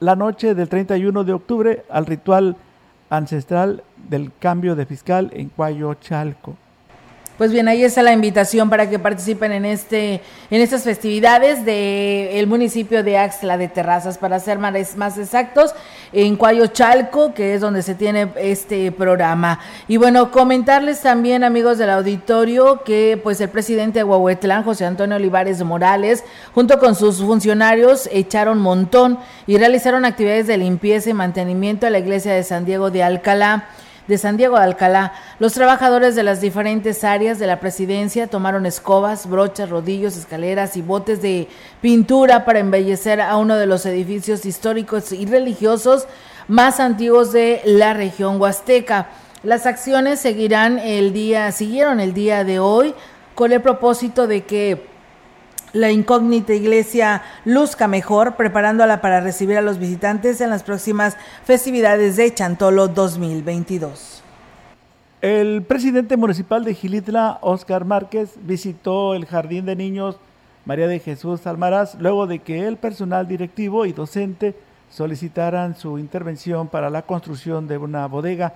la 0.00 0.16
noche 0.16 0.54
del 0.54 0.68
31 0.68 1.24
de 1.24 1.32
octubre 1.32 1.84
al 1.88 2.04
ritual 2.04 2.56
ancestral 3.10 3.82
del 4.08 4.32
cambio 4.38 4.76
de 4.76 4.86
fiscal 4.86 5.30
en 5.34 5.50
Cuayo 5.50 5.94
Chalco. 5.94 6.56
Pues 7.40 7.52
bien, 7.52 7.68
ahí 7.68 7.84
está 7.84 8.02
la 8.02 8.12
invitación 8.12 8.68
para 8.68 8.90
que 8.90 8.98
participen 8.98 9.52
en 9.52 9.64
este 9.64 10.20
en 10.50 10.60
estas 10.60 10.82
festividades 10.82 11.64
del 11.64 12.46
municipio 12.46 13.02
de 13.02 13.16
Axla 13.16 13.56
de 13.56 13.66
Terrazas, 13.66 14.18
para 14.18 14.38
ser 14.40 14.58
más, 14.58 15.16
exactos, 15.16 15.74
en 16.12 16.36
Cuayo 16.36 16.66
Chalco, 16.66 17.32
que 17.32 17.54
es 17.54 17.62
donde 17.62 17.80
se 17.80 17.94
tiene 17.94 18.28
este 18.36 18.92
programa. 18.92 19.58
Y 19.88 19.96
bueno, 19.96 20.30
comentarles 20.30 21.00
también, 21.00 21.42
amigos 21.42 21.78
del 21.78 21.88
auditorio, 21.88 22.82
que 22.84 23.18
pues 23.22 23.40
el 23.40 23.48
presidente 23.48 24.00
de 24.00 24.04
Huahuetlán, 24.04 24.62
José 24.62 24.84
Antonio 24.84 25.16
Olivares 25.16 25.64
Morales, 25.64 26.22
junto 26.52 26.78
con 26.78 26.94
sus 26.94 27.22
funcionarios, 27.22 28.06
echaron 28.12 28.58
montón 28.58 29.18
y 29.46 29.56
realizaron 29.56 30.04
actividades 30.04 30.46
de 30.46 30.58
limpieza 30.58 31.08
y 31.08 31.14
mantenimiento 31.14 31.86
a 31.86 31.90
la 31.90 32.00
iglesia 32.00 32.34
de 32.34 32.42
San 32.42 32.66
Diego 32.66 32.90
de 32.90 33.02
Alcalá 33.02 33.70
de 34.10 34.18
San 34.18 34.36
Diego 34.36 34.58
de 34.58 34.64
Alcalá, 34.64 35.12
los 35.38 35.52
trabajadores 35.52 36.16
de 36.16 36.24
las 36.24 36.40
diferentes 36.40 37.04
áreas 37.04 37.38
de 37.38 37.46
la 37.46 37.60
presidencia 37.60 38.26
tomaron 38.26 38.66
escobas, 38.66 39.30
brochas, 39.30 39.70
rodillos, 39.70 40.16
escaleras 40.16 40.76
y 40.76 40.82
botes 40.82 41.22
de 41.22 41.46
pintura 41.80 42.44
para 42.44 42.58
embellecer 42.58 43.20
a 43.20 43.36
uno 43.36 43.54
de 43.54 43.66
los 43.66 43.86
edificios 43.86 44.44
históricos 44.44 45.12
y 45.12 45.26
religiosos 45.26 46.08
más 46.48 46.80
antiguos 46.80 47.30
de 47.30 47.62
la 47.64 47.94
región 47.94 48.40
huasteca. 48.40 49.10
Las 49.44 49.64
acciones 49.64 50.18
seguirán 50.18 50.80
el 50.80 51.12
día, 51.12 51.52
siguieron 51.52 52.00
el 52.00 52.12
día 52.12 52.42
de 52.42 52.58
hoy 52.58 52.96
con 53.36 53.52
el 53.52 53.62
propósito 53.62 54.26
de 54.26 54.42
que 54.42 54.89
la 55.72 55.90
incógnita 55.90 56.52
iglesia 56.52 57.22
luzca 57.44 57.88
mejor, 57.88 58.36
preparándola 58.36 59.00
para 59.00 59.20
recibir 59.20 59.56
a 59.56 59.62
los 59.62 59.78
visitantes 59.78 60.40
en 60.40 60.50
las 60.50 60.62
próximas 60.62 61.16
festividades 61.44 62.16
de 62.16 62.32
Chantolo 62.34 62.88
2022. 62.88 64.22
El 65.20 65.62
presidente 65.62 66.16
municipal 66.16 66.64
de 66.64 66.74
Gilitla, 66.74 67.38
Oscar 67.42 67.84
Márquez, 67.84 68.36
visitó 68.42 69.14
el 69.14 69.26
jardín 69.26 69.66
de 69.66 69.76
niños 69.76 70.16
María 70.64 70.88
de 70.88 70.98
Jesús 70.98 71.46
Almaraz 71.46 71.94
luego 71.96 72.26
de 72.26 72.38
que 72.40 72.66
el 72.66 72.76
personal 72.76 73.28
directivo 73.28 73.86
y 73.86 73.92
docente 73.92 74.54
solicitaran 74.90 75.76
su 75.76 75.98
intervención 75.98 76.68
para 76.68 76.90
la 76.90 77.02
construcción 77.02 77.68
de 77.68 77.78
una 77.78 78.06
bodega 78.06 78.54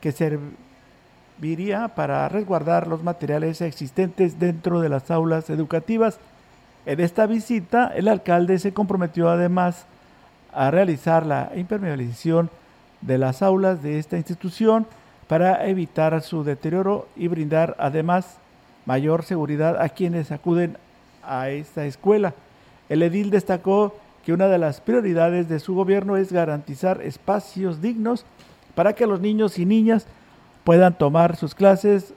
que 0.00 0.12
serviría 0.12 1.88
para 1.88 2.28
resguardar 2.28 2.86
los 2.86 3.02
materiales 3.02 3.60
existentes 3.60 4.38
dentro 4.38 4.80
de 4.80 4.88
las 4.88 5.10
aulas 5.10 5.48
educativas 5.48 6.18
en 6.86 7.00
esta 7.00 7.26
visita, 7.26 7.92
el 7.94 8.06
alcalde 8.06 8.60
se 8.60 8.72
comprometió 8.72 9.28
además 9.28 9.86
a 10.52 10.70
realizar 10.70 11.26
la 11.26 11.50
impermeabilización 11.56 12.48
de 13.00 13.18
las 13.18 13.42
aulas 13.42 13.82
de 13.82 13.98
esta 13.98 14.16
institución 14.16 14.86
para 15.26 15.66
evitar 15.66 16.22
su 16.22 16.44
deterioro 16.44 17.08
y 17.16 17.26
brindar 17.26 17.74
además 17.80 18.38
mayor 18.86 19.24
seguridad 19.24 19.82
a 19.82 19.88
quienes 19.88 20.30
acuden 20.30 20.78
a 21.24 21.50
esta 21.50 21.84
escuela. 21.86 22.34
El 22.88 23.02
edil 23.02 23.30
destacó 23.30 23.96
que 24.24 24.32
una 24.32 24.46
de 24.46 24.58
las 24.58 24.80
prioridades 24.80 25.48
de 25.48 25.58
su 25.58 25.74
gobierno 25.74 26.16
es 26.16 26.32
garantizar 26.32 27.02
espacios 27.02 27.82
dignos 27.82 28.24
para 28.76 28.92
que 28.92 29.08
los 29.08 29.20
niños 29.20 29.58
y 29.58 29.66
niñas 29.66 30.06
puedan 30.62 30.96
tomar 30.96 31.34
sus 31.34 31.56
clases 31.56 32.14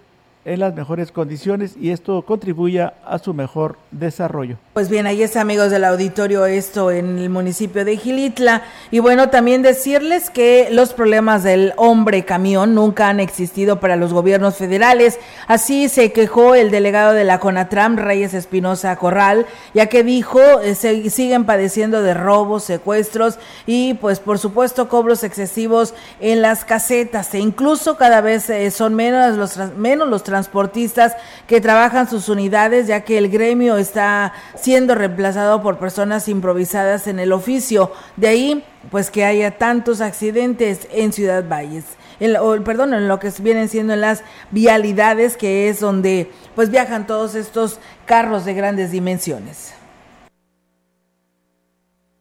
en 0.50 0.60
las 0.60 0.74
mejores 0.74 1.12
condiciones 1.12 1.76
y 1.80 1.92
esto 1.92 2.24
contribuya 2.24 2.94
a 3.06 3.20
su 3.20 3.36
mejor 3.36 3.78
desarrollo. 3.92 4.58
Pues 4.74 4.90
bien, 4.90 5.06
ahí 5.06 5.22
está 5.22 5.42
amigos 5.42 5.70
del 5.70 5.84
auditorio 5.84 6.48
esto 6.48 6.90
en 6.90 7.20
el 7.20 7.30
municipio 7.30 7.86
de 7.86 7.98
Gilitla. 7.98 8.64
Y 8.90 8.98
bueno, 8.98 9.30
también 9.30 9.62
decirles 9.62 10.32
que 10.32 10.70
los 10.72 10.94
problemas 10.94 11.44
del 11.44 11.74
hombre 11.78 12.26
camión 12.26 12.74
nunca 12.74 13.10
han 13.10 13.20
existido 13.20 13.80
para 13.80 13.96
los 13.96 14.12
gobiernos 14.12 14.56
federales, 14.56 15.20
así 15.48 15.88
se 15.88 16.12
quejó 16.12 16.56
el 16.56 16.72
delegado 16.72 17.14
de 17.14 17.26
la 17.26 17.40
CONATRAM, 17.40 17.98
Reyes 17.98 18.34
Espinosa 18.34 18.96
Corral, 18.96 19.46
ya 19.76 19.86
que 19.86 20.04
dijo 20.04 20.42
eh, 20.64 20.74
se, 20.74 21.12
siguen 21.12 21.46
padeciendo 21.46 22.02
de 22.02 22.16
robos, 22.16 22.64
secuestros 22.64 23.38
y 23.68 23.94
pues 23.96 24.20
por 24.20 24.40
supuesto 24.40 24.90
cobros 24.90 25.24
excesivos 25.24 25.94
en 26.20 26.42
las 26.42 26.66
casetas. 26.66 27.36
E 27.36 27.40
incluso 27.40 27.98
cada 27.98 28.22
vez 28.22 28.50
eh, 28.50 28.72
son 28.72 28.96
menos 28.96 29.38
los 29.38 29.78
menos 29.78 30.08
los 30.08 30.24
transportistas 30.40 31.18
que 31.48 31.60
trabajan 31.60 32.10
sus 32.10 32.30
unidades, 32.30 32.88
ya 32.88 33.02
que 33.02 33.18
el 33.18 33.30
gremio 33.30 33.76
está 33.76 34.32
siendo 34.56 34.96
reemplazado 34.96 35.62
por 35.62 35.78
personas 35.78 36.30
improvisadas 36.30 37.08
en 37.08 37.20
el 37.20 37.34
oficio. 37.34 37.92
De 38.16 38.30
ahí, 38.30 38.64
pues 38.90 39.12
que 39.12 39.26
haya 39.26 39.58
tantos 39.58 40.00
accidentes 40.00 40.88
en 40.92 41.12
Ciudad 41.12 41.44
Valles. 41.46 41.84
En, 42.22 42.64
perdón, 42.64 42.94
en 42.94 43.10
lo 43.10 43.20
que 43.20 43.32
vienen 43.42 43.68
siendo 43.68 43.94
en 43.94 44.02
las 44.02 44.24
vialidades, 44.52 45.36
que 45.36 45.68
es 45.68 45.82
donde 45.82 46.32
pues 46.56 46.70
viajan 46.70 47.06
todos 47.06 47.36
estos 47.36 47.80
carros 48.06 48.46
de 48.46 48.54
grandes 48.54 48.92
dimensiones. 48.92 49.74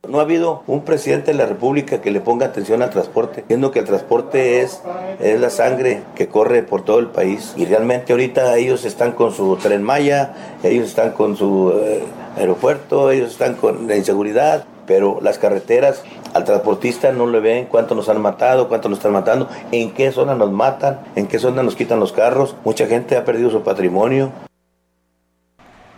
No 0.08 0.20
ha 0.20 0.22
habido 0.22 0.62
un 0.66 0.84
presidente 0.84 1.32
de 1.32 1.36
la 1.36 1.44
República 1.44 2.00
que 2.00 2.10
le 2.10 2.22
ponga 2.22 2.46
atención 2.46 2.80
al 2.80 2.88
transporte, 2.88 3.44
viendo 3.46 3.70
que 3.70 3.80
el 3.80 3.84
transporte 3.84 4.62
es, 4.62 4.80
es 5.20 5.38
la 5.38 5.50
sangre 5.50 6.02
que 6.14 6.28
corre 6.28 6.62
por 6.62 6.82
todo 6.82 6.98
el 6.98 7.08
país. 7.08 7.52
Y 7.58 7.66
realmente 7.66 8.12
ahorita 8.14 8.56
ellos 8.56 8.86
están 8.86 9.12
con 9.12 9.32
su 9.32 9.56
tren 9.56 9.82
Maya, 9.82 10.34
ellos 10.62 10.86
están 10.86 11.12
con 11.12 11.36
su 11.36 11.74
eh, 11.76 12.02
aeropuerto, 12.38 13.10
ellos 13.10 13.32
están 13.32 13.56
con 13.56 13.86
la 13.86 13.96
inseguridad, 13.96 14.64
pero 14.86 15.18
las 15.20 15.38
carreteras 15.38 16.02
Al 16.32 16.44
transportista 16.44 17.12
no 17.12 17.26
le 17.26 17.40
ven 17.40 17.66
cuánto 17.66 17.94
nos 17.94 18.08
han 18.08 18.22
matado, 18.22 18.68
cuánto 18.68 18.88
nos 18.88 18.98
están 18.98 19.12
matando, 19.12 19.48
en 19.72 19.92
qué 19.92 20.10
zona 20.10 20.34
nos 20.34 20.50
matan, 20.50 21.00
en 21.16 21.26
qué 21.26 21.38
zona 21.38 21.62
nos 21.62 21.76
quitan 21.76 22.00
los 22.00 22.12
carros. 22.12 22.56
Mucha 22.64 22.86
gente 22.86 23.16
ha 23.16 23.24
perdido 23.26 23.50
su 23.50 23.62
patrimonio. 23.62 24.30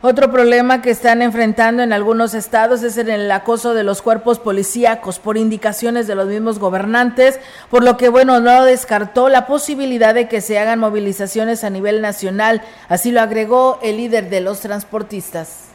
Otro 0.02 0.30
problema 0.32 0.80
que 0.80 0.88
están 0.88 1.20
enfrentando 1.20 1.82
en 1.82 1.92
algunos 1.92 2.32
estados 2.32 2.82
es 2.82 2.96
el 2.96 3.30
acoso 3.30 3.74
de 3.74 3.84
los 3.84 4.00
cuerpos 4.00 4.38
policíacos 4.38 5.18
por 5.18 5.36
indicaciones 5.36 6.06
de 6.06 6.14
los 6.14 6.26
mismos 6.26 6.58
gobernantes, 6.58 7.38
por 7.68 7.84
lo 7.84 7.98
que, 7.98 8.08
bueno, 8.08 8.40
no 8.40 8.64
descartó 8.64 9.28
la 9.28 9.46
posibilidad 9.46 10.14
de 10.14 10.26
que 10.26 10.40
se 10.40 10.58
hagan 10.58 10.78
movilizaciones 10.78 11.64
a 11.64 11.70
nivel 11.70 12.00
nacional. 12.00 12.62
Así 12.88 13.12
lo 13.12 13.20
agregó 13.20 13.78
el 13.82 13.98
líder 13.98 14.30
de 14.30 14.40
los 14.40 14.60
transportistas. 14.60 15.69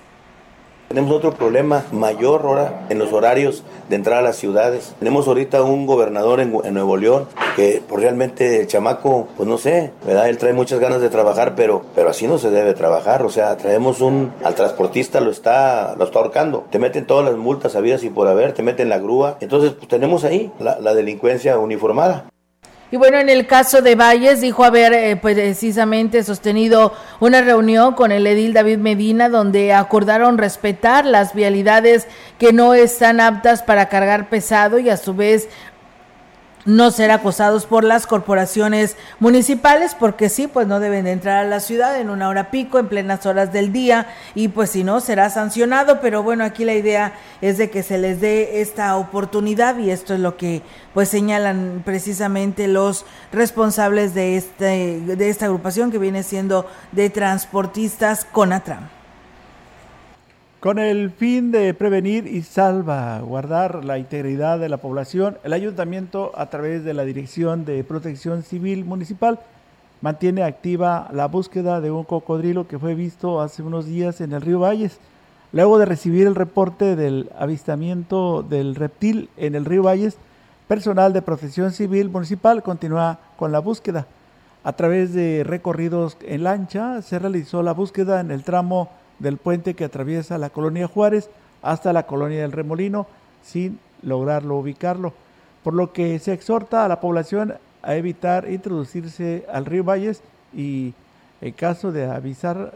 Tenemos 0.88 1.12
otro 1.12 1.34
problema 1.34 1.84
mayor 1.92 2.42
ahora 2.44 2.86
en 2.90 3.00
los 3.00 3.12
horarios 3.12 3.64
de 3.90 3.96
entrar 3.96 4.20
a 4.20 4.22
las 4.22 4.36
ciudades. 4.36 4.94
Tenemos 5.00 5.28
ahorita 5.28 5.64
un 5.64 5.86
gobernador 5.86 6.40
en, 6.40 6.54
en, 6.64 6.74
Nuevo 6.74 6.96
León 6.96 7.28
que 7.56 7.82
pues, 7.88 8.02
realmente 8.02 8.62
el 8.62 8.68
chamaco, 8.68 9.28
pues 9.36 9.50
no 9.50 9.58
sé, 9.58 9.92
¿verdad? 10.06 10.30
Él 10.30 10.38
trae 10.38 10.54
muchas 10.54 10.80
ganas 10.80 11.02
de 11.02 11.10
trabajar, 11.10 11.56
pero, 11.56 11.84
pero 11.96 12.10
así 12.10 12.28
no 12.28 12.38
se 12.38 12.52
debe 12.52 12.74
trabajar. 12.74 13.24
O 13.24 13.30
sea, 13.30 13.58
traemos 13.58 14.00
un, 14.02 14.32
al 14.44 14.56
transportista 14.56 15.20
lo 15.22 15.32
está, 15.32 15.96
lo 15.98 16.06
está 16.06 16.20
ahorcando. 16.20 16.66
Te 16.70 16.80
meten 16.80 17.08
todas 17.08 17.26
las 17.26 17.36
multas 17.36 17.76
habidas 17.76 18.04
y 18.04 18.10
por 18.10 18.28
haber, 18.28 18.54
te 18.54 18.64
meten 18.64 18.90
la 18.90 19.00
grúa. 19.00 19.38
Entonces, 19.40 19.74
pues 19.74 19.88
tenemos 19.88 20.24
ahí 20.24 20.52
la 20.60 20.94
delincuencia 20.94 21.58
uniformada. 21.58 22.26
Y 22.92 22.98
bueno, 22.98 23.18
en 23.18 23.30
el 23.30 23.48
caso 23.48 23.82
de 23.82 23.96
Valles, 23.96 24.42
dijo 24.42 24.64
haber 24.64 24.94
eh, 24.94 25.16
pues, 25.16 25.36
precisamente 25.36 26.24
sostenido 26.24 26.94
una 27.20 27.42
reunión 27.42 27.96
con 27.96 28.12
el 28.12 28.28
edil 28.28 28.54
David 28.54 28.78
Medina, 28.78 29.28
donde 29.28 29.74
acordaron 29.74 30.38
respetar 30.38 31.04
las 31.04 31.34
vialidades 31.34 32.08
que 32.38 32.54
no 32.54 32.76
están 32.76 33.20
aptas 33.20 33.64
para 33.64 33.90
cargar 33.90 34.30
pesado 34.30 34.78
y 34.78 34.90
a 34.90 34.98
su 34.98 35.16
vez 35.16 35.50
no 36.66 36.92
ser 36.92 37.12
acosados 37.12 37.66
por 37.66 37.84
las 37.84 38.08
corporaciones 38.08 38.98
municipales, 39.20 39.96
porque 39.98 40.30
sí, 40.30 40.48
pues 40.48 40.68
no 40.68 40.80
deben 40.80 41.06
de 41.06 41.12
entrar 41.12 41.46
a 41.46 41.48
la 41.48 41.60
ciudad 41.60 42.00
en 42.00 42.10
una 42.10 42.28
hora 42.28 42.52
pico, 42.52 42.80
en 42.80 42.88
plenas 42.88 43.26
horas 43.26 43.54
del 43.54 43.72
día, 43.72 44.08
y 44.34 44.48
pues 44.48 44.72
si 44.72 44.84
no, 44.84 45.00
será 45.00 45.30
sancionado, 45.30 46.00
pero 46.02 46.24
bueno, 46.24 46.44
aquí 46.44 46.66
la 46.66 46.74
idea 46.74 47.14
es 47.42 47.58
de 47.58 47.70
que 47.70 47.84
se 47.84 47.98
les 47.98 48.20
dé 48.20 48.62
esta 48.62 48.98
oportunidad 48.98 49.78
y 49.78 49.92
esto 49.92 50.14
es 50.14 50.20
lo 50.20 50.38
que 50.38 50.62
pues 50.94 51.10
señalan 51.10 51.84
precisamente 51.86 52.68
los 52.68 53.06
responsables 53.32 54.14
de, 54.14 54.38
este, 54.38 55.00
de 55.00 55.30
esta 55.30 55.46
agrupación 55.46 55.92
que 55.92 56.00
viene 56.00 56.24
siendo 56.24 56.68
de 56.92 57.10
transportistas 57.10 58.26
Conatram. 58.26 58.95
Con 60.66 60.80
el 60.80 61.12
fin 61.12 61.52
de 61.52 61.76
prevenir 61.76 62.26
y 62.26 62.42
salvaguardar 62.42 63.86
la 63.86 64.00
integridad 64.00 64.58
de 64.58 64.68
la 64.68 64.78
población, 64.78 65.38
el 65.44 65.54
ayuntamiento, 65.54 66.32
a 66.36 66.48
través 66.48 66.84
de 66.84 66.96
la 66.96 67.06
Dirección 67.06 67.66
de 67.66 67.84
Protección 67.84 68.42
Civil 68.42 68.84
Municipal, 68.84 69.40
mantiene 70.02 70.42
activa 70.42 71.08
la 71.14 71.28
búsqueda 71.28 71.82
de 71.82 71.92
un 71.92 72.04
cocodrilo 72.04 72.68
que 72.68 72.80
fue 72.80 72.96
visto 72.96 73.42
hace 73.42 73.62
unos 73.62 73.86
días 73.86 74.22
en 74.22 74.32
el 74.32 74.42
río 74.42 74.60
Valles. 74.60 75.00
Luego 75.52 75.78
de 75.78 75.86
recibir 75.86 76.26
el 76.26 76.34
reporte 76.34 76.96
del 76.96 77.30
avistamiento 77.38 78.42
del 78.42 78.74
reptil 78.74 79.30
en 79.38 79.54
el 79.54 79.66
río 79.66 79.84
Valles, 79.84 80.18
personal 80.68 81.14
de 81.14 81.22
Protección 81.22 81.74
Civil 81.74 82.10
Municipal 82.10 82.64
continúa 82.64 83.20
con 83.38 83.52
la 83.52 83.60
búsqueda. 83.60 84.08
A 84.64 84.74
través 84.74 85.14
de 85.14 85.44
recorridos 85.46 86.18
en 86.22 86.42
lancha 86.42 87.04
se 87.04 87.20
realizó 87.20 87.62
la 87.62 87.74
búsqueda 87.74 88.20
en 88.20 88.32
el 88.32 88.44
tramo 88.44 88.90
del 89.20 89.38
puente 89.38 89.74
que 89.74 89.86
atraviesa 89.86 90.38
la 90.38 90.50
colonia 90.50 90.88
Juárez 90.88 91.30
hasta 91.62 91.94
la 91.94 92.06
colonia 92.06 92.42
del 92.42 92.52
Remolino 92.52 93.08
sin 93.44 93.80
lograrlo 94.02 94.58
ubicarlo, 94.58 95.14
por 95.64 95.74
lo 95.74 95.94
que 95.94 96.20
se 96.20 96.34
exhorta 96.34 96.86
a 96.86 96.88
la 96.88 97.00
población 97.00 97.56
a 97.82 97.96
evitar 97.96 98.50
introducirse 98.50 99.46
al 99.52 99.66
río 99.66 99.84
Valles 99.84 100.22
y 100.54 100.94
en 101.42 101.54
caso 101.54 101.92
de 101.92 102.10
avisar 102.10 102.74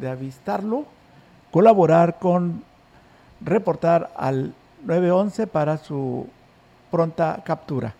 de 0.00 0.08
avistarlo, 0.08 0.86
colaborar 1.50 2.18
con 2.18 2.62
reportar 3.40 4.10
al 4.16 4.54
911 4.84 5.46
para 5.46 5.76
su 5.76 6.26
pronta 6.90 7.42
captura. 7.44 7.94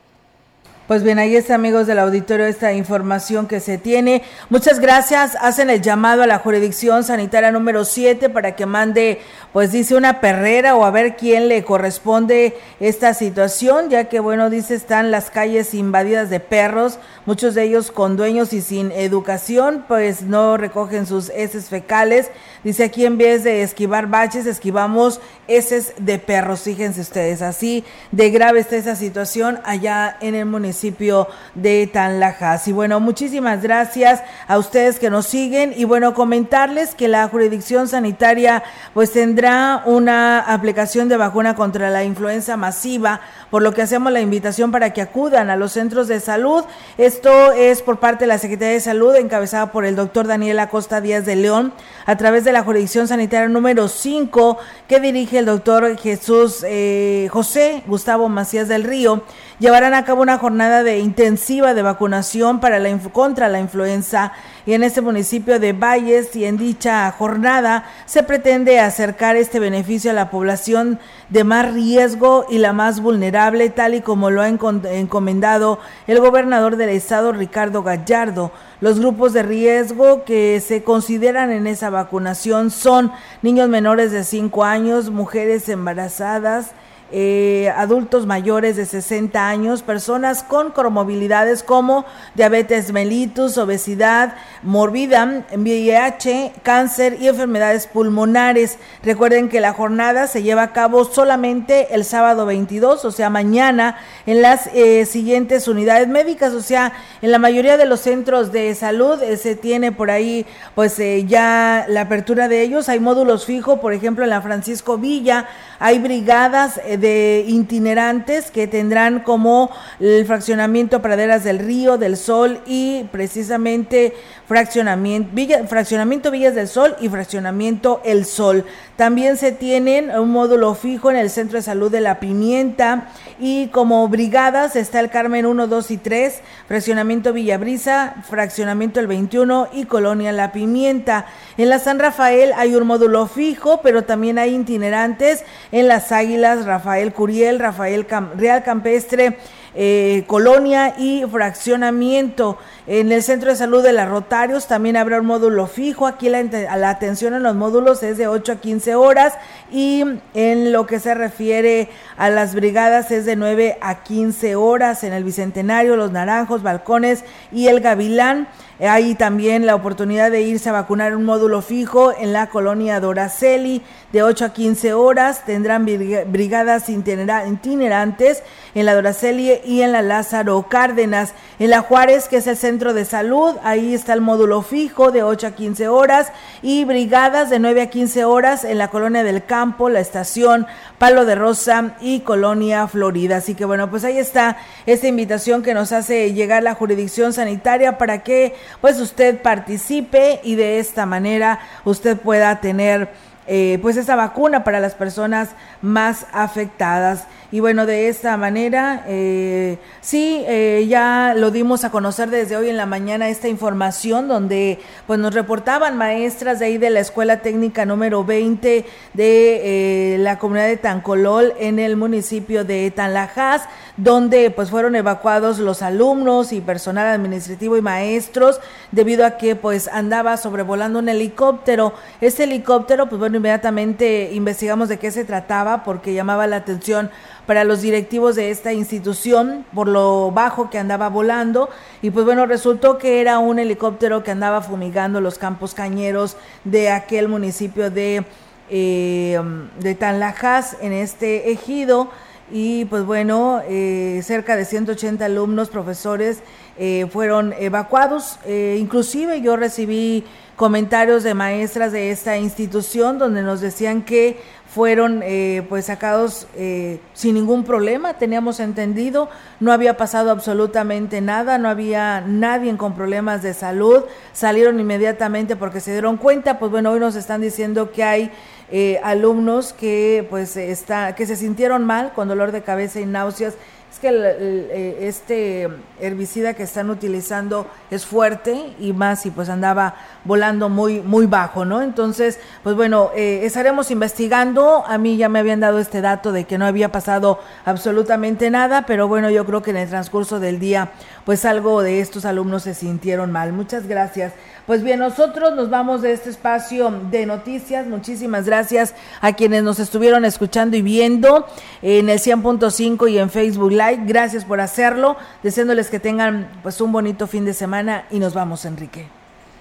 Pues 0.92 1.04
bien, 1.04 1.18
ahí 1.18 1.36
está, 1.36 1.54
amigos 1.54 1.86
del 1.86 1.98
auditorio, 1.98 2.44
esta 2.44 2.74
información 2.74 3.46
que 3.46 3.60
se 3.60 3.78
tiene. 3.78 4.22
Muchas 4.50 4.78
gracias. 4.78 5.38
Hacen 5.40 5.70
el 5.70 5.80
llamado 5.80 6.22
a 6.22 6.26
la 6.26 6.38
jurisdicción 6.38 7.02
sanitaria 7.02 7.50
número 7.50 7.86
7 7.86 8.28
para 8.28 8.54
que 8.56 8.66
mande, 8.66 9.18
pues 9.54 9.72
dice, 9.72 9.94
una 9.94 10.20
perrera 10.20 10.76
o 10.76 10.84
a 10.84 10.90
ver 10.90 11.16
quién 11.16 11.48
le 11.48 11.64
corresponde 11.64 12.58
esta 12.78 13.14
situación, 13.14 13.88
ya 13.88 14.10
que, 14.10 14.20
bueno, 14.20 14.50
dice, 14.50 14.74
están 14.74 15.10
las 15.10 15.30
calles 15.30 15.72
invadidas 15.72 16.28
de 16.28 16.40
perros, 16.40 16.98
muchos 17.24 17.54
de 17.54 17.62
ellos 17.62 17.90
con 17.90 18.18
dueños 18.18 18.52
y 18.52 18.60
sin 18.60 18.92
educación, 18.92 19.86
pues 19.88 20.20
no 20.20 20.58
recogen 20.58 21.06
sus 21.06 21.30
heces 21.30 21.70
fecales. 21.70 22.30
Dice 22.64 22.84
aquí, 22.84 23.06
en 23.06 23.16
vez 23.16 23.44
de 23.44 23.62
esquivar 23.62 24.08
baches, 24.08 24.44
esquivamos 24.44 25.22
heces 25.48 25.94
de 25.96 26.18
perros. 26.18 26.60
Fíjense 26.60 27.00
ustedes, 27.00 27.40
así 27.40 27.82
de 28.10 28.28
grave 28.28 28.60
está 28.60 28.76
esa 28.76 28.94
situación 28.94 29.58
allá 29.64 30.18
en 30.20 30.34
el 30.34 30.44
municipio 30.44 30.81
municipio 30.82 31.28
de 31.54 31.86
Tanlajas. 31.86 32.66
Y 32.66 32.72
bueno, 32.72 32.98
muchísimas 32.98 33.62
gracias 33.62 34.20
a 34.48 34.58
ustedes 34.58 34.98
que 34.98 35.10
nos 35.10 35.26
siguen 35.26 35.72
y 35.76 35.84
bueno, 35.84 36.12
comentarles 36.12 36.96
que 36.96 37.06
la 37.06 37.28
jurisdicción 37.28 37.86
sanitaria 37.86 38.64
pues 38.94 39.12
tendrá 39.12 39.82
una 39.86 40.40
aplicación 40.40 41.08
de 41.08 41.16
vacuna 41.16 41.54
contra 41.54 41.88
la 41.90 42.02
influenza 42.02 42.56
masiva, 42.56 43.20
por 43.50 43.62
lo 43.62 43.72
que 43.72 43.82
hacemos 43.82 44.12
la 44.12 44.20
invitación 44.20 44.72
para 44.72 44.92
que 44.92 45.02
acudan 45.02 45.50
a 45.50 45.56
los 45.56 45.72
centros 45.72 46.08
de 46.08 46.18
salud. 46.18 46.64
Esto 46.98 47.52
es 47.52 47.80
por 47.80 48.00
parte 48.00 48.24
de 48.24 48.28
la 48.28 48.38
Secretaría 48.38 48.74
de 48.74 48.80
Salud 48.80 49.14
encabezada 49.14 49.70
por 49.70 49.84
el 49.84 49.94
doctor 49.94 50.26
Daniel 50.26 50.58
Acosta 50.58 51.00
Díaz 51.00 51.24
de 51.24 51.36
León 51.36 51.72
a 52.06 52.16
través 52.16 52.42
de 52.42 52.50
la 52.50 52.64
jurisdicción 52.64 53.06
sanitaria 53.06 53.48
número 53.48 53.86
5 53.86 54.58
que 54.88 54.98
dirige 54.98 55.38
el 55.38 55.46
doctor 55.46 55.96
Jesús 55.96 56.64
eh, 56.66 57.28
José 57.30 57.84
Gustavo 57.86 58.28
Macías 58.28 58.66
del 58.66 58.82
Río 58.82 59.22
llevarán 59.58 59.94
a 59.94 60.04
cabo 60.04 60.22
una 60.22 60.38
jornada 60.38 60.82
de 60.82 60.98
intensiva 60.98 61.74
de 61.74 61.82
vacunación 61.82 62.60
para 62.60 62.78
la 62.78 62.92
contra 63.12 63.48
la 63.48 63.60
influenza 63.60 64.32
y 64.66 64.74
en 64.74 64.82
este 64.82 65.00
municipio 65.00 65.58
de 65.58 65.72
Valles 65.72 66.36
y 66.36 66.44
en 66.44 66.56
dicha 66.56 67.10
jornada 67.12 67.84
se 68.06 68.22
pretende 68.22 68.80
acercar 68.80 69.36
este 69.36 69.58
beneficio 69.58 70.10
a 70.10 70.14
la 70.14 70.30
población 70.30 70.98
de 71.30 71.44
más 71.44 71.72
riesgo 71.72 72.46
y 72.48 72.58
la 72.58 72.72
más 72.72 73.00
vulnerable 73.00 73.70
tal 73.70 73.94
y 73.94 74.00
como 74.00 74.30
lo 74.30 74.42
ha 74.42 74.48
encomendado 74.48 75.78
el 76.06 76.20
gobernador 76.20 76.76
del 76.76 76.90
estado 76.90 77.32
Ricardo 77.32 77.82
Gallardo. 77.82 78.52
Los 78.80 78.98
grupos 78.98 79.32
de 79.32 79.42
riesgo 79.42 80.24
que 80.24 80.60
se 80.60 80.82
consideran 80.82 81.52
en 81.52 81.66
esa 81.66 81.90
vacunación 81.90 82.70
son 82.70 83.12
niños 83.40 83.68
menores 83.68 84.12
de 84.12 84.24
5 84.24 84.64
años, 84.64 85.10
mujeres 85.10 85.68
embarazadas, 85.68 86.72
eh, 87.12 87.70
adultos 87.76 88.24
mayores 88.24 88.76
de 88.76 88.86
60 88.86 89.48
años, 89.48 89.82
personas 89.82 90.42
con 90.42 90.70
comorbilidades 90.70 91.62
como 91.62 92.06
diabetes 92.34 92.92
mellitus, 92.92 93.58
obesidad 93.58 94.34
morbida, 94.62 95.44
VIH, 95.54 96.52
cáncer 96.62 97.18
y 97.20 97.28
enfermedades 97.28 97.86
pulmonares. 97.86 98.78
Recuerden 99.02 99.48
que 99.48 99.60
la 99.60 99.74
jornada 99.74 100.26
se 100.26 100.42
lleva 100.42 100.62
a 100.62 100.72
cabo 100.72 101.04
solamente 101.04 101.94
el 101.94 102.04
sábado 102.04 102.46
22, 102.46 103.04
o 103.04 103.10
sea, 103.10 103.28
mañana, 103.28 103.98
en 104.26 104.40
las 104.40 104.68
eh, 104.68 105.04
siguientes 105.04 105.68
unidades 105.68 106.08
médicas, 106.08 106.52
o 106.54 106.62
sea, 106.62 106.92
en 107.20 107.30
la 107.30 107.38
mayoría 107.38 107.76
de 107.76 107.86
los 107.86 108.00
centros 108.00 108.52
de 108.52 108.74
salud 108.74 109.22
eh, 109.22 109.36
se 109.36 109.54
tiene 109.54 109.92
por 109.92 110.10
ahí, 110.10 110.46
pues 110.74 110.96
ya 111.26 111.84
la 111.88 112.02
apertura 112.02 112.48
de 112.48 112.62
ellos. 112.62 112.88
Hay 112.88 113.00
módulos 113.00 113.44
fijos, 113.44 113.80
por 113.80 113.92
ejemplo, 113.92 114.24
en 114.24 114.30
la 114.30 114.40
Francisco 114.40 114.98
Villa, 114.98 115.48
hay 115.82 115.98
brigadas 115.98 116.80
eh, 116.84 116.96
de 116.96 117.44
itinerantes 117.44 118.52
que 118.52 118.68
tendrán 118.68 119.18
como 119.18 119.68
el 119.98 120.24
fraccionamiento 120.26 121.02
Praderas 121.02 121.42
del 121.42 121.58
Río, 121.58 121.98
del 121.98 122.16
Sol 122.16 122.60
y 122.66 123.02
precisamente 123.10 124.14
fraccionamiento, 124.46 125.30
Villa, 125.32 125.66
fraccionamiento 125.66 126.30
Villas 126.30 126.54
del 126.54 126.68
Sol 126.68 126.94
y 127.00 127.08
fraccionamiento 127.08 128.00
El 128.04 128.26
Sol. 128.26 128.64
También 128.94 129.36
se 129.36 129.50
tienen 129.50 130.10
un 130.10 130.30
módulo 130.30 130.76
fijo 130.76 131.10
en 131.10 131.16
el 131.16 131.30
Centro 131.30 131.58
de 131.58 131.62
Salud 131.62 131.90
de 131.90 132.00
La 132.00 132.20
Pimienta 132.20 133.08
y 133.40 133.66
como 133.68 134.06
brigadas 134.06 134.76
está 134.76 135.00
el 135.00 135.10
Carmen 135.10 135.46
1, 135.46 135.66
2 135.66 135.90
y 135.90 135.96
3, 135.96 136.42
fraccionamiento 136.68 137.32
Villabrisa, 137.32 138.14
fraccionamiento 138.28 139.00
El 139.00 139.08
21 139.08 139.68
y 139.72 139.86
Colonia 139.86 140.30
La 140.30 140.52
Pimienta. 140.52 141.26
En 141.56 141.68
la 141.68 141.80
San 141.80 141.98
Rafael 141.98 142.52
hay 142.54 142.76
un 142.76 142.86
módulo 142.86 143.26
fijo, 143.26 143.80
pero 143.82 144.04
también 144.04 144.38
hay 144.38 144.54
itinerantes 144.54 145.44
en 145.72 145.88
las 145.88 146.12
Águilas, 146.12 146.66
Rafael 146.66 147.12
Curiel, 147.12 147.58
Rafael 147.58 148.06
Real 148.36 148.62
Campestre, 148.62 149.38
eh, 149.74 150.24
colonia 150.26 150.94
y 150.98 151.24
fraccionamiento. 151.30 152.58
En 152.86 153.10
el 153.10 153.22
centro 153.22 153.48
de 153.48 153.56
salud 153.56 153.82
de 153.82 153.94
la 153.94 154.04
Rotarios 154.04 154.68
también 154.68 154.98
habrá 154.98 155.20
un 155.20 155.26
módulo 155.26 155.66
fijo. 155.66 156.06
Aquí 156.06 156.28
la, 156.28 156.42
la, 156.42 156.90
atención 156.90 157.32
en 157.32 157.42
los 157.42 157.54
módulos 157.54 158.02
es 158.02 158.18
de 158.18 158.28
8 158.28 158.52
a 158.52 158.56
15 158.56 158.94
horas 158.96 159.32
y 159.70 160.04
en 160.34 160.72
lo 160.72 160.86
que 160.86 161.00
se 161.00 161.14
refiere 161.14 161.88
a 162.18 162.28
las 162.28 162.54
brigadas 162.54 163.10
es 163.10 163.24
de 163.24 163.36
9 163.36 163.78
a 163.80 164.02
15 164.02 164.56
horas 164.56 165.04
en 165.04 165.14
el 165.14 165.24
Bicentenario, 165.24 165.96
Los 165.96 166.12
Naranjos, 166.12 166.62
Balcones 166.62 167.24
y 167.50 167.68
el 167.68 167.80
Gavilán. 167.80 168.48
Hay 168.88 169.14
también 169.14 169.64
la 169.64 169.76
oportunidad 169.76 170.32
de 170.32 170.42
irse 170.42 170.68
a 170.68 170.72
vacunar 170.72 171.14
un 171.14 171.24
módulo 171.24 171.62
fijo 171.62 172.12
en 172.18 172.32
la 172.32 172.48
colonia 172.48 172.98
Doraceli 172.98 173.80
de 174.12 174.24
8 174.24 174.46
a 174.46 174.52
15 174.52 174.92
horas. 174.94 175.44
Tendrán 175.46 175.84
brigadas 175.84 176.88
itinerantes 176.88 178.42
en 178.74 178.86
la 178.86 178.94
Doraceli 178.94 179.60
y 179.64 179.82
en 179.82 179.92
la 179.92 180.02
Lázaro 180.02 180.66
Cárdenas. 180.68 181.32
En 181.60 181.70
la 181.70 181.82
Juárez, 181.82 182.26
que 182.26 182.38
es 182.38 182.48
el 182.48 182.56
centro 182.56 182.92
de 182.92 183.04
salud, 183.04 183.54
ahí 183.62 183.94
está 183.94 184.14
el 184.14 184.20
módulo 184.20 184.62
fijo 184.62 185.12
de 185.12 185.22
8 185.22 185.46
a 185.46 185.50
15 185.52 185.86
horas 185.86 186.32
y 186.60 186.84
brigadas 186.84 187.50
de 187.50 187.60
9 187.60 187.82
a 187.82 187.86
15 187.90 188.24
horas 188.24 188.64
en 188.64 188.78
la 188.78 188.88
colonia 188.88 189.22
del 189.22 189.44
campo, 189.44 189.90
la 189.90 190.00
estación 190.00 190.66
Palo 190.98 191.24
de 191.24 191.36
Rosa 191.36 191.94
y 192.00 192.20
Colonia 192.20 192.88
Florida. 192.88 193.36
Así 193.36 193.54
que 193.54 193.64
bueno, 193.64 193.88
pues 193.90 194.02
ahí 194.02 194.18
está 194.18 194.56
esta 194.86 195.06
invitación 195.06 195.62
que 195.62 195.72
nos 195.72 195.92
hace 195.92 196.32
llegar 196.32 196.64
la 196.64 196.74
jurisdicción 196.74 197.32
sanitaria 197.32 197.96
para 197.96 198.24
que 198.24 198.54
pues 198.80 198.98
usted 199.00 199.40
participe 199.42 200.40
y 200.42 200.54
de 200.54 200.78
esta 200.78 201.06
manera 201.06 201.60
usted 201.84 202.18
pueda 202.18 202.60
tener 202.60 203.12
eh, 203.46 203.78
pues 203.82 203.96
esa 203.96 204.14
vacuna 204.14 204.62
para 204.62 204.78
las 204.78 204.94
personas 204.94 205.50
más 205.80 206.26
afectadas. 206.32 207.24
Y 207.50 207.60
bueno, 207.60 207.84
de 207.84 208.08
esta 208.08 208.36
manera, 208.38 209.04
eh, 209.06 209.78
sí, 210.00 210.42
eh, 210.46 210.86
ya 210.88 211.34
lo 211.36 211.50
dimos 211.50 211.84
a 211.84 211.90
conocer 211.90 212.30
desde 212.30 212.56
hoy 212.56 212.70
en 212.70 212.78
la 212.78 212.86
mañana 212.86 213.28
esta 213.28 213.48
información 213.48 214.26
donde 214.26 214.78
pues 215.06 215.18
nos 215.18 215.34
reportaban 215.34 215.98
maestras 215.98 216.60
de 216.60 216.66
ahí 216.66 216.78
de 216.78 216.88
la 216.88 217.00
Escuela 217.00 217.42
Técnica 217.42 217.84
número 217.84 218.24
20 218.24 218.86
de 219.12 220.16
la 220.18 220.38
comunidad 220.38 220.68
de 220.68 220.78
Tancolol 220.78 221.52
en 221.58 221.78
el 221.78 221.96
municipio 221.96 222.64
de 222.64 222.90
Tanlajas, 222.90 223.64
donde 223.98 224.50
pues 224.50 224.70
fueron 224.70 224.96
evacuados 224.96 225.58
los 225.58 225.82
alumnos 225.82 226.52
y 226.52 226.62
personal 226.62 227.06
administrativo 227.08 227.76
y 227.76 227.82
maestros 227.82 228.60
debido 228.92 229.26
a 229.26 229.32
que 229.32 229.56
pues 229.56 229.88
andaba 229.88 230.36
sobrevolando 230.36 231.00
un 231.00 231.08
helicóptero. 231.08 231.94
Este 232.20 232.44
helicóptero, 232.44 233.08
pues 233.08 233.18
bueno, 233.18 233.38
inmediatamente 233.38 234.30
investigamos 234.32 234.88
de 234.88 234.98
qué 234.98 235.10
se 235.10 235.24
trataba 235.24 235.82
porque 235.82 236.14
llamaba 236.14 236.46
la 236.46 236.56
atención 236.56 237.10
para 237.46 237.64
los 237.64 237.82
directivos 237.82 238.36
de 238.36 238.50
esta 238.50 238.72
institución 238.72 239.64
por 239.74 239.88
lo 239.88 240.30
bajo 240.30 240.70
que 240.70 240.78
andaba 240.78 241.08
volando 241.08 241.68
y 242.00 242.10
pues 242.10 242.24
bueno 242.24 242.46
resultó 242.46 242.98
que 242.98 243.20
era 243.20 243.40
un 243.40 243.58
helicóptero 243.58 244.22
que 244.22 244.30
andaba 244.30 244.62
fumigando 244.62 245.20
los 245.20 245.38
campos 245.38 245.74
cañeros 245.74 246.36
de 246.62 246.90
aquel 246.90 247.26
municipio 247.26 247.90
de 247.90 248.24
eh, 248.70 249.40
de 249.80 249.94
Tanlajas 249.96 250.76
en 250.80 250.92
este 250.92 251.50
ejido 251.50 252.10
y 252.52 252.84
pues 252.84 253.04
bueno 253.04 253.62
eh, 253.66 254.20
cerca 254.22 254.56
de 254.56 254.64
180 254.64 255.24
alumnos 255.24 255.70
profesores 255.70 256.40
eh, 256.78 257.06
fueron 257.10 257.54
evacuados. 257.58 258.38
Inclusive 258.46 259.40
yo 259.40 259.56
recibí 259.56 260.24
comentarios 260.56 261.22
de 261.22 261.34
maestras 261.34 261.92
de 261.92 262.10
esta 262.10 262.36
institución 262.38 263.18
donde 263.18 263.42
nos 263.42 263.60
decían 263.60 264.02
que 264.02 264.38
fueron 264.72 265.20
eh, 265.22 265.66
pues 265.68 265.86
sacados 265.86 266.46
eh, 266.56 266.98
sin 267.12 267.34
ningún 267.34 267.62
problema, 267.64 268.14
teníamos 268.14 268.58
entendido, 268.58 269.28
no 269.60 269.70
había 269.70 269.98
pasado 269.98 270.30
absolutamente 270.30 271.20
nada, 271.20 271.58
no 271.58 271.68
había 271.68 272.22
nadie 272.22 272.74
con 272.78 272.94
problemas 272.94 273.42
de 273.42 273.52
salud, 273.52 274.04
salieron 274.32 274.80
inmediatamente 274.80 275.56
porque 275.56 275.80
se 275.80 275.92
dieron 275.92 276.16
cuenta, 276.16 276.58
pues 276.58 276.70
bueno, 276.70 276.92
hoy 276.92 277.00
nos 277.00 277.16
están 277.16 277.42
diciendo 277.42 277.90
que 277.92 278.02
hay 278.02 278.30
eh, 278.72 278.98
alumnos 279.04 279.72
que 279.72 280.26
pues 280.30 280.56
está, 280.56 281.14
que 281.14 281.26
se 281.26 281.36
sintieron 281.36 281.84
mal 281.84 282.12
con 282.14 282.26
dolor 282.26 282.52
de 282.52 282.62
cabeza 282.62 283.00
y 283.00 283.06
náuseas 283.06 283.54
es 283.92 283.98
que 283.98 284.08
eh, 284.10 284.98
este 285.02 285.68
herbicida 286.00 286.54
que 286.54 286.62
están 286.62 286.88
utilizando 286.88 287.66
es 287.90 288.06
fuerte 288.06 288.72
y 288.80 288.94
más 288.94 289.26
y 289.26 289.30
pues 289.30 289.50
andaba 289.50 289.96
volando 290.24 290.70
muy 290.70 291.02
muy 291.02 291.26
bajo, 291.26 291.66
¿no? 291.66 291.82
Entonces, 291.82 292.40
pues 292.62 292.74
bueno, 292.74 293.10
eh, 293.14 293.40
estaremos 293.42 293.90
investigando. 293.90 294.82
A 294.86 294.96
mí 294.96 295.18
ya 295.18 295.28
me 295.28 295.40
habían 295.40 295.60
dado 295.60 295.78
este 295.78 296.00
dato 296.00 296.32
de 296.32 296.44
que 296.44 296.56
no 296.56 296.64
había 296.64 296.90
pasado 296.90 297.38
absolutamente 297.66 298.48
nada, 298.48 298.86
pero 298.86 299.08
bueno, 299.08 299.28
yo 299.28 299.44
creo 299.44 299.60
que 299.60 299.72
en 299.72 299.76
el 299.76 299.90
transcurso 299.90 300.40
del 300.40 300.58
día, 300.58 300.92
pues 301.24 301.44
algo 301.44 301.82
de 301.82 302.00
estos 302.00 302.24
alumnos 302.24 302.64
se 302.64 302.74
sintieron 302.74 303.32
mal. 303.32 303.52
Muchas 303.52 303.86
gracias. 303.86 304.32
Pues 304.66 304.82
bien, 304.82 305.00
nosotros 305.00 305.54
nos 305.54 305.70
vamos 305.70 306.02
de 306.02 306.12
este 306.12 306.30
espacio 306.30 306.90
de 307.10 307.26
noticias. 307.26 307.86
Muchísimas 307.86 308.46
gracias 308.46 308.94
a 309.20 309.32
quienes 309.32 309.62
nos 309.62 309.78
estuvieron 309.78 310.24
escuchando 310.24 310.76
y 310.76 310.82
viendo 310.82 311.46
en 311.82 312.08
el 312.08 312.18
100.5 312.18 313.10
y 313.10 313.18
en 313.18 313.30
Facebook 313.30 313.70
Live. 313.70 314.02
Gracias 314.06 314.44
por 314.44 314.60
hacerlo. 314.60 315.16
Deseándoles 315.42 315.88
que 315.90 316.00
tengan 316.00 316.48
pues 316.62 316.80
un 316.80 316.92
bonito 316.92 317.26
fin 317.26 317.44
de 317.44 317.54
semana 317.54 318.04
y 318.10 318.18
nos 318.18 318.34
vamos, 318.34 318.64
Enrique. 318.64 319.06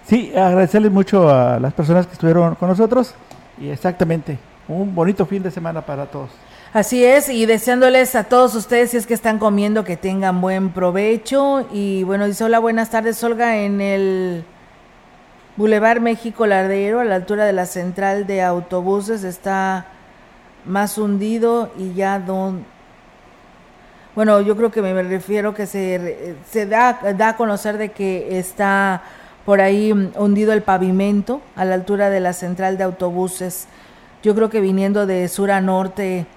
Sí, 0.08 0.32
agradecerles 0.36 0.92
mucho 0.92 1.30
a 1.30 1.60
las 1.60 1.74
personas 1.74 2.06
que 2.08 2.14
estuvieron 2.14 2.56
con 2.56 2.70
nosotros 2.70 3.14
y 3.60 3.70
exactamente 3.70 4.38
un 4.68 4.94
bonito 4.94 5.26
fin 5.26 5.44
de 5.44 5.52
semana 5.52 5.82
para 5.82 6.06
todos. 6.06 6.30
Así 6.74 7.04
es, 7.04 7.28
y 7.28 7.46
deseándoles 7.46 8.16
a 8.16 8.24
todos 8.24 8.56
ustedes, 8.56 8.92
si 8.92 8.98
es 8.98 9.06
que 9.06 9.14
están 9.14 9.40
comiendo, 9.40 9.84
que 9.84 9.98
tengan 9.98 10.40
buen 10.40 10.70
provecho. 10.70 11.68
Y 11.74 12.04
bueno, 12.04 12.28
dice 12.28 12.46
hola, 12.46 12.60
buenas 12.60 12.90
tardes, 12.90 13.22
Olga, 13.26 13.58
en 13.58 13.82
el 13.82 14.46
Boulevard 15.58 16.00
México 16.00 16.48
Lardero, 16.48 17.02
a 17.02 17.04
la 17.04 17.16
altura 17.16 17.44
de 17.44 17.52
la 17.52 17.66
central 17.66 18.26
de 18.26 18.42
autobuses, 18.42 19.26
está 19.26 19.88
más 20.64 20.98
hundido 20.98 21.72
y 21.78 21.94
ya 21.94 22.20
don... 22.20 22.66
Bueno, 24.16 24.40
yo 24.40 24.56
creo 24.56 24.72
que 24.72 24.82
me 24.82 25.04
refiero 25.04 25.54
que 25.54 25.66
se, 25.66 26.38
se 26.50 26.68
da, 26.68 27.02
da 27.18 27.30
a 27.30 27.36
conocer 27.36 27.78
de 27.78 27.90
que 27.90 28.40
está 28.40 29.04
por 29.46 29.60
ahí 29.60 29.92
hundido 29.92 30.54
el 30.54 30.62
pavimento 30.62 31.42
a 31.58 31.66
la 31.66 31.76
altura 31.76 32.10
de 32.10 32.22
la 32.22 32.32
central 32.32 32.78
de 32.78 32.86
autobuses. 32.86 33.68
Yo 34.24 34.34
creo 34.36 34.50
que 34.50 34.62
viniendo 34.62 35.06
de 35.06 35.28
sur 35.28 35.52
a 35.52 35.60
norte, 35.60 36.28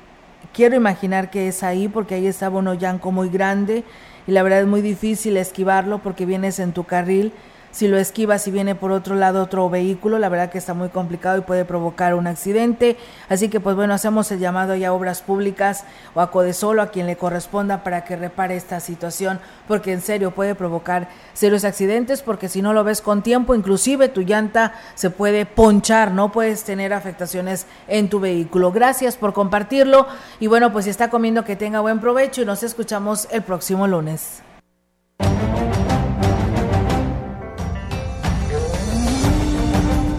quiero 0.55 0.77
imaginar 0.77 1.31
que 1.31 1.49
es 1.49 1.63
ahí 1.63 1.89
porque 1.89 2.15
ahí 2.15 2.27
estaba 2.27 2.59
un 2.61 2.69
hoyanco 2.69 3.13
muy 3.13 3.29
grande 3.29 3.85
y 4.27 4.33
la 4.33 4.43
verdad 4.43 4.61
es 4.61 4.67
muy 4.67 4.81
difícil 4.81 5.37
esquivarlo 5.37 5.99
porque 5.99 6.25
vienes 6.25 6.59
en 6.61 6.73
tu 6.73 6.85
carril 6.85 7.33
si 7.75 7.89
lo 7.89 7.99
esquiva, 7.99 8.39
si 8.39 8.53
viene 8.53 8.77
por 8.77 8.93
otro 8.93 9.16
lado 9.16 9.43
otro 9.43 9.68
vehículo, 9.68 10.20
la 10.20 10.29
verdad 10.29 10.49
que 10.49 10.59
está 10.59 10.75
muy 10.75 10.91
complicado 10.91 11.39
y 11.39 11.41
puede 11.41 11.64
provocar 11.64 12.14
un 12.14 12.29
accidente. 12.29 12.97
Así 13.29 13.49
que 13.49 13.59
pues 13.59 13.75
bueno, 13.75 13.95
hacemos 13.95 14.31
el 14.31 14.39
llamado 14.39 14.77
ya 14.77 14.89
a 14.89 14.93
obras 14.93 15.22
públicas 15.22 15.85
o 16.14 16.20
a 16.20 16.31
Codesolo, 16.31 16.83
a 16.83 16.93
quien 16.93 17.07
le 17.07 17.16
corresponda 17.16 17.83
para 17.83 18.05
que 18.05 18.14
repare 18.14 18.55
esta 18.55 18.79
situación, 18.79 19.41
porque 19.66 19.93
en 19.93 20.03
serio 20.03 20.31
puede 20.31 20.55
provocar 20.55 21.09
serios 21.33 21.64
accidentes, 21.64 22.22
porque 22.22 22.49
si 22.49 22.62
no 22.62 22.72
lo 22.72 22.85
ves 22.85 23.01
con 23.01 23.22
tiempo, 23.22 23.57
inclusive 23.57 24.09
tu 24.09 24.20
llanta 24.20 24.75
se 24.95 25.11
puede 25.11 25.45
ponchar, 25.45 26.12
no 26.12 26.31
puedes 26.31 26.62
tener 26.62 26.93
afectaciones 26.93 27.66
en 27.89 28.09
tu 28.09 28.20
vehículo. 28.20 28.70
Gracias 28.70 29.16
por 29.16 29.33
compartirlo 29.33 30.07
y 30.39 30.47
bueno, 30.47 30.72
pues 30.72 30.85
si 30.85 30.93
está 30.93 31.11
comiendo 31.11 31.45
que 31.45 31.57
tenga 31.57 31.81
buen 31.81 31.99
provecho 31.99 32.43
y 32.43 32.45
nos 32.45 32.62
escuchamos 32.62 33.27
el 33.33 33.43
próximo 33.43 33.89
lunes. 33.89 34.45